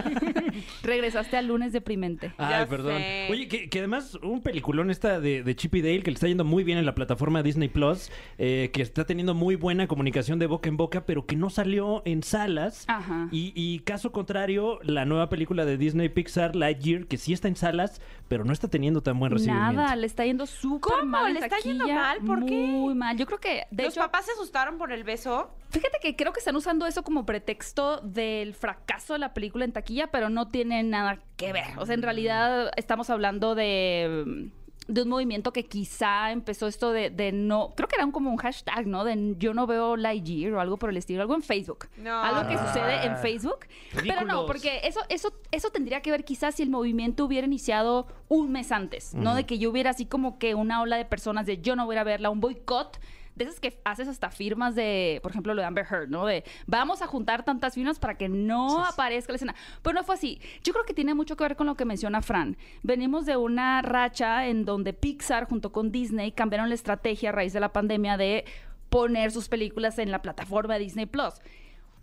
Regresaste 0.82 1.36
al 1.36 1.46
lunes 1.46 1.72
deprimente. 1.72 2.32
Ay, 2.38 2.50
Ya 2.50 2.66
perdón. 2.68 2.96
sé. 2.98 3.28
Oye, 3.30 3.48
que, 3.48 3.68
que 3.68 3.78
además 3.78 4.14
un 4.22 4.40
peliculón 4.42 4.90
esta 4.90 5.20
de, 5.20 5.42
de 5.42 5.56
Chip 5.56 5.74
y 5.74 5.82
Dale 5.82 6.02
que 6.02 6.10
le 6.10 6.14
está 6.14 6.26
yendo 6.28 6.44
muy 6.44 6.64
bien 6.64 6.78
en 6.78 6.86
la 6.86 6.94
plataforma 6.94 7.42
Disney 7.42 7.68
Plus, 7.68 8.10
eh, 8.38 8.70
que 8.72 8.82
está 8.82 9.04
teniendo 9.04 9.34
muy 9.34 9.56
buena 9.56 9.86
comunicación 9.86 10.38
de 10.38 10.46
boca 10.46 10.68
en 10.68 10.76
boca, 10.76 11.04
pero 11.06 11.26
que 11.26 11.36
no 11.36 11.50
salió 11.50 12.02
en 12.04 12.22
salas. 12.22 12.84
Ajá. 12.88 13.28
Y, 13.30 13.52
y 13.54 13.80
caso 13.80 14.12
contrario, 14.12 14.78
la 14.82 15.04
nueva 15.04 15.28
película 15.28 15.64
de 15.64 15.76
Disney 15.76 16.08
Pixar, 16.08 16.56
Lightyear, 16.56 17.06
que 17.06 17.16
sí 17.16 17.32
está 17.32 17.48
en 17.48 17.56
salas, 17.56 18.00
pero 18.28 18.44
no 18.44 18.52
está 18.52 18.68
teniendo 18.68 19.02
tan 19.02 19.18
buen 19.18 19.32
recibimiento. 19.32 19.72
Nada, 19.74 19.96
le 19.96 20.06
está 20.06 20.24
yendo 20.24 20.46
súper 20.46 20.92
¿Cómo? 21.00 21.04
mal. 21.06 21.34
¿Le 21.34 21.40
está 21.40 21.58
yendo 21.58 21.86
mal? 21.88 22.18
¿Por 22.20 22.44
qué? 22.46 22.54
Muy 22.66 22.94
mal. 22.94 23.16
Yo 23.16 23.26
creo 23.26 23.38
que, 23.40 23.64
de 23.70 23.84
¿Los 23.84 23.92
hecho, 23.94 24.00
papás 24.00 24.26
se 24.26 24.32
asustaron 24.32 24.78
por 24.78 24.92
el 24.92 25.04
beso? 25.04 25.50
Fíjate 25.70 25.98
que 26.00 26.14
creo 26.16 26.32
que 26.32 26.40
están 26.58 26.74
usando 26.74 26.86
eso 26.86 27.02
como 27.02 27.26
pretexto 27.26 27.98
del 28.02 28.54
fracaso 28.54 29.12
de 29.14 29.18
la 29.18 29.34
película 29.34 29.64
en 29.64 29.72
taquilla, 29.72 30.08
pero 30.08 30.28
no 30.28 30.48
tiene 30.48 30.82
nada 30.82 31.18
que 31.36 31.52
ver. 31.52 31.78
O 31.78 31.86
sea, 31.86 31.94
en 31.94 32.02
realidad 32.02 32.70
estamos 32.76 33.10
hablando 33.10 33.54
de, 33.54 34.50
de 34.86 35.02
un 35.02 35.08
movimiento 35.08 35.52
que 35.52 35.64
quizá 35.64 36.30
empezó 36.32 36.66
esto 36.66 36.92
de, 36.92 37.10
de 37.10 37.32
no, 37.32 37.72
creo 37.76 37.88
que 37.88 37.96
era 37.96 38.04
un, 38.04 38.12
como 38.12 38.30
un 38.30 38.36
hashtag, 38.36 38.86
¿no? 38.86 39.04
De 39.04 39.34
yo 39.38 39.54
no 39.54 39.66
veo 39.66 39.96
Lightyear 39.96 40.52
o 40.54 40.60
algo 40.60 40.76
por 40.76 40.90
el 40.90 40.96
estilo, 40.96 41.22
algo 41.22 41.34
en 41.34 41.42
Facebook. 41.42 41.88
No. 41.96 42.22
Algo 42.22 42.48
que 42.48 42.58
sucede 42.58 43.04
en 43.06 43.12
Ah, 43.12 43.16
Facebook. 43.16 43.66
Pero 44.02 44.24
no, 44.24 44.46
porque 44.46 44.80
eso, 44.84 45.00
eso, 45.08 45.32
eso 45.50 45.70
tendría 45.70 46.02
que 46.02 46.10
ver 46.10 46.24
quizás 46.24 46.54
si 46.56 46.62
el 46.62 46.70
movimiento 46.70 47.24
hubiera 47.24 47.46
iniciado 47.46 48.06
un 48.28 48.52
mes 48.52 48.72
antes, 48.72 49.14
¿no? 49.14 49.34
De 49.34 49.44
que 49.44 49.58
yo 49.58 49.70
hubiera 49.70 49.90
así 49.90 50.06
como 50.06 50.38
que 50.38 50.54
una 50.54 50.80
ola 50.82 50.96
de 50.96 51.04
personas 51.04 51.46
de 51.46 51.58
yo 51.60 51.76
no 51.76 51.86
voy 51.86 51.96
a 51.96 52.04
verla, 52.04 52.30
un 52.30 52.40
boicot. 52.40 53.00
De 53.34 53.44
esas 53.44 53.60
que 53.60 53.80
haces 53.84 54.08
hasta 54.08 54.30
firmas 54.30 54.74
de, 54.74 55.18
por 55.22 55.32
ejemplo, 55.32 55.54
lo 55.54 55.60
de 55.60 55.66
Amber 55.66 55.86
Heard, 55.90 56.08
¿no? 56.08 56.24
De 56.26 56.44
vamos 56.66 57.02
a 57.02 57.06
juntar 57.06 57.44
tantas 57.44 57.74
firmas 57.74 57.98
para 57.98 58.16
que 58.16 58.28
no 58.28 58.84
aparezca 58.84 59.32
la 59.32 59.36
escena. 59.36 59.54
Pero 59.82 59.94
no 59.94 60.04
fue 60.04 60.14
así. 60.14 60.40
Yo 60.62 60.72
creo 60.72 60.84
que 60.84 60.94
tiene 60.94 61.14
mucho 61.14 61.36
que 61.36 61.44
ver 61.44 61.56
con 61.56 61.66
lo 61.66 61.74
que 61.74 61.84
menciona 61.84 62.22
Fran. 62.22 62.56
Venimos 62.82 63.26
de 63.26 63.36
una 63.36 63.82
racha 63.82 64.46
en 64.46 64.64
donde 64.64 64.92
Pixar 64.92 65.48
junto 65.48 65.72
con 65.72 65.90
Disney 65.90 66.32
cambiaron 66.32 66.68
la 66.68 66.74
estrategia 66.74 67.30
a 67.30 67.32
raíz 67.32 67.52
de 67.52 67.60
la 67.60 67.72
pandemia 67.72 68.16
de 68.16 68.44
poner 68.88 69.32
sus 69.32 69.48
películas 69.48 69.98
en 69.98 70.10
la 70.12 70.22
plataforma 70.22 70.74
de 70.74 70.80
Disney 70.80 71.06
Plus. 71.06 71.34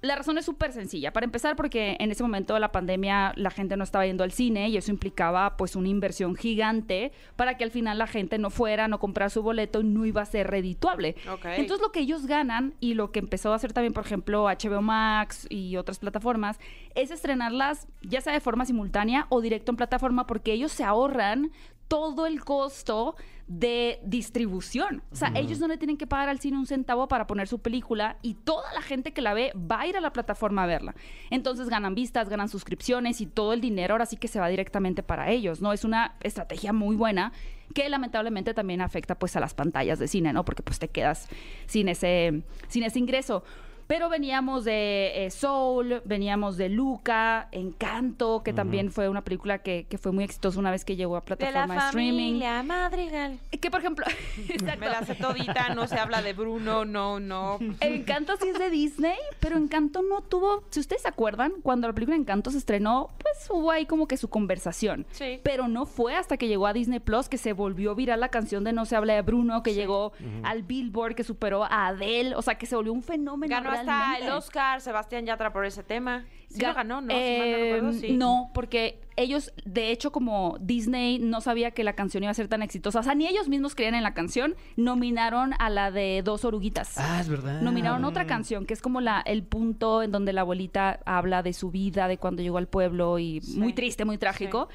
La 0.02 0.16
razón 0.16 0.38
es 0.40 0.46
súper 0.46 0.74
sencilla. 0.74 1.14
Para 1.14 1.26
empezar, 1.26 1.56
porque 1.56 1.96
en 2.00 2.12
ese 2.12 2.24
momento 2.24 2.56
de 2.56 2.60
la 2.60 2.72
pandemia 2.72 3.34
la 3.36 3.52
gente 3.52 3.78
no 3.78 3.84
estaba 3.84 4.06
yendo 4.06 4.24
al 4.24 4.32
cine 4.32 4.68
y 4.70 4.78
eso 4.78 4.90
implicaba 4.90 5.58
pues 5.58 5.76
una 5.76 5.90
inversión 5.90 6.36
gigante 6.36 7.12
para 7.36 7.56
que 7.56 7.64
al 7.64 7.72
final 7.72 8.00
la 8.00 8.08
gente 8.08 8.40
no 8.40 8.50
fuera, 8.50 8.88
no 8.88 9.00
comprara 9.00 9.30
su 9.30 9.44
boleto 9.44 9.82
y 9.82 9.84
no 9.84 10.06
iba 10.06 10.24
a 10.24 10.26
ser 10.26 10.48
redituable. 10.48 11.16
Entonces 11.44 11.82
lo 11.82 11.92
que 11.92 12.00
ellos 12.00 12.26
ganan 12.26 12.74
y 12.80 12.96
lo 12.96 13.12
que 13.12 13.20
empezó 13.20 13.54
a 13.54 13.56
hacer 13.56 13.74
también, 13.74 13.94
por 13.94 14.04
ejemplo, 14.04 14.46
HBO 14.46 14.82
Max 14.82 15.46
y 15.50 15.78
otras 15.78 16.00
plataformas, 16.00 16.60
es 16.96 17.12
estrenarlas 17.12 17.88
ya 18.02 18.22
sea 18.22 18.34
de 18.34 18.40
forma 18.40 18.66
simultánea 18.66 19.28
o 19.30 19.40
directo 19.40 19.72
en 19.72 19.78
plataforma 19.78 20.26
porque 20.26 20.52
ellos 20.52 20.72
se 20.72 20.84
ahorran 20.84 21.52
todo 21.92 22.26
el 22.26 22.42
costo 22.42 23.18
de 23.48 24.00
distribución. 24.06 25.04
O 25.12 25.16
sea, 25.18 25.34
ellos 25.36 25.60
no 25.60 25.68
le 25.68 25.76
tienen 25.76 25.98
que 25.98 26.08
pagar 26.08 26.30
al 26.30 26.40
cine 26.40 26.58
un 26.58 26.66
centavo 26.66 27.10
para 27.10 27.28
poner 27.28 27.50
su 27.50 27.60
película 27.60 28.16
y 28.22 28.36
toda 28.36 28.72
la 28.74 28.82
gente 28.82 29.12
que 29.12 29.22
la 29.22 29.34
ve 29.34 29.52
va 29.58 29.82
a 29.82 29.88
ir 29.88 29.98
a 29.98 30.00
la 30.00 30.14
plataforma 30.14 30.64
a 30.64 30.68
verla. 30.68 30.96
Entonces 31.32 31.68
ganan 31.68 31.94
vistas, 31.94 32.30
ganan 32.30 32.48
suscripciones 32.48 33.20
y 33.20 33.26
todo 33.26 33.52
el 33.52 33.60
dinero 33.60 33.94
ahora 33.94 34.06
sí 34.06 34.16
que 34.16 34.30
se 34.30 34.40
va 34.40 34.48
directamente 34.48 35.04
para 35.04 35.32
ellos, 35.32 35.62
¿no? 35.62 35.74
Es 35.74 35.84
una 35.84 36.16
estrategia 36.22 36.72
muy 36.72 36.96
buena 36.96 37.34
que 37.76 37.90
lamentablemente 37.90 38.54
también 38.54 38.80
afecta 38.80 39.20
pues 39.20 39.36
a 39.36 39.42
las 39.42 39.54
pantallas 39.54 40.00
de 40.00 40.08
cine, 40.08 40.32
¿no? 40.32 40.46
Porque 40.46 40.64
pues 40.64 40.80
te 40.80 40.88
quedas 40.88 41.28
sin 41.66 41.90
ese, 41.90 42.44
sin 42.70 42.84
ese 42.84 43.00
ingreso. 43.00 43.44
Pero 43.92 44.08
veníamos 44.08 44.64
de 44.64 45.26
eh, 45.26 45.32
Soul, 45.32 46.02
veníamos 46.06 46.56
de 46.56 46.70
Luca, 46.70 47.50
Encanto, 47.52 48.42
que 48.42 48.54
también 48.54 48.90
fue 48.90 49.10
una 49.10 49.22
película 49.22 49.58
que, 49.58 49.86
que 49.90 49.98
fue 49.98 50.14
muy 50.14 50.24
exitosa 50.24 50.58
una 50.60 50.72
vez 50.72 50.86
que 50.86 50.96
llegó 50.96 51.18
a 51.18 51.20
De 51.20 51.26
la 51.30 51.36
plataforma 51.36 51.74
de 51.74 51.80
streaming. 51.88 52.12
familia 52.12 52.64
Madrigal. 52.64 53.38
Que 53.50 53.70
por 53.70 53.82
ejemplo. 53.82 54.06
Me 54.80 54.88
la 54.88 55.04
sé 55.04 55.16
todita, 55.16 55.76
no 55.76 55.88
se 55.88 56.00
habla 56.00 56.22
de 56.22 56.32
Bruno, 56.32 56.86
no, 56.86 57.20
no. 57.20 57.60
Encanto 57.82 58.38
sí 58.38 58.48
es 58.48 58.60
de 58.60 58.70
Disney, 58.70 59.18
pero 59.42 59.58
Encanto 59.58 60.02
no 60.02 60.22
tuvo, 60.22 60.64
si 60.70 60.80
ustedes 60.80 61.02
se 61.02 61.10
acuerdan, 61.10 61.52
cuando 61.62 61.90
la 61.90 61.94
película 61.94 62.16
Encanto 62.16 62.50
se 62.50 62.60
estrenó, 62.60 63.10
pues 63.18 63.46
hubo 63.50 63.72
ahí 63.72 63.86
como 63.86 64.08
que 64.08 64.16
su 64.16 64.30
conversación. 64.30 65.06
Sí. 65.12 65.42
Pero 65.44 65.68
no 65.68 65.86
fue 65.86 66.16
hasta 66.16 66.38
que 66.38 66.48
llegó 66.48 66.66
a 66.66 66.72
Disney 66.72 67.02
Plus 67.02 67.28
que 67.28 67.38
se 67.38 67.52
volvió 67.52 67.94
viral 67.94 68.22
la 68.22 68.30
canción 68.30 68.64
de 68.64 68.72
No 68.72 68.86
se 68.86 68.96
habla 68.96 69.16
de 69.16 69.22
Bruno, 69.22 69.64
que 69.64 69.74
llegó 69.74 70.14
al 70.44 70.64
Billboard, 70.64 71.16
que 71.16 71.26
superó 71.26 71.66
a 71.66 71.88
Adele, 71.88 72.36
o 72.36 72.42
sea, 72.42 72.56
que 72.56 72.66
se 72.66 72.78
volvió 72.78 72.94
un 72.94 73.04
fenómeno 73.04 73.54
Ganó 73.54 73.81
realmente. 73.86 74.26
el 74.28 74.32
Oscar 74.34 74.82
Sebastián 74.82 75.26
Yatra 75.26 75.52
por 75.54 75.66
ese 75.66 75.84
tema. 75.84 76.26
Sí 76.50 76.60
Ga- 76.60 76.70
lo 76.70 76.74
ganó, 76.74 77.02
¿no? 77.02 77.14
Si 77.14 77.38
no 77.38 77.44
recuerdo, 77.46 77.94
sí. 77.94 78.12
no, 78.14 78.52
porque 78.54 79.00
ellos, 79.16 79.54
de 79.64 79.92
hecho, 79.92 80.12
como 80.12 80.58
Disney 80.60 81.18
no 81.20 81.40
sabía 81.40 81.72
que 81.72 81.84
la 81.86 81.94
canción 81.94 82.24
iba 82.24 82.32
a 82.32 82.34
ser 82.34 82.50
tan 82.50 82.62
exitosa, 82.62 83.00
o 83.00 83.04
sea, 83.04 83.16
ni 83.16 83.26
ellos 83.28 83.48
mismos 83.48 83.74
creían 83.74 83.96
en 83.96 84.04
la 84.04 84.14
canción, 84.14 84.56
nominaron 84.76 85.54
a 85.60 85.70
la 85.70 85.92
de 85.92 86.22
Dos 86.26 86.44
Oruguitas. 86.44 86.98
Ah, 86.98 87.20
es 87.22 87.30
verdad. 87.30 87.62
Nominaron 87.62 88.04
otra 88.04 88.26
canción 88.26 88.66
que 88.66 88.74
es 88.74 88.82
como 88.82 89.00
la 89.00 89.22
el 89.22 89.44
punto 89.44 90.04
en 90.04 90.12
donde 90.12 90.34
la 90.34 90.42
abuelita 90.42 91.00
habla 91.06 91.42
de 91.42 91.54
su 91.54 91.72
vida, 91.72 92.08
de 92.10 92.18
cuando 92.18 92.42
llegó 92.42 92.58
al 92.58 92.68
pueblo 92.68 93.18
y 93.20 93.42
muy 93.56 93.72
triste, 93.74 94.04
muy 94.04 94.18
trágico. 94.18 94.68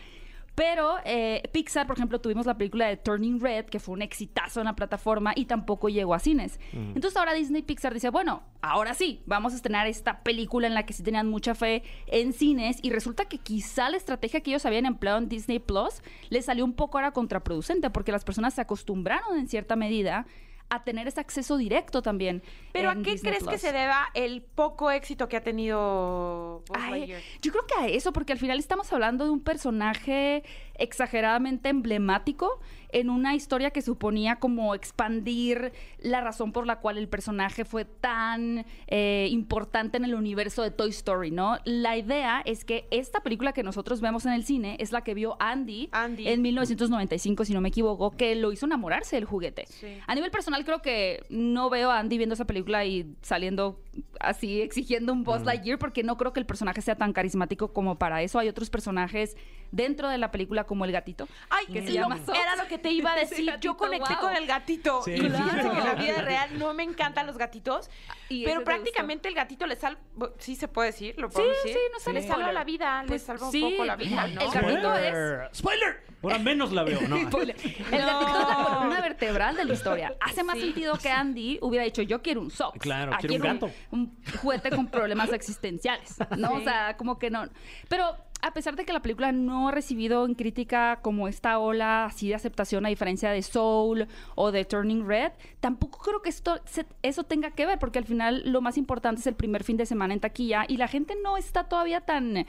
Pero 0.56 0.96
eh, 1.04 1.42
Pixar, 1.52 1.86
por 1.86 1.96
ejemplo, 1.96 2.18
tuvimos 2.18 2.46
la 2.46 2.56
película 2.56 2.86
de 2.86 2.96
Turning 2.96 3.40
Red, 3.40 3.66
que 3.66 3.78
fue 3.78 3.92
un 3.92 4.00
exitazo 4.00 4.60
en 4.60 4.64
la 4.64 4.74
plataforma 4.74 5.34
y 5.36 5.44
tampoco 5.44 5.90
llegó 5.90 6.14
a 6.14 6.18
cines. 6.18 6.58
Entonces 6.72 7.14
ahora 7.18 7.34
Disney 7.34 7.60
Pixar 7.60 7.92
dice, 7.92 8.08
bueno, 8.08 8.42
ahora 8.62 8.94
sí, 8.94 9.20
vamos 9.26 9.52
a 9.52 9.56
estrenar 9.56 9.86
esta 9.86 10.22
película 10.22 10.66
en 10.66 10.72
la 10.72 10.86
que 10.86 10.94
sí 10.94 11.02
tenían 11.02 11.28
mucha 11.28 11.54
fe 11.54 11.82
en 12.06 12.32
cines 12.32 12.78
y 12.80 12.88
resulta 12.88 13.26
que 13.26 13.36
quizá 13.36 13.90
la 13.90 13.98
estrategia 13.98 14.40
que 14.40 14.50
ellos 14.50 14.64
habían 14.64 14.86
empleado 14.86 15.18
en 15.18 15.28
Disney 15.28 15.58
Plus 15.58 16.02
les 16.30 16.46
salió 16.46 16.64
un 16.64 16.72
poco 16.72 16.96
ahora 16.96 17.10
contraproducente 17.10 17.90
porque 17.90 18.10
las 18.10 18.24
personas 18.24 18.54
se 18.54 18.62
acostumbraron 18.62 19.38
en 19.38 19.48
cierta 19.48 19.76
medida 19.76 20.26
a 20.68 20.84
tener 20.84 21.06
ese 21.06 21.20
acceso 21.20 21.56
directo 21.56 22.02
también. 22.02 22.42
Pero 22.72 22.90
¿a 22.90 22.94
qué 22.94 23.12
Disney 23.12 23.34
crees 23.34 23.46
que 23.46 23.58
se 23.58 23.72
deba 23.72 24.08
el 24.14 24.42
poco 24.42 24.90
éxito 24.90 25.28
que 25.28 25.36
ha 25.36 25.42
tenido 25.42 26.62
Ay, 26.74 27.14
yo 27.40 27.52
creo 27.52 27.66
que 27.66 27.74
a 27.74 27.86
eso, 27.86 28.12
porque 28.12 28.32
al 28.32 28.38
final 28.38 28.58
estamos 28.58 28.92
hablando 28.92 29.24
de 29.24 29.30
un 29.30 29.40
personaje 29.40 30.42
exageradamente 30.74 31.68
emblemático 31.68 32.60
en 32.90 33.10
una 33.10 33.34
historia 33.34 33.70
que 33.70 33.82
suponía 33.82 34.36
como 34.36 34.74
expandir 34.74 35.72
la 36.00 36.20
razón 36.20 36.52
por 36.52 36.66
la 36.66 36.80
cual 36.80 36.98
el 36.98 37.08
personaje 37.08 37.64
fue 37.64 37.84
tan 37.84 38.64
eh, 38.86 39.28
importante 39.30 39.96
en 39.96 40.04
el 40.04 40.14
universo 40.14 40.62
de 40.62 40.70
Toy 40.70 40.90
Story, 40.90 41.30
¿no? 41.30 41.58
La 41.64 41.96
idea 41.96 42.42
es 42.44 42.64
que 42.64 42.86
esta 42.90 43.20
película 43.20 43.52
que 43.52 43.62
nosotros 43.62 44.00
vemos 44.00 44.26
en 44.26 44.32
el 44.32 44.44
cine 44.44 44.76
es 44.80 44.92
la 44.92 45.02
que 45.02 45.14
vio 45.14 45.36
Andy, 45.40 45.88
Andy. 45.92 46.28
en 46.28 46.42
1995, 46.42 47.44
si 47.44 47.54
no 47.54 47.60
me 47.60 47.68
equivoco, 47.68 48.10
que 48.10 48.34
lo 48.34 48.52
hizo 48.52 48.66
enamorarse 48.66 49.16
del 49.16 49.24
juguete. 49.24 49.66
Sí. 49.66 49.98
A 50.06 50.14
nivel 50.14 50.30
personal 50.30 50.64
creo 50.64 50.82
que 50.82 51.24
no 51.28 51.70
veo 51.70 51.90
a 51.90 51.98
Andy 51.98 52.16
viendo 52.16 52.34
esa 52.34 52.44
película 52.46 52.84
y 52.84 53.14
saliendo 53.22 53.80
así 54.20 54.60
exigiendo 54.60 55.12
un 55.12 55.24
Buzz 55.24 55.44
Lightyear 55.44 55.78
porque 55.78 56.02
no 56.02 56.16
creo 56.16 56.32
que 56.32 56.40
el 56.40 56.46
personaje 56.46 56.82
sea 56.82 56.96
tan 56.96 57.12
carismático 57.12 57.72
como 57.72 57.98
para 57.98 58.22
eso. 58.22 58.38
Hay 58.38 58.48
otros 58.48 58.70
personajes 58.70 59.36
dentro 59.70 60.08
de 60.08 60.18
la 60.18 60.30
película 60.30 60.64
como 60.64 60.84
el 60.84 60.92
gatito. 60.92 61.28
Ay, 61.50 61.66
que 61.66 61.82
se 61.86 61.92
llama 61.92 62.18
era 62.28 62.56
lo 62.56 62.66
que 62.68 62.78
te 62.78 62.90
iba 62.90 63.12
a 63.12 63.16
decir. 63.16 63.52
Yo 63.60 63.76
conecté 63.76 64.14
wow. 64.14 64.22
con 64.22 64.36
el 64.36 64.46
gatito. 64.46 65.02
Sí. 65.02 65.12
y 65.12 65.20
Claro. 65.28 65.70
que 65.72 65.78
en 65.78 65.84
la 65.84 65.94
vida 65.94 66.22
real 66.22 66.58
no 66.58 66.72
me 66.74 66.82
encantan 66.82 67.26
los 67.26 67.36
gatitos. 67.38 67.90
Y 68.28 68.44
pero 68.44 68.64
prácticamente 68.64 69.28
el 69.28 69.34
gatito 69.34 69.66
le 69.66 69.76
salva. 69.76 70.00
Sí 70.38 70.56
se 70.56 70.68
puede 70.68 70.90
decir, 70.90 71.14
lo 71.18 71.28
Sí, 71.28 71.34
puedo 71.36 71.52
sí, 71.62 71.68
decir. 71.68 71.80
no 71.92 72.00
sale 72.00 72.20
Le 72.20 72.26
salva 72.26 72.52
la 72.52 72.64
vida, 72.64 73.02
le 73.02 73.08
Pues 73.08 73.22
salva 73.22 73.46
un 73.46 73.52
sí, 73.52 73.60
poco 73.62 73.84
la 73.84 73.96
vida, 73.96 74.26
¿no? 74.28 74.40
el 74.40 74.50
gatito 74.50 74.94
es... 74.96 75.56
¡Spoiler! 75.58 76.06
Ahora 76.22 76.38
menos 76.38 76.72
la 76.72 76.82
veo, 76.82 77.00
¿no? 77.02 77.16
Spoiler. 77.30 77.54
El 77.92 78.00
No. 78.00 78.06
gatito 78.06 78.40
es 78.40 78.48
la 78.48 78.64
columna 78.64 79.00
vertebral 79.00 79.56
de 79.56 79.64
la 79.64 79.72
historia. 79.74 80.14
Hace 80.20 80.42
más 80.42 80.56
Sí. 80.56 80.62
sentido 80.62 80.96
que 80.98 81.10
Andy 81.10 81.58
hubiera 81.62 81.84
dicho, 81.84 82.02
yo 82.02 82.20
quiero 82.22 82.40
un 82.40 82.50
Sox. 82.50 82.78
Claro, 82.80 83.12
Ah, 83.14 83.18
quiero 83.20 83.34
un 83.36 83.40
gato. 83.42 83.70
Un, 83.92 84.16
juguete 84.42 84.70
con 84.70 84.88
problemas 84.88 85.32
existenciales, 85.32 86.16
¿no? 86.36 86.54
O 86.54 86.58
Sí. 86.58 86.64
sea, 86.64 86.96
como 86.96 87.18
que 87.18 87.30
no. 87.30 87.46
Pero 87.88 88.16
a 88.42 88.52
pesar 88.52 88.76
de 88.76 88.84
que 88.84 88.92
la 88.92 89.00
película 89.02 89.32
no 89.32 89.68
ha 89.68 89.72
recibido 89.72 90.24
en 90.24 90.34
crítica 90.34 91.00
como 91.02 91.26
esta 91.26 91.58
ola 91.58 92.04
así 92.04 92.28
de 92.28 92.34
aceptación 92.34 92.86
a 92.86 92.90
diferencia 92.90 93.30
de 93.30 93.42
Soul 93.42 94.06
o 94.34 94.52
de 94.52 94.64
Turning 94.64 95.06
Red, 95.06 95.32
tampoco 95.60 95.98
creo 95.98 96.22
que 96.22 96.28
esto 96.28 96.58
se- 96.64 96.86
eso 97.02 97.24
tenga 97.24 97.50
que 97.50 97.66
ver 97.66 97.78
porque 97.78 97.98
al 97.98 98.04
final 98.04 98.42
lo 98.46 98.60
más 98.60 98.78
importante 98.78 99.20
es 99.20 99.26
el 99.26 99.34
primer 99.34 99.64
fin 99.64 99.76
de 99.76 99.86
semana 99.86 100.14
en 100.14 100.20
taquilla 100.20 100.64
y 100.68 100.76
la 100.76 100.86
gente 100.88 101.14
no 101.22 101.36
está 101.36 101.64
todavía 101.64 102.02
tan 102.02 102.46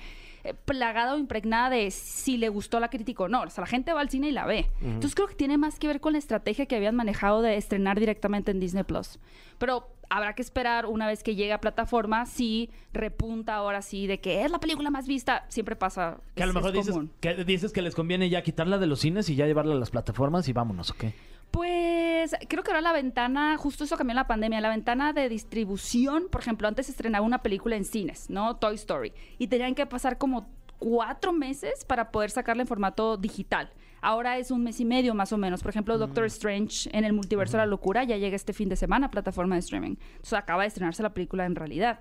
plagada 0.54 1.14
o 1.14 1.18
impregnada 1.18 1.70
de 1.70 1.92
si 1.92 2.38
le 2.38 2.50
gustó 2.50 2.80
la 2.80 2.90
crítica 2.90 3.24
o 3.24 3.28
no. 3.28 3.42
O 3.42 3.50
sea, 3.50 3.62
la 3.62 3.68
gente 3.68 3.94
va 3.94 4.02
al 4.02 4.10
cine 4.10 4.30
y 4.30 4.32
la 4.32 4.46
ve. 4.46 4.70
Entonces 4.82 5.16
creo 5.16 5.28
que 5.28 5.36
tiene 5.36 5.58
más 5.58 5.80
que 5.80 5.88
ver 5.88 6.00
con 6.00 6.14
la 6.14 6.20
estrategia 6.20 6.66
que 6.66 6.76
habían 6.76 6.96
manejado 6.96 7.42
de 7.42 7.58
estrenar 7.58 8.00
directamente 8.00 8.52
en 8.52 8.60
Disney 8.60 8.84
Plus. 8.84 9.20
Pero 9.58 9.90
habrá 10.10 10.34
que 10.34 10.42
esperar 10.42 10.86
una 10.86 11.08
vez 11.08 11.24
que 11.24 11.36
llegue 11.36 11.54
a 11.54 11.60
plataforma 11.60 12.26
si 12.26 12.70
repunta 12.94 13.56
ahora 13.56 13.82
sí 13.82 14.08
de 14.08 14.20
que 14.20 14.46
es 14.46 14.52
la 14.52 14.60
película 14.60 14.90
más 14.90 15.08
vista. 15.08 15.46
Siempre 15.50 15.76
pasa. 15.76 16.18
Que 16.36 16.44
a 16.44 16.46
lo 16.46 16.54
mejor 16.54 16.76
es 16.76 16.86
dices 16.86 17.02
que, 17.20 17.44
dices 17.44 17.72
que 17.72 17.82
les 17.82 17.96
conviene 17.96 18.30
ya 18.30 18.42
quitarla 18.44 18.78
de 18.78 18.88
los 18.88 19.00
cines 19.00 19.30
y 19.30 19.36
ya 19.36 19.46
llevarla 19.46 19.74
a 19.74 19.78
las 19.78 19.92
plataformas 19.92 20.48
y 20.48 20.54
vámonos, 20.54 20.92
¿ok? 20.92 21.06
Pues 21.58 22.36
creo 22.50 22.62
que 22.62 22.70
ahora 22.70 22.82
la 22.82 22.94
ventana, 22.94 23.58
justo 23.58 23.84
eso 23.84 23.98
cambió 23.98 24.12
en 24.12 24.18
la 24.18 24.28
pandemia, 24.28 24.62
la 24.62 24.70
ventana 24.70 25.12
de 25.12 25.28
distribución, 25.28 26.28
por 26.30 26.42
ejemplo, 26.42 26.68
antes 26.68 26.86
se 26.86 26.92
estrenaba 26.92 27.26
una 27.26 27.42
película 27.42 27.76
en 27.76 27.84
cines, 27.84 28.30
¿no? 28.30 28.58
Toy 28.58 28.76
Story, 28.76 29.12
y 29.40 29.48
tenían 29.48 29.74
que 29.74 29.88
pasar 29.88 30.20
como 30.20 30.52
cuatro 30.78 31.34
meses 31.34 31.84
para 31.84 32.12
poder 32.12 32.30
sacarla 32.30 32.62
en 32.62 32.68
formato 32.68 33.18
digital. 33.18 33.72
Ahora 34.02 34.38
es 34.38 34.52
un 34.52 34.64
mes 34.64 34.80
y 34.80 34.86
medio 34.86 35.16
más 35.16 35.34
o 35.34 35.38
menos. 35.40 35.64
Por 35.64 35.72
ejemplo, 35.72 35.98
Doctor 35.98 36.26
Strange 36.26 36.96
en 36.96 37.06
el 37.06 37.14
multiverso 37.14 37.58
de 37.58 37.64
la 37.64 37.66
locura 37.66 38.04
ya 38.04 38.18
llega 38.18 38.36
este 38.36 38.54
fin 38.54 38.70
de 38.70 38.76
semana 38.76 39.08
a 39.08 39.10
plataforma 39.10 39.56
de 39.56 39.62
streaming. 39.62 39.96
Entonces 40.12 40.34
acaba 40.34 40.62
de 40.62 40.68
estrenarse 40.68 41.02
la 41.02 41.16
película 41.16 41.48
en 41.48 41.56
realidad. 41.56 42.00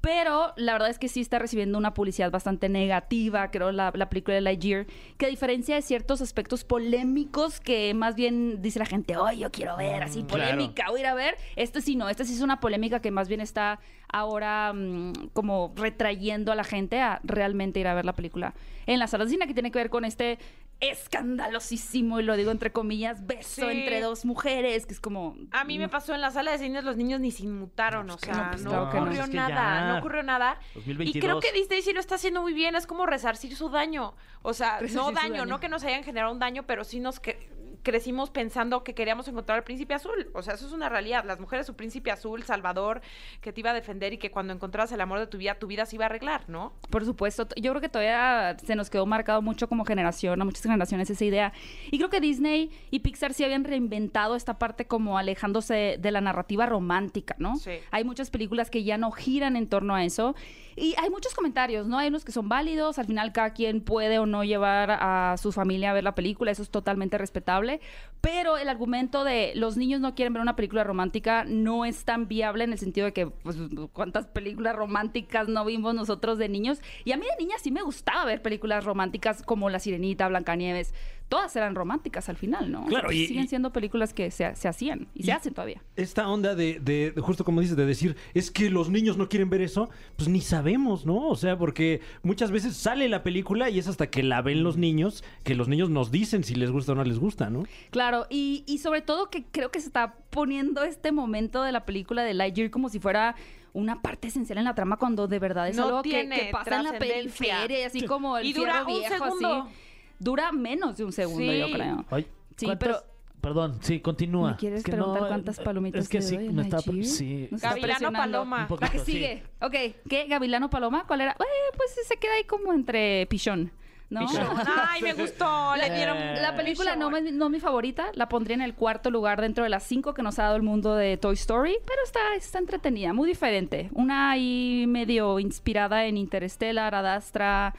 Pero 0.00 0.52
la 0.56 0.72
verdad 0.72 0.90
es 0.90 0.98
que 0.98 1.08
sí 1.08 1.20
está 1.20 1.38
recibiendo 1.38 1.76
una 1.76 1.92
publicidad 1.92 2.30
bastante 2.30 2.68
negativa, 2.68 3.50
creo, 3.50 3.72
la, 3.72 3.92
la 3.94 4.08
película 4.08 4.36
de 4.36 4.40
Lightyear, 4.40 4.86
que 5.16 5.26
a 5.26 5.28
diferencia 5.28 5.74
de 5.74 5.82
ciertos 5.82 6.20
aspectos 6.20 6.64
polémicos 6.64 7.60
que 7.60 7.92
más 7.94 8.14
bien 8.14 8.62
dice 8.62 8.78
la 8.78 8.86
gente, 8.86 9.16
oh, 9.16 9.30
yo 9.32 9.50
quiero 9.50 9.76
ver 9.76 10.02
así 10.02 10.22
polémica, 10.22 10.90
voy 10.90 10.98
a 10.98 11.02
ir 11.02 11.06
a 11.06 11.14
ver, 11.14 11.36
este 11.56 11.80
sí 11.80 11.96
no, 11.96 12.08
esta 12.08 12.24
sí 12.24 12.34
es 12.34 12.40
una 12.40 12.60
polémica 12.60 13.00
que 13.00 13.10
más 13.10 13.28
bien 13.28 13.40
está 13.40 13.80
ahora 14.10 14.72
mm, 14.72 15.30
como 15.32 15.72
retrayendo 15.76 16.52
a 16.52 16.54
la 16.54 16.64
gente 16.64 17.00
a 17.00 17.20
realmente 17.24 17.80
ir 17.80 17.88
a 17.88 17.94
ver 17.94 18.04
la 18.04 18.14
película 18.14 18.54
en 18.86 18.98
la 18.98 19.06
sala 19.06 19.24
de 19.24 19.30
cine, 19.30 19.46
que 19.46 19.54
tiene 19.54 19.70
que 19.70 19.78
ver 19.78 19.90
con 19.90 20.04
este 20.04 20.38
escandalosísimo, 20.80 22.20
y 22.20 22.22
lo 22.22 22.36
digo 22.36 22.50
entre 22.50 22.72
comillas, 22.72 23.26
beso 23.26 23.62
Sí. 23.68 23.78
entre 23.80 24.00
dos 24.00 24.24
mujeres, 24.24 24.86
que 24.86 24.92
es 24.94 25.00
como... 25.00 25.36
A 25.50 25.64
mí 25.64 25.78
me 25.78 25.88
pasó 25.88 26.14
en 26.14 26.20
la 26.20 26.30
sala 26.30 26.52
de 26.52 26.58
cines, 26.58 26.84
los 26.84 26.96
niños 26.96 27.20
ni 27.20 27.30
se 27.30 27.44
inmutaron, 27.44 28.08
o 28.10 28.16
que 28.16 28.26
sea, 28.26 28.34
no, 28.44 28.50
pues 28.50 28.62
no, 28.62 28.70
claro 28.70 28.90
que 28.90 28.96
no. 28.96 29.02
ocurrió 29.02 29.22
Es 29.24 29.30
que 29.30 29.36
nada, 29.36 29.54
ya. 29.80 29.88
no 29.92 29.98
ocurrió 29.98 30.22
nada. 30.22 30.58
Y 30.74 30.78
2022. 30.78 31.24
creo 31.24 31.40
que 31.40 31.52
Disney 31.58 31.82
sí 31.82 31.92
lo 31.92 32.00
está 32.00 32.14
haciendo 32.16 32.42
muy 32.42 32.52
bien, 32.54 32.74
es 32.76 32.86
como 32.86 33.06
resarcir 33.06 33.54
su 33.56 33.68
daño. 33.70 34.14
O 34.42 34.54
sea, 34.54 34.78
Resarcir 34.78 34.96
no 34.96 35.12
daño, 35.12 35.32
daño. 35.32 35.46
no 35.46 35.60
que 35.60 35.68
nos 35.68 35.82
hayan 35.84 36.04
generado 36.04 36.32
un 36.32 36.38
daño, 36.38 36.64
pero 36.66 36.84
sí 36.84 37.00
nos 37.00 37.20
que- 37.20 37.50
crecimos 37.82 38.30
pensando 38.30 38.84
que 38.84 38.94
queríamos 38.94 39.28
encontrar 39.28 39.58
al 39.58 39.64
príncipe 39.64 39.94
azul. 39.94 40.30
O 40.34 40.42
sea, 40.42 40.54
eso 40.54 40.66
es 40.66 40.72
una 40.72 40.88
realidad. 40.88 41.24
Las 41.24 41.40
mujeres, 41.40 41.66
su 41.66 41.74
príncipe 41.74 42.10
azul, 42.10 42.42
Salvador, 42.42 43.00
que 43.40 43.52
te 43.52 43.60
iba 43.60 43.70
a 43.70 43.74
defender 43.74 44.12
y 44.12 44.18
que 44.18 44.30
cuando 44.30 44.52
encontraras 44.52 44.92
el 44.92 45.00
amor 45.00 45.18
de 45.18 45.26
tu 45.26 45.38
vida, 45.38 45.54
tu 45.58 45.66
vida 45.66 45.86
se 45.86 45.96
iba 45.96 46.04
a 46.04 46.06
arreglar, 46.06 46.48
¿no? 46.48 46.72
Por 46.90 47.04
supuesto, 47.04 47.48
yo 47.56 47.72
creo 47.72 47.80
que 47.80 47.88
todavía 47.88 48.56
se 48.64 48.74
nos 48.76 48.90
quedó 48.90 49.06
marcado 49.06 49.42
mucho 49.42 49.68
como 49.68 49.84
generación, 49.84 50.40
a 50.40 50.44
muchas 50.44 50.62
generaciones 50.62 51.10
esa 51.10 51.24
idea. 51.24 51.52
Y 51.90 51.98
creo 51.98 52.10
que 52.10 52.20
Disney 52.20 52.70
y 52.90 53.00
Pixar 53.00 53.34
sí 53.34 53.44
habían 53.44 53.64
reinventado 53.64 54.36
esta 54.36 54.58
parte 54.58 54.86
como 54.86 55.18
alejándose 55.18 55.96
de 55.98 56.10
la 56.10 56.20
narrativa 56.20 56.66
romántica, 56.66 57.36
¿no? 57.38 57.56
Sí. 57.56 57.72
Hay 57.90 58.04
muchas 58.04 58.30
películas 58.30 58.70
que 58.70 58.84
ya 58.84 58.98
no 58.98 59.10
giran 59.10 59.56
en 59.56 59.68
torno 59.68 59.94
a 59.94 60.04
eso. 60.04 60.34
Y 60.80 60.94
hay 60.96 61.10
muchos 61.10 61.34
comentarios, 61.34 61.86
¿no? 61.86 61.98
Hay 61.98 62.08
unos 62.08 62.24
que 62.24 62.32
son 62.32 62.48
válidos, 62.48 62.98
al 62.98 63.06
final 63.06 63.32
cada 63.32 63.52
quien 63.52 63.80
puede 63.80 64.18
o 64.18 64.26
no 64.26 64.44
llevar 64.44 64.90
a 64.90 65.36
su 65.36 65.52
familia 65.52 65.90
a 65.90 65.94
ver 65.94 66.04
la 66.04 66.14
película, 66.14 66.50
eso 66.50 66.62
es 66.62 66.70
totalmente 66.70 67.18
respetable. 67.18 67.80
Pero 68.20 68.56
el 68.56 68.68
argumento 68.68 69.24
de 69.24 69.52
los 69.54 69.76
niños 69.76 70.00
no 70.00 70.14
quieren 70.14 70.32
ver 70.32 70.42
una 70.42 70.56
película 70.56 70.84
romántica 70.84 71.44
no 71.44 71.84
es 71.84 72.04
tan 72.04 72.28
viable 72.28 72.64
en 72.64 72.72
el 72.72 72.78
sentido 72.78 73.06
de 73.06 73.12
que, 73.12 73.26
pues, 73.26 73.56
¿cuántas 73.92 74.26
películas 74.26 74.74
románticas 74.76 75.48
no 75.48 75.64
vimos 75.64 75.94
nosotros 75.94 76.38
de 76.38 76.48
niños? 76.48 76.80
Y 77.04 77.12
a 77.12 77.16
mí 77.16 77.26
de 77.26 77.44
niña 77.44 77.56
sí 77.60 77.70
me 77.70 77.82
gustaba 77.82 78.24
ver 78.24 78.42
películas 78.42 78.84
románticas 78.84 79.42
como 79.42 79.70
La 79.70 79.78
Sirenita, 79.78 80.28
Blancanieves. 80.28 80.94
Todas 81.28 81.54
eran 81.56 81.74
románticas 81.74 82.28
al 82.30 82.36
final, 82.36 82.72
¿no? 82.72 82.86
Claro, 82.86 83.12
y- 83.12 83.26
siguen 83.26 83.48
siendo 83.48 83.70
películas 83.72 84.14
que 84.14 84.30
se, 84.30 84.54
se 84.56 84.66
hacían 84.68 85.08
y, 85.14 85.24
se 85.24 85.32
hacen 85.32 85.52
todavía. 85.52 85.82
Esta 85.94 86.26
onda 86.28 86.54
de, 86.54 86.80
de- 86.80 87.12
de 87.12 87.20
justo 87.20 87.44
como 87.44 87.60
dices, 87.60 87.76
de 87.76 87.84
decir, 87.84 88.16
es 88.32 88.50
que 88.50 88.70
los 88.70 88.88
niños 88.88 89.18
no 89.18 89.28
quieren 89.28 89.50
ver 89.50 89.60
eso, 89.60 89.90
pues 90.16 90.28
ni 90.28 90.40
sabemos, 90.40 91.04
¿no? 91.04 91.28
O 91.28 91.36
sea, 91.36 91.58
porque 91.58 92.00
muchas 92.22 92.50
veces 92.50 92.76
sale 92.76 93.08
la 93.08 93.22
película 93.22 93.68
y 93.68 93.78
es 93.78 93.88
hasta 93.88 94.08
que 94.08 94.22
la 94.22 94.40
ven 94.40 94.62
los 94.62 94.78
niños, 94.78 95.22
que 95.44 95.54
los 95.54 95.68
niños 95.68 95.90
nos 95.90 96.10
dicen 96.10 96.44
si 96.44 96.54
les 96.54 96.70
gusta 96.70 96.92
o 96.92 96.94
no 96.94 97.04
les 97.04 97.18
gusta, 97.18 97.50
¿no? 97.50 97.64
Claro, 97.90 98.26
y, 98.30 98.64
y 98.66 98.78
sobre 98.78 99.02
todo 99.02 99.28
que 99.28 99.44
creo 99.44 99.70
que 99.70 99.80
se 99.80 99.86
está 99.88 100.14
poniendo 100.30 100.82
este 100.82 101.12
momento 101.12 101.62
de 101.62 101.72
la 101.72 101.84
película 101.84 102.22
de 102.24 102.32
Lightyear 102.34 102.70
como 102.70 102.88
si 102.88 103.00
fuera 103.00 103.34
una 103.74 104.00
parte 104.00 104.28
esencial 104.28 104.56
en 104.58 104.64
la 104.64 104.74
trama 104.74 104.96
cuando 104.96 105.28
de 105.28 105.38
verdad 105.38 105.68
es 105.68 105.76
No 105.76 105.84
algo 105.84 106.02
que, 106.02 106.08
tiene 106.10 106.40
que 106.40 106.50
pasa 106.52 106.76
en 106.78 106.84
la 106.84 106.98
periferia, 106.98 107.80
y 107.80 107.82
así 107.82 108.06
como 108.06 108.38
el 108.38 108.46
Y 108.46 108.54
dura 108.54 108.80
un 108.86 108.86
viejo, 108.98 109.14
segundo. 109.24 109.62
así. 109.64 109.74
Dura 110.18 110.52
menos 110.52 110.96
de 110.96 111.04
un 111.04 111.12
segundo, 111.12 111.52
Sí. 111.52 111.58
yo 111.58 111.66
creo. 111.70 112.04
Ay, 112.10 112.26
Sí, 112.56 112.66
¿cuántas- 112.66 112.88
pero- 112.88 113.02
Perdón, 113.40 113.78
sí, 113.82 114.00
continúa. 114.00 114.50
¿Me 114.50 114.56
quieres 114.56 114.78
Es 114.80 114.84
que 114.84 114.90
preguntar 114.90 115.22
no, 115.22 115.28
cuántas 115.28 115.60
palomitas 115.60 116.02
Es 116.02 116.08
que 116.08 116.18
te 116.18 116.24
sí, 116.24 116.36
doy, 116.36 116.48
me 116.50 116.62
está... 116.62 116.80
Sí. 116.80 117.46
Nos 117.52 117.62
Gavilano. 117.62 118.10
Paloma. 118.12 118.66
Poquito, 118.66 118.84
La 118.86 118.90
que 118.92 118.98
sí. 118.98 119.12
sigue. 119.12 119.44
Ok, 119.60 119.74
¿qué? 120.08 120.26
¿Gavilano 120.28 120.68
Paloma? 120.70 121.04
¿Cuál 121.06 121.20
era? 121.20 121.32
Eh, 121.32 121.74
pues 121.76 121.94
se 122.04 122.16
queda 122.16 122.32
ahí 122.34 122.42
como 122.44 122.72
entre 122.72 123.26
pichón. 123.26 123.70
¿No? 124.10 124.20
Ay, 124.90 125.02
me 125.02 125.12
gustó. 125.14 125.76
Le 125.76 125.88
dieron 125.94 126.16
La 126.42 126.56
película 126.56 126.96
no 126.96 127.16
es 127.16 127.32
no 127.32 127.44
es 127.46 127.50
mi 127.52 127.60
favorita, 127.60 128.06
la 128.14 128.28
pondría 128.28 128.54
en 128.56 128.62
el 128.62 128.74
cuarto 128.74 129.08
lugar 129.10 129.40
dentro 129.40 129.62
de 129.62 129.70
las 129.70 129.84
cinco 129.84 130.14
que 130.14 130.22
nos 130.22 130.36
ha 130.40 130.44
dado 130.44 130.56
el 130.56 130.62
mundo 130.62 130.96
de 130.96 131.16
Toy 131.16 131.34
Story, 131.34 131.76
pero 131.86 132.02
está, 132.04 132.20
está 132.36 132.58
entretenida, 132.58 133.12
muy 133.12 133.28
diferente. 133.28 133.88
Una 133.92 134.32
ahí 134.32 134.84
medio 134.88 135.38
inspirada 135.38 136.06
en 136.06 136.16
Interstellar, 136.16 136.92
Adastra, 136.94 137.74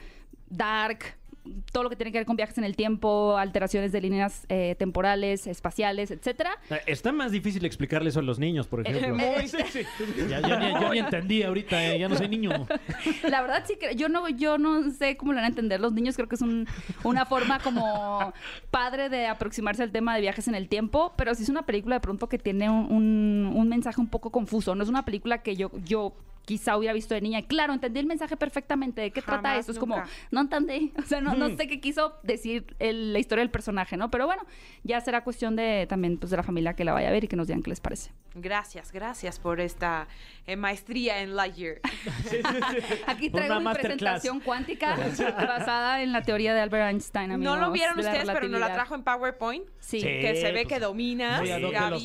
Dark, 0.48 1.16
todo 1.72 1.84
lo 1.84 1.90
que 1.90 1.96
tiene 1.96 2.12
que 2.12 2.18
ver 2.18 2.26
con 2.26 2.36
viajes 2.36 2.56
en 2.58 2.64
el 2.64 2.76
tiempo, 2.76 3.36
alteraciones 3.36 3.92
de 3.92 4.00
líneas 4.00 4.44
eh, 4.48 4.74
temporales, 4.78 5.46
espaciales, 5.46 6.10
etcétera. 6.10 6.50
Eh, 6.70 6.80
Está 6.86 7.12
más 7.12 7.32
difícil 7.32 7.64
explicarle 7.64 8.10
eso 8.10 8.20
a 8.20 8.22
los 8.22 8.38
niños, 8.38 8.66
por 8.66 8.80
ejemplo. 8.86 9.16
Ya, 10.28 10.40
ya 10.40 10.58
ni, 10.58 10.72
yo 10.80 10.92
ni 10.92 10.98
entendí 10.98 11.42
ahorita, 11.42 11.84
eh, 11.84 11.98
ya 11.98 12.08
no 12.08 12.16
soy 12.16 12.28
niño. 12.28 12.50
La 13.28 13.40
verdad 13.42 13.64
sí 13.66 13.76
que 13.80 13.94
yo 13.96 14.08
no, 14.08 14.28
yo 14.28 14.58
no 14.58 14.90
sé 14.90 15.16
cómo 15.16 15.32
lo 15.32 15.36
van 15.36 15.44
a 15.44 15.48
entender 15.48 15.80
los 15.80 15.92
niños. 15.92 16.16
Creo 16.16 16.28
que 16.28 16.34
es 16.36 16.42
un- 16.42 16.66
una 17.04 17.26
forma 17.26 17.58
como 17.60 18.32
padre 18.70 19.08
de 19.08 19.26
aproximarse 19.26 19.82
al 19.82 19.90
tema 19.92 20.14
de 20.14 20.20
viajes 20.20 20.48
en 20.48 20.54
el 20.54 20.68
tiempo, 20.68 21.12
pero 21.16 21.34
sí 21.34 21.42
es 21.42 21.48
una 21.48 21.62
película 21.66 21.96
de 21.96 22.00
pronto 22.00 22.28
que 22.28 22.38
tiene 22.38 22.68
un, 22.70 22.90
un- 22.92 23.52
un 23.54 23.68
mensaje 23.68 24.00
un 24.00 24.08
poco 24.08 24.30
confuso. 24.30 24.74
No 24.74 24.82
es 24.82 24.88
una 24.88 25.04
película 25.04 25.38
que 25.42 25.56
yo, 25.56 25.70
yo 25.84 26.12
quizá 26.50 26.76
hubiera 26.76 26.92
visto 26.92 27.14
de 27.14 27.20
niña. 27.20 27.38
Y 27.38 27.42
Claro, 27.44 27.72
entendí 27.72 28.00
el 28.00 28.06
mensaje 28.06 28.36
perfectamente. 28.36 29.00
¿De 29.02 29.12
qué 29.12 29.22
trata 29.22 29.56
eso? 29.56 29.70
Es 29.70 29.78
como, 29.78 30.02
no 30.32 30.40
entendí. 30.40 30.92
O 30.98 31.02
sea, 31.02 31.20
no, 31.20 31.34
no 31.34 31.56
sé 31.56 31.68
qué 31.68 31.80
quiso 31.80 32.16
decir 32.24 32.74
el- 32.80 33.12
la 33.12 33.20
historia 33.20 33.42
del 33.42 33.52
personaje, 33.52 33.96
¿no? 33.96 34.10
Pero 34.10 34.26
bueno, 34.26 34.42
ya 34.82 35.00
será 35.00 35.22
cuestión 35.22 35.54
de 35.54 35.86
también 35.88 36.18
pues, 36.18 36.30
de 36.32 36.36
la 36.36 36.42
familia 36.42 36.74
que 36.74 36.84
la 36.84 36.92
vaya 36.92 37.08
a 37.08 37.12
ver 37.12 37.22
y 37.22 37.28
que 37.28 37.36
nos 37.36 37.46
digan 37.46 37.62
qué 37.62 37.70
les 37.70 37.80
parece. 37.80 38.10
Gracias, 38.34 38.90
gracias 38.90 39.38
por 39.38 39.60
esta 39.60 40.08
eh, 40.46 40.56
maestría 40.56 41.20
en 41.22 41.36
Lightyear. 41.36 41.80
Aquí 43.06 43.30
traigo 43.30 43.58
una 43.58 43.70
mi 43.70 43.78
presentación 43.78 44.40
cuántica 44.40 44.96
basada 45.38 46.02
en 46.02 46.12
la 46.12 46.22
teoría 46.22 46.52
de 46.52 46.60
Albert 46.60 46.90
Einstein, 46.90 47.40
No 47.40 47.56
lo 47.56 47.70
vieron 47.70 47.96
ustedes, 47.98 48.28
pero 48.28 48.48
nos 48.48 48.60
la 48.60 48.72
trajo 48.74 48.94
en 48.96 49.04
PowerPoint. 49.04 49.64
Sí. 49.78 50.00
Sí. 50.00 50.06
Que 50.06 50.34
se 50.36 50.52
ve 50.52 50.62
pues, 50.64 50.74
que 50.74 50.80
dominas, 50.80 51.40
Muy 51.40 51.50
ad 51.50 51.62
hoc 51.62 51.72
de 51.72 51.78
Gaby. 51.78 52.04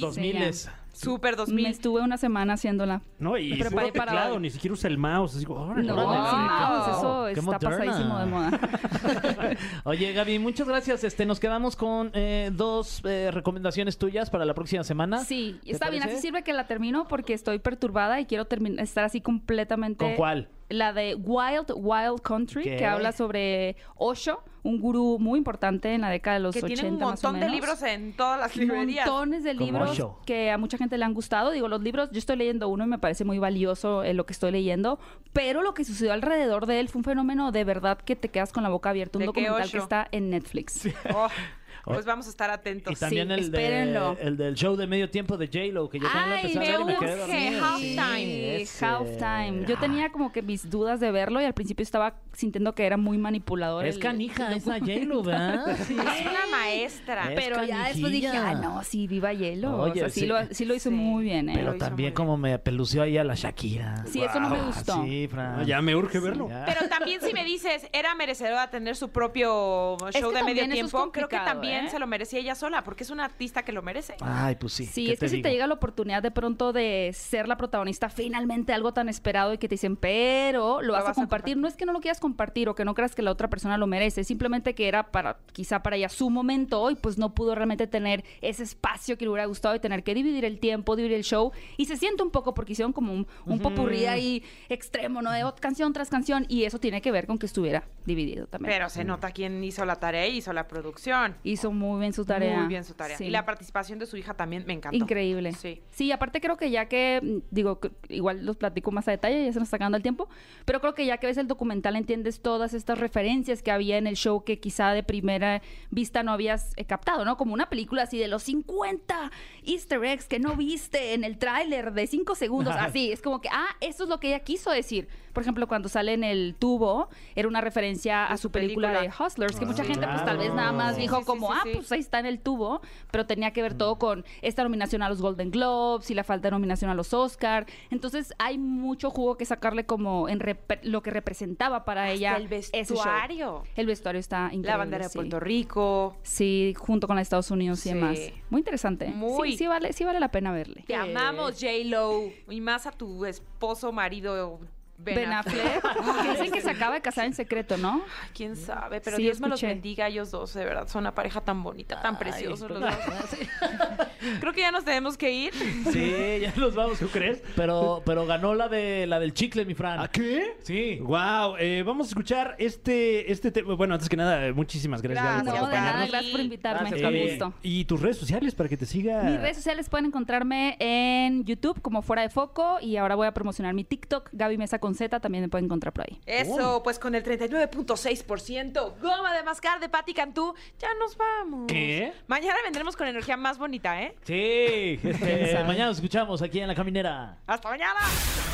Los 0.95 1.01
2000 1.01 1.13
Super 1.15 1.31
Me 1.31 1.37
2000. 1.37 1.65
estuve 1.67 2.01
una 2.01 2.17
semana 2.17 2.53
haciéndola. 2.53 3.01
No, 3.19 3.37
y 3.37 3.51
Me 3.51 3.57
preparé 3.57 3.87
puro 3.89 3.93
para 3.97 4.11
teclado, 4.11 4.35
hoy. 4.35 4.41
ni 4.41 4.49
siquiera 4.49 4.73
usa 4.73 4.89
el 4.89 4.97
mouse. 4.97 5.35
Así, 5.35 5.45
órale, 5.47 5.87
No, 5.87 5.95
Wow. 5.95 6.05
mouse, 6.13 6.87
eso 6.97 7.27
está 7.27 7.41
moderna. 7.41 7.69
pasadísimo 7.69 8.19
de 8.19 8.25
moda. 8.25 8.59
Oye, 9.83 10.13
Gaby, 10.13 10.39
muchas 10.39 10.67
gracias. 10.67 11.03
Este, 11.03 11.25
nos 11.25 11.39
quedamos 11.39 11.75
con 11.75 12.11
eh, 12.13 12.49
dos 12.53 13.01
eh, 13.05 13.29
recomendaciones 13.31 13.97
tuyas 13.97 14.29
para 14.29 14.45
la 14.45 14.53
próxima 14.53 14.83
semana. 14.83 15.19
Sí, 15.19 15.59
¿Te 15.63 15.71
está 15.71 15.89
bien, 15.89 16.01
parece? 16.01 16.17
así 16.19 16.27
sirve 16.27 16.43
que 16.43 16.53
la 16.53 16.67
termino 16.67 17.07
porque 17.07 17.33
estoy 17.33 17.59
perturbada 17.59 18.19
y 18.19 18.25
quiero 18.25 18.47
estar 18.79 19.03
así 19.03 19.21
completamente... 19.21 20.03
¿Con 20.05 20.15
cuál? 20.15 20.49
La 20.69 20.93
de 20.93 21.15
Wild 21.15 21.71
Wild 21.75 22.21
Country, 22.21 22.63
¿Qué? 22.63 22.77
que 22.77 22.85
habla 22.85 23.11
sobre 23.11 23.75
Osho, 23.95 24.43
un 24.63 24.79
gurú 24.79 25.19
muy 25.19 25.37
importante 25.37 25.93
en 25.93 26.01
la 26.01 26.09
década 26.09 26.37
de 26.37 26.39
los 26.39 26.53
Que 26.53 26.65
80 26.65 26.73
tienen 26.81 26.93
un 26.95 26.99
más 26.99 27.23
o 27.23 27.27
montón 27.27 27.39
de 27.39 27.49
libros 27.49 27.83
en 27.83 28.13
todas 28.13 28.39
las 28.39 28.55
librerías. 28.55 29.05
montones 29.05 29.43
de 29.43 29.53
libros 29.53 30.01
que 30.25 30.49
a 30.49 30.57
mucha 30.57 30.79
gente 30.79 30.97
le 30.97 31.05
han 31.05 31.13
gustado. 31.13 31.51
Digo, 31.51 31.67
los 31.67 31.81
libros, 31.81 32.09
yo 32.11 32.17
estoy 32.17 32.37
leyendo 32.37 32.67
uno 32.67 32.83
y 32.85 32.87
me 32.87 32.97
parece 32.97 33.23
muy 33.25 33.37
valioso 33.37 34.03
eh, 34.03 34.15
lo 34.15 34.25
que 34.25 34.33
estoy 34.33 34.51
leyendo, 34.51 34.97
pero 35.33 35.61
lo 35.61 35.75
que 35.75 35.85
sucedió 35.85 36.13
alrededor 36.13 36.65
de 36.65 36.79
él 36.79 36.89
fue 36.89 36.99
un 36.99 37.03
fenómeno 37.03 37.51
de 37.51 37.63
verdad 37.63 37.99
que 37.99 38.15
te 38.15 38.29
quedas 38.29 38.51
con 38.51 38.63
la 38.63 38.69
boca 38.69 38.89
abierta. 38.89 39.19
Un 39.19 39.27
¿De 39.27 39.33
qué 39.33 39.41
documental 39.41 39.71
que 39.71 39.77
está 39.77 40.07
en 40.11 40.31
Netflix. 40.31 40.87
Oh, 41.13 41.27
pues 41.85 42.05
vamos 42.05 42.27
a 42.27 42.29
estar 42.29 42.49
atentos. 42.49 42.91
Y 42.93 42.95
también 42.95 43.27
Sí, 43.27 43.33
el, 43.33 43.51
de, 43.51 44.17
el 44.21 44.37
del 44.37 44.55
show 44.55 44.75
de 44.75 44.87
medio 44.87 45.09
tiempo 45.09 45.37
de 45.37 45.47
J-Lo, 45.47 45.89
que 45.89 45.99
yo 45.99 46.07
también 46.07 46.29
lo 46.29 46.35
Ay, 46.35 46.41
empecé 46.53 46.71
a 46.73 46.77
ver 46.77 46.81
y 46.81 46.85
me 46.85 46.97
quedé. 46.97 47.59
Halftime. 47.59 48.65
Sí. 48.65 48.85
Halftime. 48.85 49.65
Yo 49.67 49.77
tenía 49.77 50.11
como 50.11 50.31
que 50.31 50.41
mis 50.41 50.69
dudas 50.69 50.99
de 50.99 51.11
verlo 51.11 51.41
y 51.41 51.45
al 51.45 51.53
principio 51.53 51.83
estaba 51.83 52.15
sintiendo 52.33 52.73
que 52.73 52.85
era 52.85 52.97
muy 52.97 53.17
manipulador. 53.17 53.85
Es 53.85 53.95
el- 53.95 54.01
canija, 54.01 54.53
esa 54.55 54.79
J-Lo, 54.79 55.23
¿verdad? 55.23 55.77
Sí. 55.85 55.93
Es 55.97 56.21
una 56.21 56.47
maestra. 56.51 57.33
Es 57.33 57.39
Pero 57.43 57.63
ya 57.63 57.87
después 57.89 58.11
dije, 58.11 58.27
canijilla. 58.27 58.49
ah, 58.49 58.61
no, 58.61 58.83
sí, 58.83 59.07
viva. 59.07 59.25
Oye, 59.29 59.55
o 59.55 59.93
sea, 59.95 60.09
sí, 60.09 60.21
sí. 60.21 60.25
lo, 60.27 60.37
sí 60.51 60.65
lo 60.65 60.73
hizo 60.75 60.89
Sí. 60.89 60.95
muy 60.95 61.23
bien, 61.23 61.49
¿eh? 61.49 61.53
Pero 61.55 61.75
también 61.75 62.13
como 62.13 62.37
me 62.37 62.57
pelució 62.59 63.01
ahí 63.01 63.17
a 63.17 63.23
la 63.23 63.33
Shakira. 63.35 64.05
Sí, 64.07 64.21
eso 64.23 64.39
no 64.39 64.49
me 64.49 64.61
gustó. 64.61 65.03
Sí, 65.03 65.27
Fran. 65.27 65.65
Ya 65.65 65.81
me 65.81 65.95
urge 65.95 66.19
verlo. 66.19 66.47
Ya. 66.49 66.63
Pero 66.65 66.87
también 66.87 67.21
si 67.21 67.33
me 67.33 67.43
dices, 67.43 67.87
era 67.91 68.13
merecedora 68.15 68.69
tener 68.69 68.95
su 68.95 69.09
propio 69.09 69.95
Es 70.09 70.15
show 70.19 70.31
que 70.31 70.37
de 70.37 70.43
medio 70.43 70.61
también 70.61 70.71
tiempo, 70.71 71.11
creo 71.11 71.27
que 71.27 71.35
complicado, 71.37 71.45
también 71.75 71.87
¿eh? 71.87 71.91
se 71.91 71.99
lo 71.99 72.07
merecía 72.07 72.39
ella 72.39 72.55
sola, 72.55 72.83
porque 72.83 73.03
es 73.03 73.09
una 73.09 73.25
artista 73.25 73.63
que 73.63 73.71
lo 73.71 73.81
merece. 73.81 74.15
Ay, 74.21 74.55
pues 74.55 74.73
sí. 74.73 74.85
Sí, 74.85 75.05
¿qué 75.05 75.13
es 75.13 75.19
que 75.19 75.29
si 75.29 75.41
te 75.41 75.51
llega 75.51 75.67
la 75.67 75.75
oportunidad 75.75 76.21
de 76.23 76.31
pronto 76.31 76.73
de 76.73 77.11
ser 77.13 77.47
la 77.47 77.57
protagonista, 77.57 78.09
finalmente 78.09 78.73
algo 78.73 78.93
tan 78.93 79.09
esperado 79.09 79.53
y 79.53 79.57
que 79.57 79.67
te 79.67 79.75
dicen, 79.75 79.95
pero 79.95 80.81
lo 80.81 80.93
vas, 80.93 81.03
vas 81.03 81.09
a 81.09 81.11
a 81.11 81.15
compartir. 81.15 81.57
No 81.57 81.67
es 81.67 81.75
que 81.75 81.85
no 81.85 81.93
lo 81.93 82.01
quieras 82.01 82.19
compartir 82.19 82.69
o 82.69 82.75
que 82.75 82.85
no 82.85 82.93
creas 82.93 83.15
que 83.15 83.21
la 83.21 83.31
otra 83.31 83.49
persona 83.49 83.77
lo 83.77 83.87
merece, 83.87 84.23
simplemente 84.23 84.75
que 84.75 84.87
era 84.87 85.11
para, 85.11 85.37
quizá 85.53 85.81
para 85.83 85.95
ella 85.95 86.09
su 86.09 86.29
momento 86.29 86.89
y 86.91 86.95
pues 86.95 87.17
no 87.17 87.33
pudo 87.33 87.55
realmente 87.55 87.87
tener 87.87 88.23
ese 88.41 88.63
espacio 88.63 89.17
que 89.17 89.25
le 89.25 89.31
hubiera 89.31 89.45
gustado 89.45 89.75
y 89.75 89.79
tener 89.79 90.03
que 90.03 90.13
dividir 90.13 90.45
el 90.45 90.59
tiempo, 90.59 90.95
dividir 90.95 91.17
el 91.17 91.23
show. 91.23 91.51
Y 91.77 91.85
se 91.85 91.97
siente 91.97 92.23
un 92.23 92.31
poco 92.31 92.53
porque 92.53 92.73
hicieron 92.73 92.93
como 92.93 93.13
un, 93.13 93.27
un 93.45 93.59
popurrí 93.59 94.05
ahí 94.05 94.43
extremo, 94.69 95.21
¿no? 95.21 95.31
De 95.31 95.45
canción 95.59 95.93
tras 95.93 96.09
canción 96.09 96.45
y 96.49 96.63
eso 96.63 96.79
tiene 96.79 97.01
que 97.01 97.11
ver 97.11 97.27
con 97.27 97.37
que 97.37 97.45
estuviera 97.45 97.83
dividido 98.05 98.47
también. 98.47 98.73
Pero 98.73 98.89
se 98.89 99.03
nota 99.03 99.31
quién 99.31 99.63
hizo 99.63 99.85
la 99.85 99.95
tarea 99.95 100.27
y 100.27 100.37
hizo 100.37 100.53
la 100.53 100.67
producción. 100.67 101.35
Hizo 101.43 101.64
muy 101.71 101.99
bien 101.99 102.13
su 102.13 102.25
tarea. 102.25 102.59
Muy 102.59 102.67
bien 102.67 102.83
su 102.83 102.93
tarea. 102.93 103.17
Sí. 103.17 103.25
Y 103.25 103.29
la 103.29 103.45
participación 103.45 103.99
de 103.99 104.05
su 104.05 104.17
hija 104.17 104.33
también 104.33 104.63
me 104.65 104.73
encantó. 104.73 104.97
Increíble. 104.97 105.51
Sí. 105.53 105.81
Sí, 105.91 106.11
aparte 106.11 106.41
creo 106.41 106.57
que 106.57 106.71
ya 106.71 106.87
que, 106.87 107.19
mm, 107.21 107.37
digo, 107.51 107.79
igual 108.09 108.45
los 108.45 108.57
platico 108.57 108.91
más 108.91 109.07
a 109.07 109.11
detalle, 109.11 109.45
ya 109.45 109.53
se 109.53 109.59
nos 109.59 109.67
está 109.67 109.77
acabando 109.77 109.97
el 109.97 110.03
tiempo, 110.03 110.29
pero 110.65 110.79
creo 110.79 110.93
que 110.93 111.05
ya 111.05 111.17
que 111.17 111.27
ves 111.27 111.37
el 111.37 111.47
documental 111.47 111.95
entiendes 111.95 112.41
todas 112.41 112.73
estas 112.73 112.97
referencias 112.99 113.61
que 113.61 113.71
había 113.71 113.97
en 113.97 114.07
el 114.07 114.15
show 114.15 114.43
que 114.43 114.59
quizá 114.59 114.91
de 114.91 115.03
primera 115.03 115.61
vista 115.91 116.23
no 116.23 116.31
habías 116.31 116.73
eh, 116.77 116.85
captado, 116.85 117.25
¿no? 117.25 117.37
Como 117.37 117.53
una 117.53 117.69
película 117.69 118.03
así 118.03 118.17
de 118.17 118.27
los 118.27 118.43
50 118.43 119.31
easter 119.63 120.03
eggs 120.03 120.27
que 120.27 120.39
no 120.39 120.55
viste 120.55 121.13
en 121.13 121.23
el 121.23 121.37
tráiler 121.37 121.93
de 121.93 122.07
5 122.07 122.35
segundos, 122.35 122.75
así, 122.77 123.11
es 123.11 123.21
como 123.21 123.41
que, 123.41 123.49
ah, 123.51 123.67
eso 123.81 124.03
es 124.03 124.09
lo 124.09 124.19
que 124.19 124.29
ella 124.29 124.39
quiso 124.39 124.71
decir. 124.71 125.07
Por 125.33 125.41
ejemplo, 125.43 125.67
cuando 125.67 125.89
sale 125.89 126.13
en 126.13 126.23
el 126.23 126.55
tubo, 126.57 127.09
era 127.35 127.49
una 127.49 127.59
referencia 127.59 128.25
a 128.25 128.37
su 128.37 128.45
su 128.45 128.51
película, 128.51 128.89
de 128.91 128.97
película. 128.99 129.25
Hustlers, 129.25 129.55
que 129.57 129.65
mucha 129.65 129.81
Ah, 129.81 129.85
gente 129.85 130.07
pues 130.07 130.23
tal 130.23 130.37
vez 130.37 130.53
nada 130.53 130.71
más 130.71 130.97
dijo 130.97 131.25
como, 131.25 131.51
sí, 131.51 131.54
ah, 131.55 131.61
sí. 131.63 131.71
pues 131.73 131.91
ahí 131.91 131.99
está 131.99 132.19
en 132.19 132.25
el 132.25 132.39
tubo, 132.39 132.81
pero 133.11 133.25
tenía 133.25 133.51
que 133.51 133.61
ver 133.61 133.73
todo 133.75 133.97
con 133.97 134.25
esta 134.41 134.63
nominación 134.63 135.01
a 135.01 135.09
los 135.09 135.21
Golden 135.21 135.51
Globes 135.51 136.09
y 136.11 136.13
la 136.13 136.23
falta 136.23 136.47
de 136.47 136.51
nominación 136.51 136.91
a 136.91 136.95
los 136.95 137.13
Oscar. 137.13 137.65
Entonces 137.89 138.33
hay 138.37 138.57
mucho 138.57 139.09
jugo 139.09 139.37
que 139.37 139.45
sacarle 139.45 139.85
como 139.85 140.29
en 140.29 140.41
lo 140.83 141.01
que 141.01 141.11
representaba 141.11 141.85
para 141.85 142.11
ella 142.11 142.37
el 142.37 142.47
vestuario. 142.47 143.63
El 143.75 143.87
vestuario 143.87 144.19
está 144.19 144.45
increíble. 144.45 144.67
La 144.67 144.77
bandera 144.77 145.03
de 145.05 145.09
sí. 145.09 145.17
Puerto 145.17 145.39
Rico. 145.39 146.17
Sí, 146.23 146.73
junto 146.77 147.07
con 147.07 147.15
la 147.15 147.19
de 147.19 147.23
Estados 147.23 147.51
Unidos 147.51 147.85
y 147.85 147.89
demás. 147.89 148.19
Muy 148.49 148.59
interesante. 148.59 149.07
Muy. 149.07 149.51
Sí, 149.51 149.59
sí 149.59 149.67
vale, 149.67 149.93
sí 149.93 150.03
vale 150.03 150.19
la 150.19 150.29
pena 150.29 150.51
verle. 150.51 150.83
Te 150.87 150.95
amamos, 150.95 151.53
J-Lo. 151.59 152.23
Y 152.49 152.61
más 152.61 152.85
a 152.85 152.91
tu 152.91 153.25
esposo, 153.25 153.91
marido, 153.91 154.59
Ben, 154.97 155.15
Ben 155.15 155.33
Affleck. 155.33 155.83
Affleck. 155.83 156.21
que 156.23 156.31
dicen 156.31 156.51
que 156.51 156.61
se 156.61 156.69
acaba 156.69 156.95
de 156.95 157.01
casar 157.01 157.25
en 157.25 157.33
secreto, 157.33 157.77
¿no? 157.77 158.01
Ay, 158.23 158.29
quién 158.33 158.55
sabe, 158.55 159.01
pero 159.01 159.17
Sí, 159.17 159.23
Dios 159.23 159.39
me 159.41 159.49
los 159.49 159.61
bendiga 159.61 160.05
a 160.05 160.07
ellos 160.07 160.31
dos, 160.31 160.53
de 160.53 160.63
verdad. 160.63 160.87
Son 160.87 161.01
una 161.01 161.13
pareja 161.13 161.41
tan 161.41 161.61
bonita, 161.63 162.01
tan 162.01 162.17
preciosos 162.17 162.69
los 162.69 162.79
dos. 162.79 162.93
Sí. 163.29 163.47
Creo 164.39 164.53
que 164.53 164.61
ya 164.61 164.71
nos 164.71 164.85
tenemos 164.85 165.17
que 165.17 165.31
ir. 165.31 165.53
Sí, 165.91 166.39
ya 166.41 166.53
nos 166.57 166.75
vamos. 166.75 166.99
¿Tú 166.99 167.07
crees? 167.09 167.41
Pero, 167.55 168.01
pero 168.05 168.25
ganó 168.25 168.55
la 168.55 168.67
de 168.69 169.05
la 169.07 169.19
del 169.19 169.33
chicle, 169.33 169.65
mi 169.65 169.73
Fran. 169.73 169.99
¿A 169.99 170.07
qué? 170.07 170.57
Sí. 170.63 170.99
Wow, 171.01 171.55
vamos 171.85 172.07
a 172.07 172.09
escuchar 172.09 172.55
este, 172.57 173.31
este 173.31 173.51
tema. 173.51 173.75
Bueno, 173.75 173.93
antes 173.93 174.09
que 174.09 174.15
nada, 174.17 174.45
eh, 174.45 174.53
muchísimas 174.53 175.01
gracias, 175.01 175.23
Gaby, 175.23 175.35
Gracias, 175.43 175.53
por 175.53 175.57
acompañarnos. 175.57 176.09
gracias 176.09 176.31
por 176.31 176.41
invitarme. 176.41 176.79
Gracias, 176.89 177.01
Gaby. 177.01 177.29
gusto. 177.29 177.53
y 177.61 177.85
tus 177.85 178.01
redes 178.01 178.17
sociales 178.17 178.55
para 178.55 178.69
que 178.69 178.77
te 178.77 178.85
siga. 178.85 179.23
Mis 179.23 179.39
redes 179.39 179.57
sociales 179.57 179.89
pueden 179.89 180.05
encontrarme 180.05 180.77
en 180.79 181.43
YouTube 181.45 181.81
como 181.81 182.01
Fuera 182.01 182.21
de 182.21 182.29
Foco 182.29 182.77
y 182.81 182.97
ahora 182.97 183.15
voy 183.15 183.27
a 183.27 183.33
promocionar 183.33 183.73
mi 183.73 183.83
TikTok, 183.83 184.29
Gaby 184.31 184.57
Mesa 184.57 184.79
con 184.85 184.93
Z, 184.93 185.19
también 185.19 185.43
me 185.43 185.49
pueden 185.49 185.65
encontrar 185.65 185.91
por 185.91 186.03
ahí. 186.03 186.21
Eso, 186.27 186.83
pues 186.83 186.99
con 186.99 187.15
el 187.15 187.23
39.6%. 187.23 188.99
Goma 189.01 189.33
de 189.33 189.41
mascar 189.41 189.79
de 189.79 189.89
Patti 189.89 190.13
Cantú. 190.13 190.53
Ya 190.77 190.89
nos 190.99 191.17
vamos. 191.17 191.65
¿Qué? 191.67 192.13
Mañana 192.27 192.59
vendremos 192.63 192.95
con 192.95 193.07
energía 193.07 193.35
más 193.35 193.57
bonita, 193.57 193.99
¿eh? 193.99 194.15
Sí. 194.25 194.99
este, 195.03 195.63
mañana 195.65 195.87
nos 195.87 195.97
escuchamos 195.97 196.43
aquí 196.43 196.59
en 196.59 196.67
La 196.67 196.75
Caminera. 196.75 197.39
¡Hasta 197.47 197.67
mañana! 197.67 197.99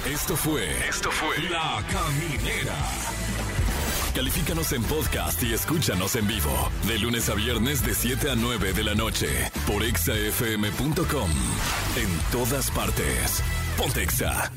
Esto 0.09 0.37
fue. 0.37 0.69
Esto 0.87 1.11
fue. 1.11 1.37
La 1.49 1.83
Caminera. 1.91 2.75
Califícanos 4.15 4.71
en 4.71 4.83
podcast 4.83 5.43
y 5.43 5.53
escúchanos 5.53 6.15
en 6.15 6.27
vivo. 6.27 6.71
De 6.87 6.97
lunes 6.97 7.27
a 7.29 7.35
viernes, 7.35 7.85
de 7.85 7.93
7 7.93 8.31
a 8.31 8.35
9 8.35 8.71
de 8.71 8.83
la 8.85 8.95
noche. 8.95 9.27
Por 9.67 9.83
exafm.com. 9.83 11.29
En 11.97 12.31
todas 12.31 12.71
partes. 12.71 13.43
Pontexa. 13.77 14.49